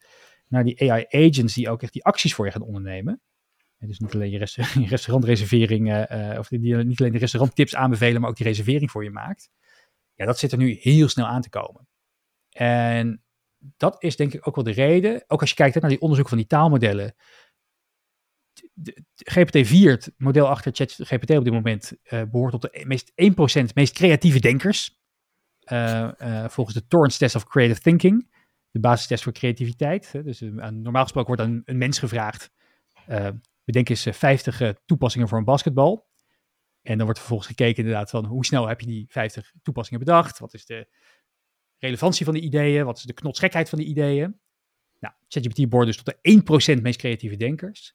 Naar 0.48 0.64
die 0.64 0.90
AI-agents 0.90 1.54
die 1.54 1.70
ook 1.70 1.82
echt 1.82 1.92
die 1.92 2.04
acties 2.04 2.34
voor 2.34 2.44
je 2.44 2.52
gaan 2.52 2.62
ondernemen. 2.62 3.20
En 3.78 3.86
dus 3.86 3.98
niet 3.98 4.14
alleen 4.14 4.30
je, 4.30 4.38
rest 4.38 4.54
je 4.74 4.86
restaurantreservering, 4.86 6.10
uh, 6.12 6.38
of 6.38 6.48
die, 6.48 6.76
niet 6.76 7.00
alleen 7.00 7.12
de 7.12 7.18
restauranttips 7.18 7.74
aanbevelen, 7.74 8.20
maar 8.20 8.30
ook 8.30 8.36
die 8.36 8.46
reservering 8.46 8.90
voor 8.90 9.04
je 9.04 9.10
maakt. 9.10 9.50
Ja, 10.14 10.26
dat 10.26 10.38
zit 10.38 10.52
er 10.52 10.58
nu 10.58 10.78
heel 10.80 11.08
snel 11.08 11.26
aan 11.26 11.42
te 11.42 11.48
komen. 11.48 11.88
En 12.50 13.22
dat 13.76 14.02
is 14.02 14.16
denk 14.16 14.34
ik 14.34 14.46
ook 14.46 14.54
wel 14.54 14.64
de 14.64 14.70
reden, 14.70 15.24
ook 15.26 15.40
als 15.40 15.50
je 15.50 15.56
kijkt 15.56 15.80
naar 15.80 15.90
die 15.90 16.00
onderzoeken 16.00 16.36
van 16.36 16.38
die 16.38 16.56
taalmodellen. 16.56 17.14
GPT-4, 19.32 19.90
het 19.90 20.12
model 20.16 20.48
achter 20.48 20.72
ChatGPT 20.74 21.30
op 21.30 21.44
dit 21.44 21.52
moment, 21.52 21.92
uh, 22.04 22.22
behoort 22.30 22.52
tot 22.52 22.62
de 22.62 22.84
meest 22.86 23.12
1% 23.70 23.74
meest 23.74 23.94
creatieve 23.94 24.40
denkers. 24.40 24.98
Uh, 25.72 26.10
uh, 26.18 26.48
volgens 26.48 26.76
de 26.76 26.86
Torrance 26.86 27.18
Test 27.18 27.34
of 27.34 27.44
Creative 27.44 27.80
Thinking, 27.80 28.34
de 28.70 28.80
basistest 28.80 29.22
voor 29.22 29.32
creativiteit. 29.32 30.12
Dus 30.24 30.40
normaal 30.40 31.02
gesproken 31.02 31.36
wordt 31.36 31.42
aan 31.42 31.62
een 31.64 31.78
mens 31.78 31.98
gevraagd, 31.98 32.50
bedenk 33.64 33.88
eens 33.88 34.06
50 34.10 34.74
toepassingen 34.84 35.28
voor 35.28 35.38
een 35.38 35.44
basketbal. 35.44 36.08
En 36.82 36.96
dan 36.96 37.04
wordt 37.04 37.18
vervolgens 37.18 37.48
gekeken 37.48 37.76
inderdaad 37.76 38.10
van 38.10 38.24
hoe 38.24 38.44
snel 38.44 38.68
heb 38.68 38.80
je 38.80 38.86
die 38.86 39.06
50 39.08 39.52
toepassingen 39.62 40.04
bedacht? 40.04 40.38
Wat 40.38 40.54
is 40.54 40.66
de 40.66 40.88
relevantie 41.80 42.24
van 42.24 42.34
de 42.34 42.40
ideeën? 42.40 42.84
Wat 42.84 42.96
is 42.96 43.02
de 43.02 43.12
knotsgekheid 43.12 43.68
van 43.68 43.78
die 43.78 43.88
ideeën? 43.88 44.38
Nou, 44.98 45.14
ChatGPT 45.28 45.68
behoort 45.68 45.86
dus 45.86 46.02
tot 46.02 46.14
de 46.22 46.76
1% 46.78 46.82
meest 46.82 46.98
creatieve 46.98 47.36
denkers. 47.36 47.94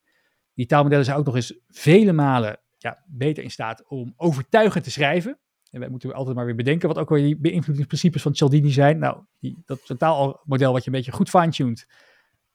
Die 0.54 0.66
taalmodellen 0.66 1.06
zijn 1.06 1.18
ook 1.18 1.26
nog 1.26 1.36
eens 1.36 1.60
vele 1.68 2.14
malen 2.14 2.60
ja, 2.78 3.04
beter 3.08 3.44
in 3.44 3.52
staat 3.52 3.88
om 3.88 4.14
overtuigend 4.18 4.84
te 4.84 4.92
schrijven. 4.92 5.40
En 5.72 5.80
wij 5.80 5.90
moeten 5.90 6.14
altijd 6.14 6.36
maar 6.36 6.46
weer 6.46 6.56
bedenken 6.56 6.88
wat 6.88 6.98
ook 6.98 7.10
weer 7.10 7.24
die 7.24 7.38
beïnvloedingsprincipes 7.38 8.22
van 8.22 8.36
Cialdini 8.36 8.72
zijn. 8.72 8.98
Nou, 8.98 9.24
die, 9.40 9.58
dat 9.66 9.94
taalmodel 9.98 10.72
wat 10.72 10.84
je 10.84 10.90
een 10.90 10.96
beetje 10.96 11.12
goed 11.12 11.30
fine-tuned, 11.30 11.88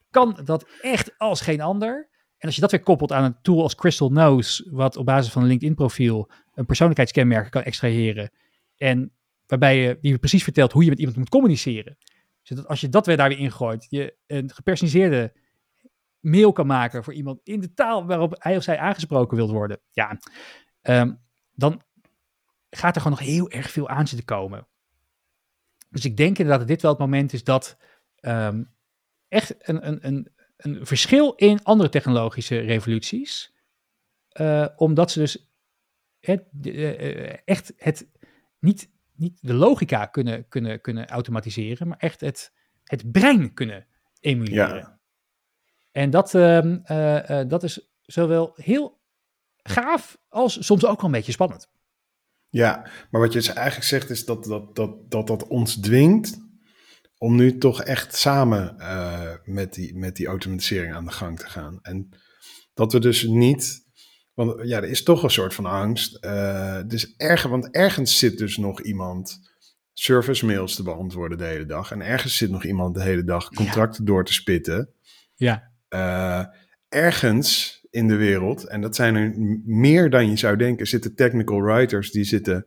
kan 0.09 0.39
dat 0.43 0.65
echt 0.81 1.13
als 1.17 1.41
geen 1.41 1.61
ander. 1.61 2.09
En 2.37 2.47
als 2.47 2.55
je 2.55 2.61
dat 2.61 2.71
weer 2.71 2.83
koppelt 2.83 3.11
aan 3.11 3.23
een 3.23 3.41
tool 3.41 3.61
als 3.61 3.75
Crystal 3.75 4.09
Knows, 4.09 4.67
wat 4.71 4.97
op 4.97 5.05
basis 5.05 5.31
van 5.31 5.41
een 5.41 5.47
LinkedIn-profiel 5.47 6.29
een 6.53 6.65
persoonlijkheidskenmerken 6.65 7.51
kan 7.51 7.63
extraheren. 7.63 8.31
En 8.77 9.11
waarbij 9.51 9.77
je 9.77 9.97
die 10.01 10.17
precies 10.17 10.43
vertelt 10.43 10.71
hoe 10.71 10.83
je 10.83 10.89
met 10.89 10.99
iemand 10.99 11.17
moet 11.17 11.29
communiceren. 11.29 11.97
Zodat 12.41 12.67
als 12.67 12.81
je 12.81 12.89
dat 12.89 13.05
weer 13.05 13.17
daar 13.17 13.29
weer 13.29 13.37
ingooit, 13.37 13.87
je 13.89 14.15
een 14.27 14.51
gepersonaliseerde 14.53 15.33
mail 16.19 16.51
kan 16.51 16.67
maken 16.67 17.03
voor 17.03 17.13
iemand 17.13 17.39
in 17.43 17.59
de 17.59 17.73
taal 17.73 18.05
waarop 18.05 18.35
hij 18.39 18.57
of 18.57 18.63
zij 18.63 18.77
aangesproken 18.77 19.37
wilt 19.37 19.51
worden. 19.51 19.79
Ja, 19.91 20.19
um, 20.81 21.21
dan 21.51 21.81
gaat 22.69 22.95
er 22.95 23.01
gewoon 23.01 23.17
nog 23.17 23.27
heel 23.27 23.49
erg 23.49 23.69
veel 23.69 23.89
aan 23.89 24.07
zitten 24.07 24.25
komen. 24.25 24.67
Dus 25.89 26.05
ik 26.05 26.17
denk 26.17 26.37
inderdaad 26.37 26.59
dat 26.59 26.67
dit 26.67 26.81
wel 26.81 26.91
het 26.91 26.99
moment 26.99 27.33
is 27.33 27.43
dat 27.43 27.77
um, 28.21 28.73
echt 29.27 29.69
een, 29.69 29.87
een, 29.87 30.07
een, 30.07 30.31
een 30.57 30.85
verschil 30.85 31.33
in 31.33 31.63
andere 31.63 31.89
technologische 31.89 32.59
revoluties, 32.59 33.53
uh, 34.33 34.67
omdat 34.75 35.11
ze 35.11 35.19
dus 35.19 35.51
het, 36.19 36.43
uh, 36.61 37.47
echt 37.47 37.73
het 37.77 38.09
niet, 38.59 38.89
niet 39.21 39.37
de 39.41 39.53
logica 39.53 40.05
kunnen, 40.05 40.47
kunnen, 40.47 40.81
kunnen 40.81 41.07
automatiseren, 41.07 41.87
maar 41.87 41.97
echt 41.97 42.21
het, 42.21 42.53
het 42.83 43.11
brein 43.11 43.53
kunnen 43.53 43.87
emuleren. 44.19 44.75
Ja. 44.75 44.99
En 45.91 46.09
dat, 46.09 46.33
uh, 46.33 46.63
uh, 46.63 47.41
dat 47.47 47.63
is 47.63 47.91
zowel 48.01 48.53
heel 48.55 49.01
gaaf 49.63 50.17
als 50.29 50.65
soms 50.65 50.85
ook 50.85 50.97
wel 50.97 51.05
een 51.05 51.15
beetje 51.15 51.31
spannend. 51.31 51.69
Ja, 52.49 52.89
maar 53.09 53.21
wat 53.21 53.33
je 53.33 53.39
dus 53.39 53.53
eigenlijk 53.53 53.87
zegt 53.87 54.09
is 54.09 54.25
dat 54.25 54.43
dat, 54.43 54.75
dat, 54.75 55.11
dat, 55.11 55.27
dat 55.27 55.47
ons 55.47 55.75
dwingt 55.75 56.39
om 57.17 57.35
nu 57.35 57.57
toch 57.57 57.83
echt 57.83 58.15
samen 58.15 58.75
uh, 58.79 59.33
met, 59.43 59.73
die, 59.73 59.95
met 59.95 60.15
die 60.15 60.27
automatisering 60.27 60.93
aan 60.93 61.05
de 61.05 61.11
gang 61.11 61.39
te 61.39 61.49
gaan. 61.49 61.79
En 61.81 62.09
dat 62.73 62.93
we 62.93 62.99
dus 62.99 63.23
niet, 63.23 63.90
want 64.45 64.67
ja, 64.67 64.77
er 64.77 64.89
is 64.89 65.03
toch 65.03 65.23
een 65.23 65.29
soort 65.29 65.53
van 65.53 65.65
angst. 65.65 66.25
Uh, 66.25 66.79
dus 66.87 67.13
erg, 67.17 67.43
want 67.43 67.71
ergens 67.71 68.17
zit 68.17 68.37
dus 68.37 68.57
nog 68.57 68.81
iemand 68.81 69.39
service 69.93 70.45
mails 70.45 70.75
te 70.75 70.83
beantwoorden 70.83 71.37
de 71.37 71.43
hele 71.43 71.65
dag. 71.65 71.91
En 71.91 72.01
ergens 72.01 72.37
zit 72.37 72.49
nog 72.49 72.63
iemand 72.63 72.95
de 72.95 73.01
hele 73.01 73.23
dag 73.23 73.49
contracten 73.49 74.05
door 74.05 74.25
te 74.25 74.33
spitten. 74.33 74.89
Ja. 75.35 75.71
Uh, 75.89 76.45
ergens 76.89 77.79
in 77.89 78.07
de 78.07 78.15
wereld, 78.15 78.67
en 78.67 78.81
dat 78.81 78.95
zijn 78.95 79.15
er 79.15 79.33
meer 79.65 80.09
dan 80.09 80.29
je 80.29 80.37
zou 80.37 80.57
denken, 80.57 80.87
zitten 80.87 81.15
technical 81.15 81.61
writers, 81.61 82.11
die 82.11 82.23
zitten 82.23 82.63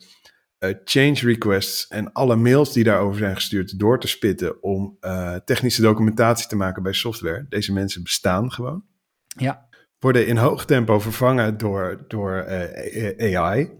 uh, 0.58 0.74
change 0.84 1.14
requests 1.14 1.86
en 1.86 2.12
alle 2.12 2.36
mails 2.36 2.72
die 2.72 2.84
daarover 2.84 3.18
zijn 3.18 3.34
gestuurd 3.34 3.78
door 3.78 4.00
te 4.00 4.08
spitten 4.08 4.62
om 4.62 4.96
uh, 5.00 5.36
technische 5.36 5.82
documentatie 5.82 6.48
te 6.48 6.56
maken 6.56 6.82
bij 6.82 6.92
software. 6.92 7.46
Deze 7.48 7.72
mensen 7.72 8.02
bestaan 8.02 8.52
gewoon. 8.52 8.84
Ja. 9.26 9.68
Worden 10.04 10.26
in 10.26 10.36
hoog 10.36 10.64
tempo 10.64 11.00
vervangen 11.00 11.58
door, 11.58 12.04
door 12.08 12.46
uh, 12.48 13.36
AI. 13.36 13.70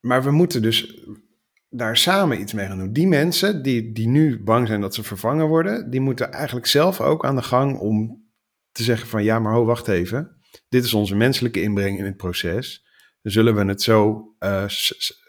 Maar 0.00 0.22
we 0.22 0.30
moeten 0.30 0.62
dus 0.62 1.04
daar 1.68 1.96
samen 1.96 2.40
iets 2.40 2.52
mee 2.52 2.66
gaan 2.66 2.78
doen. 2.78 2.92
Die 2.92 3.06
mensen 3.06 3.62
die, 3.62 3.92
die 3.92 4.08
nu 4.08 4.42
bang 4.42 4.66
zijn 4.66 4.80
dat 4.80 4.94
ze 4.94 5.02
vervangen 5.02 5.46
worden, 5.46 5.90
die 5.90 6.00
moeten 6.00 6.32
eigenlijk 6.32 6.66
zelf 6.66 7.00
ook 7.00 7.24
aan 7.24 7.36
de 7.36 7.42
gang 7.42 7.78
om 7.78 8.24
te 8.72 8.82
zeggen 8.82 9.08
van 9.08 9.24
ja, 9.24 9.38
maar 9.38 9.52
ho, 9.52 9.64
wacht 9.64 9.88
even. 9.88 10.36
Dit 10.68 10.84
is 10.84 10.94
onze 10.94 11.16
menselijke 11.16 11.62
inbreng 11.62 11.98
in 11.98 12.04
het 12.04 12.16
proces. 12.16 12.86
Zullen 13.22 13.54
we 13.54 13.64
het 13.64 13.82
zo 13.82 14.28
uh, 14.40 14.64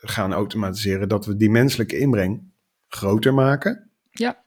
gaan 0.01 0.33
automatiseren 0.33 1.09
dat 1.09 1.25
we 1.25 1.35
die 1.35 1.49
menselijke 1.49 1.97
inbreng 1.97 2.51
groter 2.87 3.33
maken. 3.33 3.91
Ja. 4.09 4.43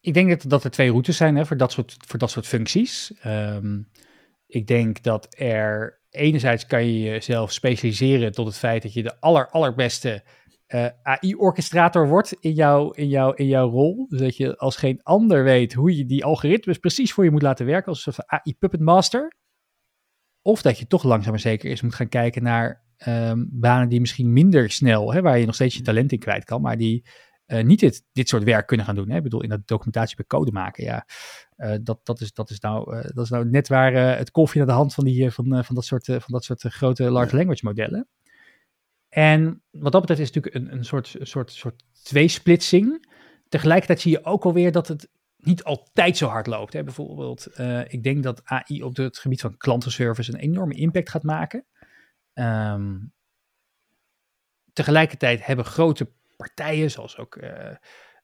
Ik 0.00 0.14
denk 0.14 0.28
dat, 0.28 0.50
dat 0.50 0.64
er 0.64 0.70
twee 0.70 0.90
routes 0.90 1.16
zijn 1.16 1.36
hè, 1.36 1.46
voor, 1.46 1.56
dat 1.56 1.72
soort, 1.72 1.96
voor 2.06 2.18
dat 2.18 2.30
soort 2.30 2.46
functies. 2.46 3.12
Um, 3.26 3.88
ik 4.52 4.66
denk 4.66 5.02
dat 5.02 5.26
er 5.38 6.00
enerzijds 6.10 6.66
kan 6.66 6.86
je 6.86 6.98
jezelf 7.00 7.52
specialiseren 7.52 8.32
tot 8.32 8.46
het 8.46 8.56
feit 8.56 8.82
dat 8.82 8.92
je 8.92 9.02
de 9.02 9.20
aller, 9.20 9.50
allerbeste 9.50 10.22
uh, 10.68 10.86
AI-orchestrator 11.02 12.08
wordt 12.08 12.36
in, 12.40 12.52
jou, 12.52 12.94
in, 12.94 13.08
jou, 13.08 13.36
in 13.36 13.46
jouw 13.46 13.70
rol. 13.70 14.06
Dus 14.08 14.20
dat 14.20 14.36
je 14.36 14.56
als 14.56 14.76
geen 14.76 15.02
ander 15.02 15.44
weet 15.44 15.72
hoe 15.72 15.96
je 15.96 16.06
die 16.06 16.24
algoritmes 16.24 16.78
precies 16.78 17.12
voor 17.12 17.24
je 17.24 17.30
moet 17.30 17.42
laten 17.42 17.66
werken, 17.66 17.88
als 17.88 18.06
een 18.06 18.12
soort 18.12 18.80
master. 18.80 19.32
Of 20.42 20.62
dat 20.62 20.78
je 20.78 20.86
toch 20.86 21.02
langzaam 21.02 21.30
maar 21.30 21.40
zeker 21.40 21.70
eens 21.70 21.82
moet 21.82 21.94
gaan 21.94 22.08
kijken 22.08 22.42
naar 22.42 22.84
um, 23.06 23.48
banen 23.52 23.88
die 23.88 24.00
misschien 24.00 24.32
minder 24.32 24.70
snel, 24.70 25.12
hè, 25.12 25.22
waar 25.22 25.38
je 25.38 25.46
nog 25.46 25.54
steeds 25.54 25.76
je 25.76 25.82
talent 25.82 26.12
in 26.12 26.18
kwijt 26.18 26.44
kan, 26.44 26.60
maar 26.60 26.76
die 26.76 27.06
uh, 27.52 27.64
niet 27.64 27.80
dit, 27.80 28.04
dit 28.12 28.28
soort 28.28 28.44
werk 28.44 28.66
kunnen 28.66 28.86
gaan 28.86 28.94
doen. 28.94 29.10
Hè. 29.10 29.16
Ik 29.16 29.22
bedoel, 29.22 29.42
in 29.42 29.48
dat 29.48 29.66
documentatie 29.66 30.16
bij 30.16 30.24
code 30.24 30.52
maken, 30.52 30.84
ja, 30.84 31.06
uh, 31.56 31.74
dat, 31.82 32.00
dat, 32.06 32.20
is, 32.20 32.32
dat, 32.32 32.50
is 32.50 32.60
nou, 32.60 32.96
uh, 32.96 33.02
dat 33.14 33.24
is 33.24 33.30
nou 33.30 33.50
net 33.50 33.68
waar 33.68 33.92
het 34.16 34.30
koffie 34.30 34.58
naar 34.58 34.66
de 34.66 34.74
hand 34.74 34.94
van, 34.94 35.04
die, 35.04 35.30
van, 35.30 35.64
van 35.64 35.74
dat 35.74 35.84
soort, 35.84 36.04
van 36.04 36.20
dat 36.26 36.44
soort 36.44 36.62
grote 36.62 37.10
large 37.10 37.36
language 37.36 37.64
modellen. 37.64 38.08
En 39.08 39.62
wat 39.70 39.92
dat 39.92 40.00
betreft 40.00 40.20
is 40.20 40.34
het 40.34 40.44
natuurlijk 40.44 40.64
een, 40.72 40.78
een 40.78 40.84
soort, 40.84 41.16
een 41.18 41.26
soort, 41.26 41.52
soort 41.52 41.84
tweesplitsing. 42.02 43.10
Tegelijkertijd 43.48 44.00
zie 44.00 44.10
je 44.10 44.24
ook 44.24 44.44
alweer 44.44 44.72
dat 44.72 44.88
het 44.88 45.08
niet 45.36 45.64
altijd 45.64 46.16
zo 46.16 46.28
hard 46.28 46.46
loopt. 46.46 46.72
Hè. 46.72 46.84
Bijvoorbeeld, 46.84 47.58
ik 47.86 48.02
denk 48.02 48.22
dat 48.22 48.40
AI 48.44 48.82
op 48.82 48.96
het 48.96 49.18
gebied 49.18 49.40
van 49.40 49.56
klantenservice 49.56 50.32
een 50.32 50.38
enorme 50.38 50.74
impact 50.74 51.10
gaat 51.10 51.22
maken. 51.22 51.64
Um, 52.34 53.12
tegelijkertijd 54.72 55.46
hebben 55.46 55.64
grote 55.64 56.12
partijen, 56.42 56.90
zoals 56.90 57.18
ook, 57.18 57.36
uh, 57.36 57.50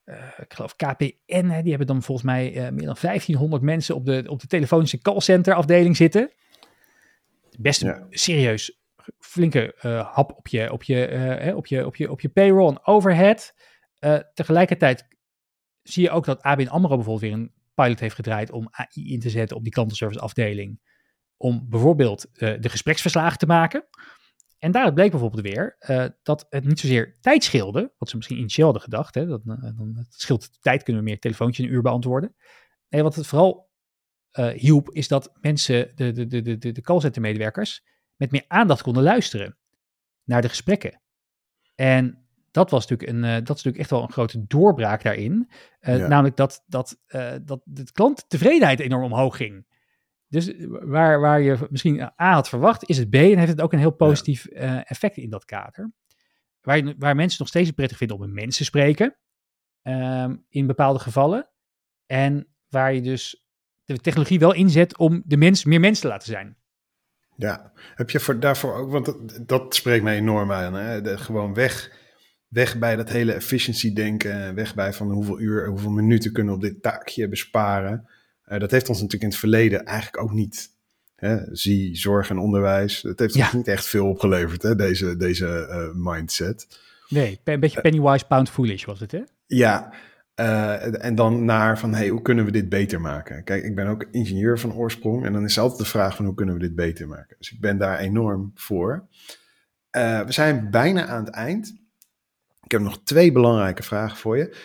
uh, 0.05 0.15
ik 0.37 0.53
geloof 0.53 0.75
KPN, 0.75 1.45
hè, 1.45 1.61
die 1.61 1.69
hebben 1.69 1.87
dan 1.87 2.01
volgens 2.01 2.27
mij 2.27 2.51
meer 2.51 2.85
dan 2.85 2.97
1500 3.01 3.61
mensen 3.61 3.95
op 3.95 4.05
de, 4.05 4.23
op 4.27 4.39
de 4.39 4.47
telefonische 4.47 4.97
callcenter 4.97 5.53
afdeling 5.53 5.95
zitten. 5.95 6.31
Best 7.59 7.81
ja. 7.81 8.07
serieus 8.09 8.77
flinke 9.19 9.75
hap 10.11 10.31
op 10.37 10.47
je, 10.47 10.71
op, 10.71 10.83
je, 10.83 11.09
uh, 11.45 11.55
op, 11.55 11.67
je, 11.67 11.85
op, 11.85 11.95
je, 11.95 12.11
op 12.11 12.21
je 12.21 12.29
payroll 12.29 12.69
en 12.69 12.85
overhead. 12.85 13.53
Tegelijkertijd 14.33 15.07
zie 15.83 16.03
je 16.03 16.09
ook 16.09 16.25
dat 16.25 16.41
ABN 16.41 16.67
AMRO 16.67 16.95
bijvoorbeeld 16.95 17.21
weer 17.21 17.33
een 17.33 17.53
pilot 17.75 17.99
heeft 17.99 18.15
gedraaid 18.15 18.51
om 18.51 18.67
AI 18.71 19.13
in 19.13 19.19
te 19.19 19.29
zetten 19.29 19.57
op 19.57 19.63
die 19.63 19.71
klantenservice 19.71 20.19
afdeling. 20.19 20.79
Om 21.37 21.65
bijvoorbeeld 21.69 22.27
de 22.33 22.69
gespreksverslagen 22.69 23.37
te 23.37 23.45
maken. 23.45 23.85
En 24.59 24.71
daaruit 24.71 24.93
bleek 24.93 25.11
bijvoorbeeld 25.11 25.41
weer 25.41 25.77
dat 26.23 26.45
het 26.49 26.65
niet 26.65 26.79
zozeer 26.79 27.17
tijd 27.21 27.43
scheelde, 27.43 27.93
wat 27.97 28.09
ze 28.09 28.15
misschien 28.15 28.37
initieel 28.37 28.65
hadden 28.65 28.83
gedacht. 28.83 29.15
Hè, 29.15 29.25
dat, 29.25 29.41
dan, 29.45 29.93
het 29.95 30.13
scheelt 30.13 30.61
tijd, 30.61 30.83
kunnen 30.83 31.03
we 31.03 31.09
meer 31.09 31.19
telefoontjes 31.19 31.59
in 31.59 31.71
een 31.71 31.77
uur 31.77 31.81
beantwoorden. 31.81 32.35
Nee, 32.89 33.03
wat 33.03 33.15
het 33.15 33.27
vooral 33.27 33.69
hielp, 34.53 34.89
is 34.89 35.07
dat 35.07 35.31
mensen, 35.41 35.91
de, 35.95 36.11
de, 36.11 36.27
de, 36.27 36.57
de, 36.57 36.71
de 36.71 36.81
callcenter 36.81 37.21
medewerkers, 37.21 37.85
met 38.15 38.31
meer 38.31 38.45
aandacht 38.47 38.81
konden 38.81 39.03
luisteren 39.03 39.57
naar 40.23 40.41
de 40.41 40.49
gesprekken. 40.49 41.01
En 41.75 42.27
dat 42.51 42.69
was 42.69 42.87
natuurlijk, 42.87 43.09
een, 43.09 43.21
dat 43.21 43.57
is 43.57 43.63
natuurlijk 43.63 43.77
echt 43.77 43.89
wel 43.89 44.01
een 44.01 44.11
grote 44.11 44.45
doorbraak 44.47 45.03
daarin. 45.03 45.49
Ja. 45.79 46.07
Namelijk 46.07 46.35
dat, 46.35 46.63
dat, 46.67 46.97
dat 47.41 47.61
de 47.63 47.91
klanttevredenheid 47.91 48.79
enorm 48.79 49.03
omhoog 49.03 49.37
ging. 49.37 49.68
Dus 50.29 50.53
waar, 50.67 51.19
waar 51.19 51.41
je 51.41 51.57
misschien 51.69 52.01
A 52.01 52.33
had 52.33 52.49
verwacht, 52.49 52.89
is 52.89 52.97
het 52.97 53.09
B 53.09 53.15
en 53.15 53.37
heeft 53.37 53.51
het 53.51 53.61
ook 53.61 53.73
een 53.73 53.79
heel 53.79 53.91
positief 53.91 54.45
effect 54.45 55.17
in 55.17 55.29
dat 55.29 55.45
kader. 55.45 55.91
Waar, 56.61 56.93
waar 56.97 57.15
mensen 57.15 57.39
nog 57.39 57.47
steeds 57.47 57.71
prettig 57.71 57.97
vinden 57.97 58.17
om 58.17 58.21
met 58.21 58.33
mensen 58.33 58.57
te 58.57 58.63
spreken, 58.63 59.15
ehm, 59.81 60.35
in 60.49 60.67
bepaalde 60.67 60.99
gevallen. 60.99 61.49
En 62.05 62.47
waar 62.67 62.93
je 62.93 63.01
dus 63.01 63.43
de 63.83 63.99
technologie 63.99 64.39
wel 64.39 64.53
inzet 64.53 64.97
om 64.97 65.21
de 65.25 65.37
mens 65.37 65.65
meer 65.65 65.79
mens 65.79 65.99
te 65.99 66.07
laten 66.07 66.27
zijn. 66.27 66.57
Ja, 67.35 67.71
heb 67.95 68.09
je 68.09 68.19
voor, 68.19 68.39
daarvoor 68.39 68.73
ook, 68.75 68.91
want 68.91 69.05
dat, 69.05 69.39
dat 69.45 69.75
spreekt 69.75 70.03
mij 70.03 70.17
enorm 70.17 70.51
aan. 70.51 70.73
Hè? 70.73 71.01
De, 71.01 71.17
gewoon 71.17 71.53
weg, 71.53 71.91
weg 72.47 72.77
bij 72.77 72.95
dat 72.95 73.09
hele 73.09 73.33
efficiency 73.33 73.93
denken, 73.93 74.55
weg 74.55 74.75
bij 74.75 74.93
van 74.93 75.11
hoeveel 75.11 75.39
uur, 75.39 75.67
hoeveel 75.67 75.91
minuten 75.91 76.31
kunnen 76.33 76.53
we 76.53 76.65
op 76.65 76.65
dit 76.65 76.81
taakje 76.81 77.29
besparen. 77.29 78.09
Uh, 78.49 78.59
dat 78.59 78.71
heeft 78.71 78.89
ons 78.89 78.97
natuurlijk 78.97 79.23
in 79.23 79.29
het 79.29 79.39
verleden 79.39 79.85
eigenlijk 79.85 80.23
ook 80.23 80.33
niet. 80.33 80.69
Hè? 81.15 81.55
Zie 81.55 81.95
zorg 81.95 82.29
en 82.29 82.37
onderwijs, 82.37 83.01
dat 83.01 83.19
heeft 83.19 83.33
Ja. 83.33 83.43
ons 83.43 83.53
niet 83.53 83.67
echt 83.67 83.85
veel 83.85 84.07
opgeleverd, 84.07 84.61
hè? 84.61 84.75
deze, 84.75 85.17
deze 85.17 85.67
uh, 85.69 86.05
mindset. 86.05 86.79
Nee, 87.09 87.39
een 87.43 87.59
beetje 87.59 87.81
pennywise, 87.81 88.25
pound 88.25 88.49
foolish 88.49 88.85
was 88.85 88.99
het, 88.99 89.11
hè? 89.11 89.21
Ja, 89.45 89.93
uh, 90.35 91.05
en 91.05 91.15
dan 91.15 91.45
naar 91.45 91.79
van, 91.79 91.93
hey, 91.93 92.07
hoe 92.07 92.21
kunnen 92.21 92.45
we 92.45 92.51
dit 92.51 92.69
beter 92.69 93.01
maken? 93.01 93.43
Kijk, 93.43 93.63
ik 93.63 93.75
ben 93.75 93.87
ook 93.87 94.05
ingenieur 94.11 94.59
van 94.59 94.73
oorsprong 94.73 95.25
en 95.25 95.33
dan 95.33 95.43
is 95.43 95.59
altijd 95.59 95.79
de 95.79 95.85
vraag 95.85 96.15
van, 96.15 96.25
hoe 96.25 96.35
kunnen 96.35 96.55
we 96.55 96.61
dit 96.61 96.75
beter 96.75 97.07
maken? 97.07 97.35
Dus 97.37 97.51
ik 97.51 97.59
ben 97.59 97.77
daar 97.77 97.99
enorm 97.99 98.51
voor. 98.55 99.07
Uh, 99.91 100.21
we 100.21 100.31
zijn 100.31 100.69
bijna 100.71 101.05
aan 101.05 101.25
het 101.25 101.33
eind. 101.33 101.73
Ik 102.63 102.71
heb 102.71 102.81
nog 102.81 102.99
twee 103.03 103.31
belangrijke 103.31 103.83
vragen 103.83 104.17
voor 104.17 104.37
je. 104.37 104.55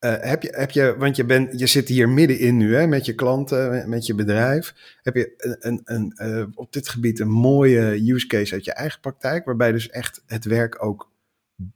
Uh, 0.00 0.14
heb 0.20 0.42
je, 0.42 0.54
heb 0.56 0.70
je 0.70 0.94
want 0.98 1.16
je, 1.16 1.24
bent, 1.24 1.60
je 1.60 1.66
zit 1.66 1.88
hier 1.88 2.08
middenin 2.08 2.56
nu 2.56 2.74
hè, 2.74 2.86
met 2.86 3.06
je 3.06 3.14
klanten, 3.14 3.70
met, 3.70 3.86
met 3.86 4.06
je 4.06 4.14
bedrijf. 4.14 4.74
Heb 5.02 5.14
je 5.14 5.34
een, 5.60 5.80
een, 5.84 6.12
een, 6.14 6.52
op 6.54 6.72
dit 6.72 6.88
gebied 6.88 7.20
een 7.20 7.30
mooie 7.30 8.12
use 8.12 8.26
case 8.26 8.54
uit 8.54 8.64
je 8.64 8.72
eigen 8.72 9.00
praktijk, 9.00 9.44
waarbij 9.44 9.72
dus 9.72 9.90
echt 9.90 10.22
het 10.26 10.44
werk 10.44 10.84
ook 10.84 11.10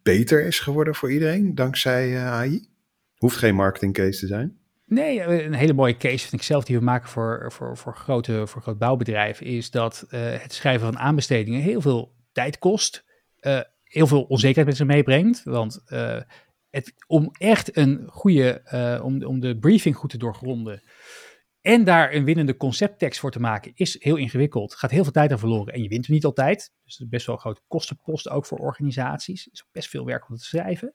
beter 0.03 0.45
is 0.45 0.61
geworden 0.61 0.95
voor 0.95 1.13
iedereen, 1.13 1.55
dankzij 1.55 2.19
AI? 2.19 2.69
Hoeft 3.17 3.37
geen 3.37 3.55
marketing 3.55 3.95
case 3.95 4.19
te 4.19 4.27
zijn. 4.27 4.59
Nee, 4.87 5.23
een 5.23 5.55
hele 5.55 5.73
mooie 5.73 5.97
case 5.97 6.29
vind 6.29 6.33
ik 6.33 6.43
zelf 6.43 6.65
die 6.65 6.79
we 6.79 6.85
maken 6.85 7.09
voor, 7.09 7.53
voor, 7.53 7.77
voor, 7.77 7.97
grote, 7.97 8.47
voor 8.47 8.63
groot 8.63 8.79
bouwbedrijven, 8.79 9.47
is 9.47 9.71
dat 9.71 10.07
het 10.11 10.53
schrijven 10.53 10.87
van 10.87 10.99
aanbestedingen 10.99 11.61
heel 11.61 11.81
veel 11.81 12.15
tijd 12.33 12.59
kost, 12.59 13.05
heel 13.83 14.07
veel 14.07 14.23
onzekerheid 14.23 14.67
met 14.67 14.77
zich 14.77 14.87
meebrengt. 14.87 15.43
Want 15.45 15.85
het, 16.73 16.95
om 17.07 17.29
echt 17.33 17.77
een 17.77 18.09
goede, 18.09 18.63
om, 19.03 19.25
om 19.25 19.41
de 19.41 19.59
briefing 19.59 19.97
goed 19.97 20.11
te 20.11 20.19
doorgronden 20.19 20.83
en 21.63 21.85
daar 21.85 22.15
een 22.15 22.25
winnende 22.25 22.57
concepttekst 22.57 23.21
voor 23.21 23.31
te 23.31 23.41
maken, 23.41 23.73
is 23.75 24.03
heel 24.03 24.17
ingewikkeld. 24.17 24.75
Gaat 24.75 24.91
heel 24.91 25.03
veel 25.03 25.13
tijd 25.13 25.33
aan 25.33 25.39
verloren 25.39 25.75
en 25.75 25.83
je 25.83 25.89
wint 25.89 26.07
er 26.07 26.13
niet 26.13 26.25
altijd. 26.25 26.73
Dus 26.85 27.01
is 27.01 27.09
best 27.09 27.27
wel 27.27 27.35
een 27.35 27.41
grote 27.41 27.61
kostenpost 27.69 28.29
ook 28.29 28.47
voor 28.47 28.59
organisaties. 28.59 29.49
Is 29.49 29.67
best 29.73 29.89
veel 29.89 30.05
werk 30.05 30.29
om 30.29 30.37
te 30.37 30.45
schrijven. 30.45 30.95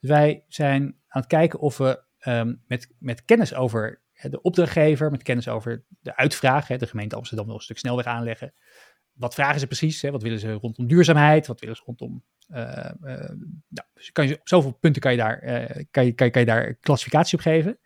Dus 0.00 0.10
wij 0.10 0.44
zijn 0.48 0.82
aan 0.82 1.20
het 1.20 1.26
kijken 1.26 1.58
of 1.58 1.78
we 1.78 2.02
um, 2.26 2.62
met, 2.66 2.94
met 2.98 3.24
kennis 3.24 3.54
over 3.54 4.02
de 4.22 4.40
opdrachtgever, 4.40 5.10
met 5.10 5.22
kennis 5.22 5.48
over 5.48 5.84
de 6.00 6.16
uitvraag, 6.16 6.68
hè, 6.68 6.76
de 6.76 6.86
gemeente 6.86 7.16
Amsterdam 7.16 7.46
wil 7.46 7.54
een 7.54 7.60
stuk 7.60 7.78
snelweg 7.78 8.06
aanleggen. 8.06 8.52
Wat 9.16 9.34
vragen 9.34 9.60
ze 9.60 9.66
precies? 9.66 10.02
Hè? 10.02 10.10
Wat 10.10 10.22
willen 10.22 10.38
ze 10.38 10.52
rondom 10.52 10.86
duurzaamheid? 10.86 11.46
Wat 11.46 11.60
willen 11.60 11.76
ze 11.76 11.82
rondom. 11.84 12.24
Uh, 12.50 12.58
uh, 12.58 13.14
nou, 13.68 13.86
dus 13.94 14.12
kan 14.12 14.28
je, 14.28 14.34
op 14.40 14.48
zoveel 14.48 14.72
punten 14.72 15.02
kan 15.02 15.10
je, 15.12 15.18
daar, 15.18 15.44
uh, 15.44 15.84
kan, 15.90 16.04
je, 16.04 16.12
kan, 16.12 16.26
je, 16.26 16.32
kan 16.32 16.40
je 16.40 16.46
daar 16.46 16.74
klassificatie 16.74 17.38
op 17.38 17.44
geven. 17.44 17.78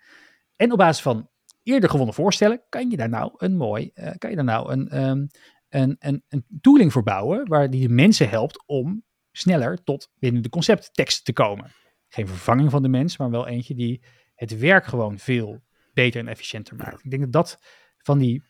En 0.57 0.73
op 0.73 0.79
basis 0.79 1.03
van 1.03 1.29
eerder 1.63 1.91
gewonnen 1.91 2.15
voorstellen, 2.15 2.63
kan 2.69 2.91
je 2.91 2.97
daar 2.97 3.09
nou 3.09 3.33
een 3.37 3.57
mooi, 3.57 3.93
kan 4.19 4.31
je 4.31 4.37
daar 4.37 4.45
nou 4.45 4.73
een, 4.73 5.09
um, 5.09 5.27
een, 5.69 5.97
een, 5.99 6.25
een 6.29 6.45
tooling 6.61 6.93
voor 6.93 7.03
bouwen, 7.03 7.49
waar 7.49 7.71
die 7.71 7.89
mensen 7.89 8.29
helpt 8.29 8.67
om 8.67 9.05
sneller 9.33 9.83
tot 9.85 10.11
binnen 10.19 10.43
de 10.43 10.49
concepttekst 10.49 11.25
te 11.25 11.33
komen 11.33 11.71
geen 12.11 12.29
vervanging 12.29 12.71
van 12.71 12.83
de 12.83 12.89
mens, 12.89 13.17
maar 13.17 13.31
wel 13.31 13.47
eentje 13.47 13.75
die 13.75 14.03
het 14.35 14.59
werk 14.59 14.85
gewoon 14.85 15.19
veel 15.19 15.63
beter 15.93 16.21
en 16.21 16.29
efficiënter 16.29 16.77
maakt. 16.77 17.05
Ik 17.05 17.11
denk 17.11 17.23
dat 17.23 17.33
dat 17.33 17.59
van 17.99 18.19
die, 18.19 18.43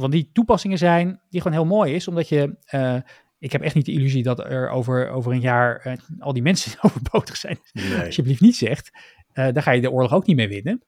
van 0.00 0.10
die 0.10 0.30
toepassingen 0.32 0.78
zijn 0.78 1.20
die 1.30 1.40
gewoon 1.40 1.56
heel 1.56 1.66
mooi 1.66 1.94
is, 1.94 2.08
omdat 2.08 2.28
je, 2.28 2.56
uh, 2.70 2.96
ik 3.38 3.52
heb 3.52 3.62
echt 3.62 3.74
niet 3.74 3.86
de 3.86 3.92
illusie 3.92 4.22
dat 4.22 4.38
er 4.38 4.68
over, 4.68 5.08
over 5.08 5.32
een 5.32 5.40
jaar 5.40 5.86
uh, 5.86 5.92
al 6.18 6.32
die 6.32 6.42
mensen 6.42 6.78
overbodig 6.84 7.36
zijn. 7.36 7.58
Nee. 7.72 8.04
Alsjeblieft 8.04 8.40
niet 8.40 8.56
zegt, 8.56 8.90
uh, 8.94 9.52
daar 9.52 9.62
ga 9.62 9.70
je 9.70 9.80
de 9.80 9.90
oorlog 9.90 10.12
ook 10.12 10.26
niet 10.26 10.36
mee 10.36 10.48
winnen. 10.48 10.82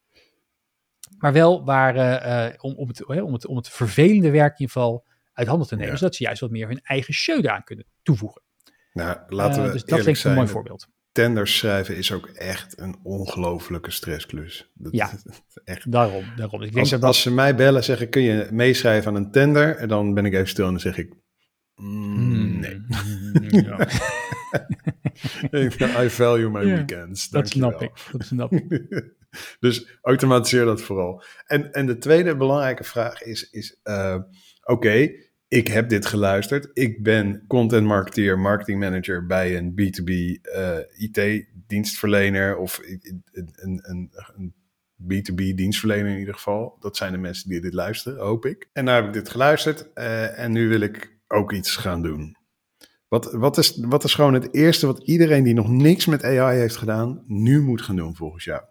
Maar 1.19 1.33
wel 1.33 1.65
waar, 1.65 1.97
uh, 1.97 2.55
om, 2.61 2.75
om, 2.75 2.89
het, 2.89 3.05
om, 3.05 3.33
het, 3.33 3.47
om 3.47 3.57
het 3.57 3.69
vervelende 3.69 4.31
werk 4.31 4.53
in 4.53 4.61
ieder 4.61 4.75
geval 4.75 5.05
uit 5.33 5.49
handen 5.49 5.67
te 5.69 5.75
nemen, 5.75 5.91
Ja. 5.91 5.97
zodat 5.99 6.15
ze 6.15 6.23
juist 6.23 6.41
wat 6.41 6.51
meer 6.51 6.69
hun 6.69 6.81
eigen 6.83 7.15
show 7.15 7.47
aan 7.47 7.65
kunnen 7.65 7.87
toevoegen. 8.03 8.43
Nou, 8.93 9.19
laten 9.29 9.65
we 9.65 9.71
dus 9.73 9.85
dat 9.85 10.03
vind 10.03 10.19
ik 10.19 10.25
een 10.25 10.35
mooi 10.35 10.49
voorbeeld. 10.49 10.89
Tenders 11.15 11.57
schrijven 11.59 11.97
is 11.97 12.13
ook 12.13 12.27
echt 12.29 12.81
een 12.81 12.97
ongelofelijke 13.03 13.91
stressklus. 13.91 14.71
Dat, 14.75 14.93
Ja. 14.93 15.11
echt. 15.65 15.93
Daarom, 15.93 16.25
daarom. 16.37 16.63
Ik 16.63 16.69
denk 16.69 16.79
Als, 16.81 16.91
dat 16.91 17.03
als 17.03 17.23
ze 17.23 17.31
mij 17.31 17.55
bellen, 17.55 17.85
zeggen: 17.85 18.09
kun 18.09 18.23
je 18.23 18.49
meeschrijven 18.51 19.09
aan 19.11 19.17
een 19.17 19.31
tender? 19.31 19.77
En 19.77 19.89
dan 19.89 20.15
ben 20.15 20.25
ik 20.25 20.33
even 20.33 20.49
stil 20.49 20.65
en 20.65 20.71
dan 20.71 20.81
zeg 20.81 20.99
ik: 20.99 21.13
mm, 21.75 22.59
nee. 22.61 22.81
Hmm, 22.87 23.49
ja, 25.51 26.03
I 26.05 26.11
value 26.11 26.51
my 26.51 26.61
Ja, 26.67 26.75
weekends. 26.75 27.29
dat 27.29 27.49
snap 27.49 27.81
ik. 27.83 27.91
Dat 28.13 28.25
snap 28.25 28.53
ik. 28.53 28.91
dus 29.61 29.99
automatiseer 30.03 30.65
dat 30.65 30.83
vooral. 30.83 31.23
En, 31.47 31.73
en 31.73 31.87
de 31.87 31.99
tweede 31.99 32.37
belangrijke 32.37 32.85
vraag 32.85 33.23
is: 33.23 33.51
is 33.51 33.81
uh, 33.85 34.17
oké, 34.63 35.11
ik 35.49 35.69
heb 35.69 35.89
dit 35.89 36.07
geluisterd. 36.07 36.71
Ik 36.73 37.03
ben 37.03 37.45
content 37.47 37.87
marketeer, 37.87 38.39
marketing 38.39 38.81
manager 38.81 39.27
bij 39.27 39.57
een 39.57 39.71
B2B 39.71 40.11
uh, 40.11 40.79
IT-dienstverlener 40.97 42.57
of 42.57 42.81
een, 42.83 43.25
een, 43.33 43.81
een, 43.83 44.11
een 44.37 44.55
B2B 45.03 45.55
dienstverlener 45.55 46.13
in 46.13 46.19
ieder 46.19 46.35
geval. 46.35 46.77
Dat 46.81 46.97
zijn 46.97 47.13
de 47.13 47.19
mensen 47.19 47.49
die 47.49 47.61
dit 47.61 47.75
luisteren, 47.75 48.19
hoop 48.19 48.47
ik. 48.47 48.69
En 48.73 48.85
nou 48.85 48.97
heb 48.97 49.07
ik 49.07 49.13
dit 49.13 49.29
geluisterd 49.29 49.91
uh, 49.95 50.39
en 50.39 50.53
nu 50.53 50.69
wil 50.69 50.81
ik 50.81 51.19
ook 51.29 51.53
iets 51.53 51.77
gaan 51.77 52.03
doen. 52.03 52.37
Wat, 53.09 53.33
wat, 53.33 53.59
is, 53.59 53.77
wat 53.77 54.05
is 54.05 54.15
gewoon 54.15 54.35
het 54.35 54.55
eerste 54.55 54.87
wat 54.87 55.03
iedereen 55.03 55.45
die 55.45 55.55
nog 55.55 55.69
niks 55.69 56.07
met 56.07 56.25
AI 56.25 56.59
heeft 56.59 56.77
gedaan, 56.77 57.25
nu 57.27 57.63
moet 57.63 57.83
gaan 57.83 57.97
doen 57.97 58.17
volgens 58.17 58.45
jou? 58.45 58.63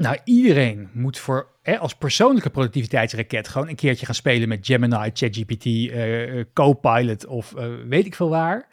Nou, 0.00 0.18
iedereen 0.24 0.90
moet 0.92 1.18
voor 1.18 1.58
hè, 1.62 1.78
als 1.78 1.94
persoonlijke 1.94 2.50
productiviteitsraket 2.50 3.48
gewoon 3.48 3.68
een 3.68 3.76
keertje 3.76 4.06
gaan 4.06 4.14
spelen 4.14 4.48
met 4.48 4.66
Gemini, 4.66 5.10
ChatGPT, 5.12 5.64
uh, 5.64 6.44
Copilot 6.52 7.26
of 7.26 7.54
uh, 7.56 7.74
weet 7.88 8.06
ik 8.06 8.14
veel 8.14 8.28
waar. 8.28 8.68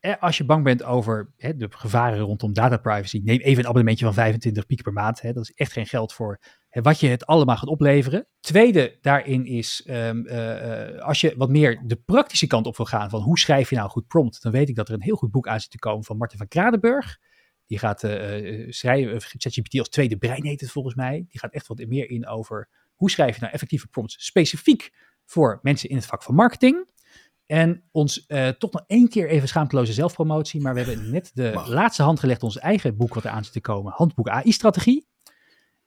Eh, 0.00 0.14
als 0.20 0.36
je 0.36 0.44
bang 0.44 0.64
bent 0.64 0.82
over 0.82 1.32
hè, 1.36 1.56
de 1.56 1.68
gevaren 1.70 2.18
rondom 2.18 2.52
data 2.52 2.76
privacy, 2.76 3.20
neem 3.24 3.38
even 3.38 3.58
een 3.58 3.64
abonnementje 3.64 4.04
van 4.04 4.14
25 4.14 4.66
piek 4.66 4.82
per 4.82 4.92
maand. 4.92 5.20
Hè, 5.20 5.32
dat 5.32 5.42
is 5.42 5.52
echt 5.54 5.72
geen 5.72 5.86
geld 5.86 6.12
voor 6.12 6.40
wat 6.70 7.00
je 7.00 7.08
het 7.08 7.26
allemaal 7.26 7.56
gaat 7.56 7.68
opleveren. 7.68 8.26
Tweede 8.40 8.98
daarin 9.00 9.46
is, 9.46 9.86
uh, 9.86 10.10
als 10.98 11.20
je 11.20 11.34
wat 11.36 11.50
meer 11.50 11.82
de 11.84 11.96
praktische 11.96 12.46
kant 12.46 12.66
op 12.66 12.76
wil 12.76 12.86
gaan 12.86 13.10
van 13.10 13.20
hoe 13.20 13.38
schrijf 13.38 13.70
je 13.70 13.76
nou 13.76 13.90
goed 13.90 14.06
prompt, 14.06 14.42
dan 14.42 14.52
weet 14.52 14.68
ik 14.68 14.74
dat 14.74 14.88
er 14.88 14.94
een 14.94 15.02
heel 15.02 15.16
goed 15.16 15.30
boek 15.30 15.48
aan 15.48 15.60
zit 15.60 15.70
te 15.70 15.78
komen 15.78 16.04
van 16.04 16.16
Martin 16.16 16.38
van 16.38 16.48
Kradenburg. 16.48 17.18
Die 17.72 17.80
gaat 17.80 18.02
uh, 18.02 18.66
schrijven, 18.72 19.20
ChatGPT 19.20 19.78
als 19.78 19.88
tweede 19.88 20.16
brein 20.16 20.44
heet 20.44 20.60
het 20.60 20.70
volgens 20.70 20.94
mij. 20.94 21.24
Die 21.28 21.40
gaat 21.40 21.52
echt 21.52 21.66
wat 21.66 21.86
meer 21.86 22.10
in 22.10 22.26
over 22.26 22.68
hoe 22.94 23.10
schrijf 23.10 23.34
je 23.34 23.40
nou 23.40 23.52
effectieve 23.52 23.86
prompts 23.86 24.24
specifiek 24.24 24.92
voor 25.24 25.58
mensen 25.62 25.88
in 25.88 25.96
het 25.96 26.06
vak 26.06 26.22
van 26.22 26.34
marketing. 26.34 26.88
En 27.46 27.82
ons 27.90 28.24
uh, 28.28 28.48
toch 28.48 28.72
nog 28.72 28.84
één 28.86 29.08
keer 29.08 29.28
even 29.28 29.48
schaamteloze 29.48 29.92
zelfpromotie, 29.92 30.60
maar 30.60 30.74
we 30.74 30.82
hebben 30.82 31.10
net 31.10 31.30
de 31.34 31.50
Mag. 31.54 31.68
laatste 31.68 32.02
hand 32.02 32.20
gelegd 32.20 32.42
ons 32.42 32.58
eigen 32.58 32.96
boek 32.96 33.14
wat 33.14 33.24
er 33.24 33.30
aan 33.30 33.44
zit 33.44 33.52
te 33.52 33.60
komen, 33.60 33.92
Handboek 33.92 34.28
AI-strategie. 34.28 35.06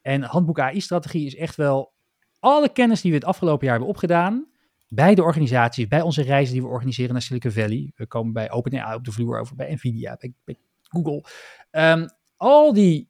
En 0.01 0.23
Handboek 0.23 0.59
AI-strategie 0.59 1.25
is 1.25 1.35
echt 1.35 1.55
wel 1.55 1.93
alle 2.39 2.69
kennis 2.69 3.01
die 3.01 3.11
we 3.11 3.17
het 3.17 3.25
afgelopen 3.25 3.65
jaar 3.65 3.75
hebben 3.75 3.93
opgedaan, 3.93 4.47
bij 4.87 5.15
de 5.15 5.23
organisaties, 5.23 5.87
bij 5.87 6.01
onze 6.01 6.21
reizen 6.21 6.53
die 6.53 6.63
we 6.63 6.69
organiseren 6.69 7.11
naar 7.11 7.21
Silicon 7.21 7.51
Valley. 7.51 7.91
We 7.95 8.07
komen 8.07 8.33
bij 8.33 8.51
OpenAI 8.51 8.95
op 8.95 9.03
de 9.03 9.11
vloer 9.11 9.39
over, 9.39 9.55
bij 9.55 9.73
Nvidia, 9.73 10.15
bij, 10.19 10.33
bij 10.43 10.57
Google. 10.89 11.23
Um, 11.71 12.07
al 12.35 12.73
die 12.73 13.09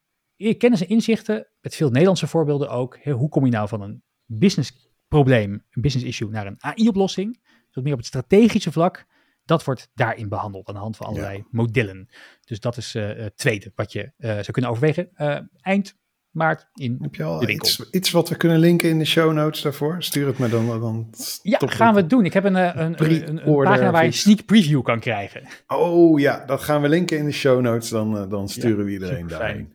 kennis 0.57 0.81
en 0.81 0.87
inzichten, 0.87 1.47
met 1.61 1.75
veel 1.75 1.89
Nederlandse 1.89 2.27
voorbeelden 2.27 2.69
ook. 2.69 2.97
Hoe 3.03 3.29
kom 3.29 3.45
je 3.45 3.51
nou 3.51 3.67
van 3.67 3.81
een 3.81 4.03
business 4.25 4.89
probleem, 5.07 5.51
een 5.51 5.81
business 5.81 6.07
issue, 6.07 6.29
naar 6.29 6.47
een 6.47 6.63
AI-oplossing? 6.63 7.43
Dus 7.71 7.83
meer 7.83 7.93
op 7.93 7.99
het 7.99 8.07
strategische 8.07 8.71
vlak. 8.71 9.05
Dat 9.45 9.63
wordt 9.63 9.89
daarin 9.93 10.29
behandeld 10.29 10.67
aan 10.67 10.73
de 10.73 10.79
hand 10.79 10.97
van 10.97 11.05
allerlei 11.05 11.37
ja. 11.37 11.43
modellen. 11.51 12.09
Dus 12.41 12.59
dat 12.59 12.77
is 12.77 12.95
uh, 12.95 13.07
het 13.07 13.37
tweede 13.37 13.71
wat 13.75 13.91
je 13.91 14.11
uh, 14.17 14.31
zou 14.31 14.51
kunnen 14.51 14.71
overwegen. 14.71 15.09
Uh, 15.17 15.39
eind 15.55 15.95
maart 16.35 16.67
in 16.73 16.97
Heb 17.01 17.15
je 17.15 17.23
al 17.23 17.39
de 17.39 17.45
winkel. 17.45 17.67
iets, 17.67 17.89
iets 17.91 18.11
wat 18.11 18.29
we 18.29 18.35
kunnen 18.35 18.59
linken 18.59 18.89
in 18.89 18.97
de 18.99 19.05
show 19.05 19.33
notes 19.33 19.61
daarvoor? 19.61 20.03
Stuur 20.03 20.27
het 20.27 20.37
me 20.37 20.49
dan. 20.49 20.67
dan 20.67 21.09
Ja, 21.41 21.59
gaan 21.65 21.93
we 21.93 21.99
het. 21.99 22.09
doen. 22.09 22.25
Ik 22.25 22.33
heb 22.33 22.43
een, 22.43 22.55
eh, 22.55 22.71
een, 22.75 23.03
een, 23.03 23.47
een, 23.47 23.63
pagina 23.63 23.91
waar 23.91 24.01
je 24.01 24.07
een 24.07 24.13
sneak 24.13 24.45
preview 24.45 24.81
kan 24.81 24.99
krijgen. 24.99 25.41
Oh 25.67 26.19
ja, 26.19 26.43
dat 26.45 26.61
gaan 26.61 26.81
we 26.81 26.89
linken 26.89 27.17
in 27.17 27.25
de 27.25 27.31
show 27.31 27.61
notes. 27.61 27.89
Dan, 27.89 28.17
eh, 28.17 28.29
dan 28.29 28.49
sturen 28.49 28.77
Ja, 28.77 28.83
we 28.83 28.91
iedereen 28.91 29.27
daarheen. 29.27 29.73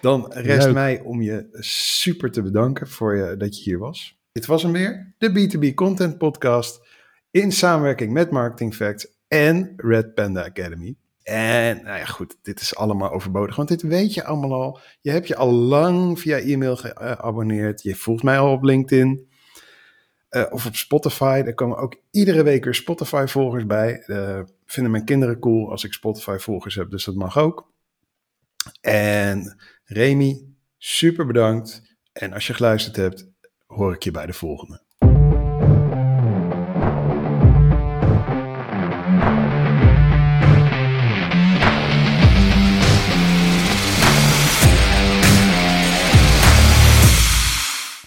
Dan 0.00 0.32
rest 0.32 0.64
Leuk. 0.64 0.74
mij 0.74 1.00
om 1.00 1.22
je 1.22 1.46
super 1.58 2.30
te 2.30 2.42
bedanken 2.42 2.88
voor 2.88 3.16
je, 3.16 3.36
dat 3.36 3.56
je 3.56 3.62
hier 3.62 3.78
was. 3.78 4.20
Dit 4.32 4.46
was 4.46 4.62
hem 4.62 4.72
weer, 4.72 5.14
de 5.18 5.30
B2B 5.30 5.74
Content 5.74 6.18
Podcast. 6.18 6.80
In 7.30 7.52
samenwerking 7.52 8.12
met 8.12 8.30
Marketing 8.30 8.74
Facts 8.74 9.06
en 9.28 9.72
Red 9.76 10.14
Panda 10.14 10.44
Academy. 10.44 10.94
En 11.22 11.82
nou 11.84 11.98
ja, 11.98 12.04
goed, 12.04 12.36
dit 12.42 12.60
is 12.60 12.76
allemaal 12.76 13.10
overbodig, 13.10 13.56
want 13.56 13.68
dit 13.68 13.82
weet 13.82 14.14
je 14.14 14.24
allemaal 14.24 14.52
al. 14.62 14.80
Je 15.00 15.10
hebt 15.10 15.28
je 15.28 15.36
al 15.36 15.52
lang 15.52 16.20
via 16.20 16.38
e-mail 16.38 16.76
geabonneerd. 16.76 17.82
Je 17.82 17.94
volgt 17.96 18.22
mij 18.22 18.38
al 18.38 18.52
op 18.52 18.62
LinkedIn. 18.62 19.30
eh, 20.28 20.46
of 20.50 20.66
op 20.66 20.76
Spotify. 20.76 21.42
Er 21.46 21.54
komen 21.54 21.76
ook 21.78 21.96
iedere 22.10 22.42
week 22.42 22.64
weer 22.64 22.74
Spotify-volgers 22.74 23.66
bij. 23.66 24.00
Eh, 24.06 24.40
vinden 24.66 24.92
mijn 24.92 25.04
kinderen 25.04 25.38
cool 25.38 25.70
als 25.70 25.84
ik 25.84 25.92
Spotify-volgers 25.92 26.74
heb, 26.74 26.90
dus 26.90 27.04
dat 27.04 27.14
mag 27.14 27.38
ook. 27.38 27.70
En 28.80 29.56
Remy, 29.84 30.44
super 30.78 31.26
bedankt. 31.26 31.82
En 32.12 32.32
als 32.32 32.46
je 32.46 32.54
geluisterd 32.54 32.96
hebt, 32.96 33.28
hoor 33.66 33.94
ik 33.94 34.02
je 34.02 34.10
bij 34.10 34.26
de 34.26 34.32
volgende. 34.32 34.82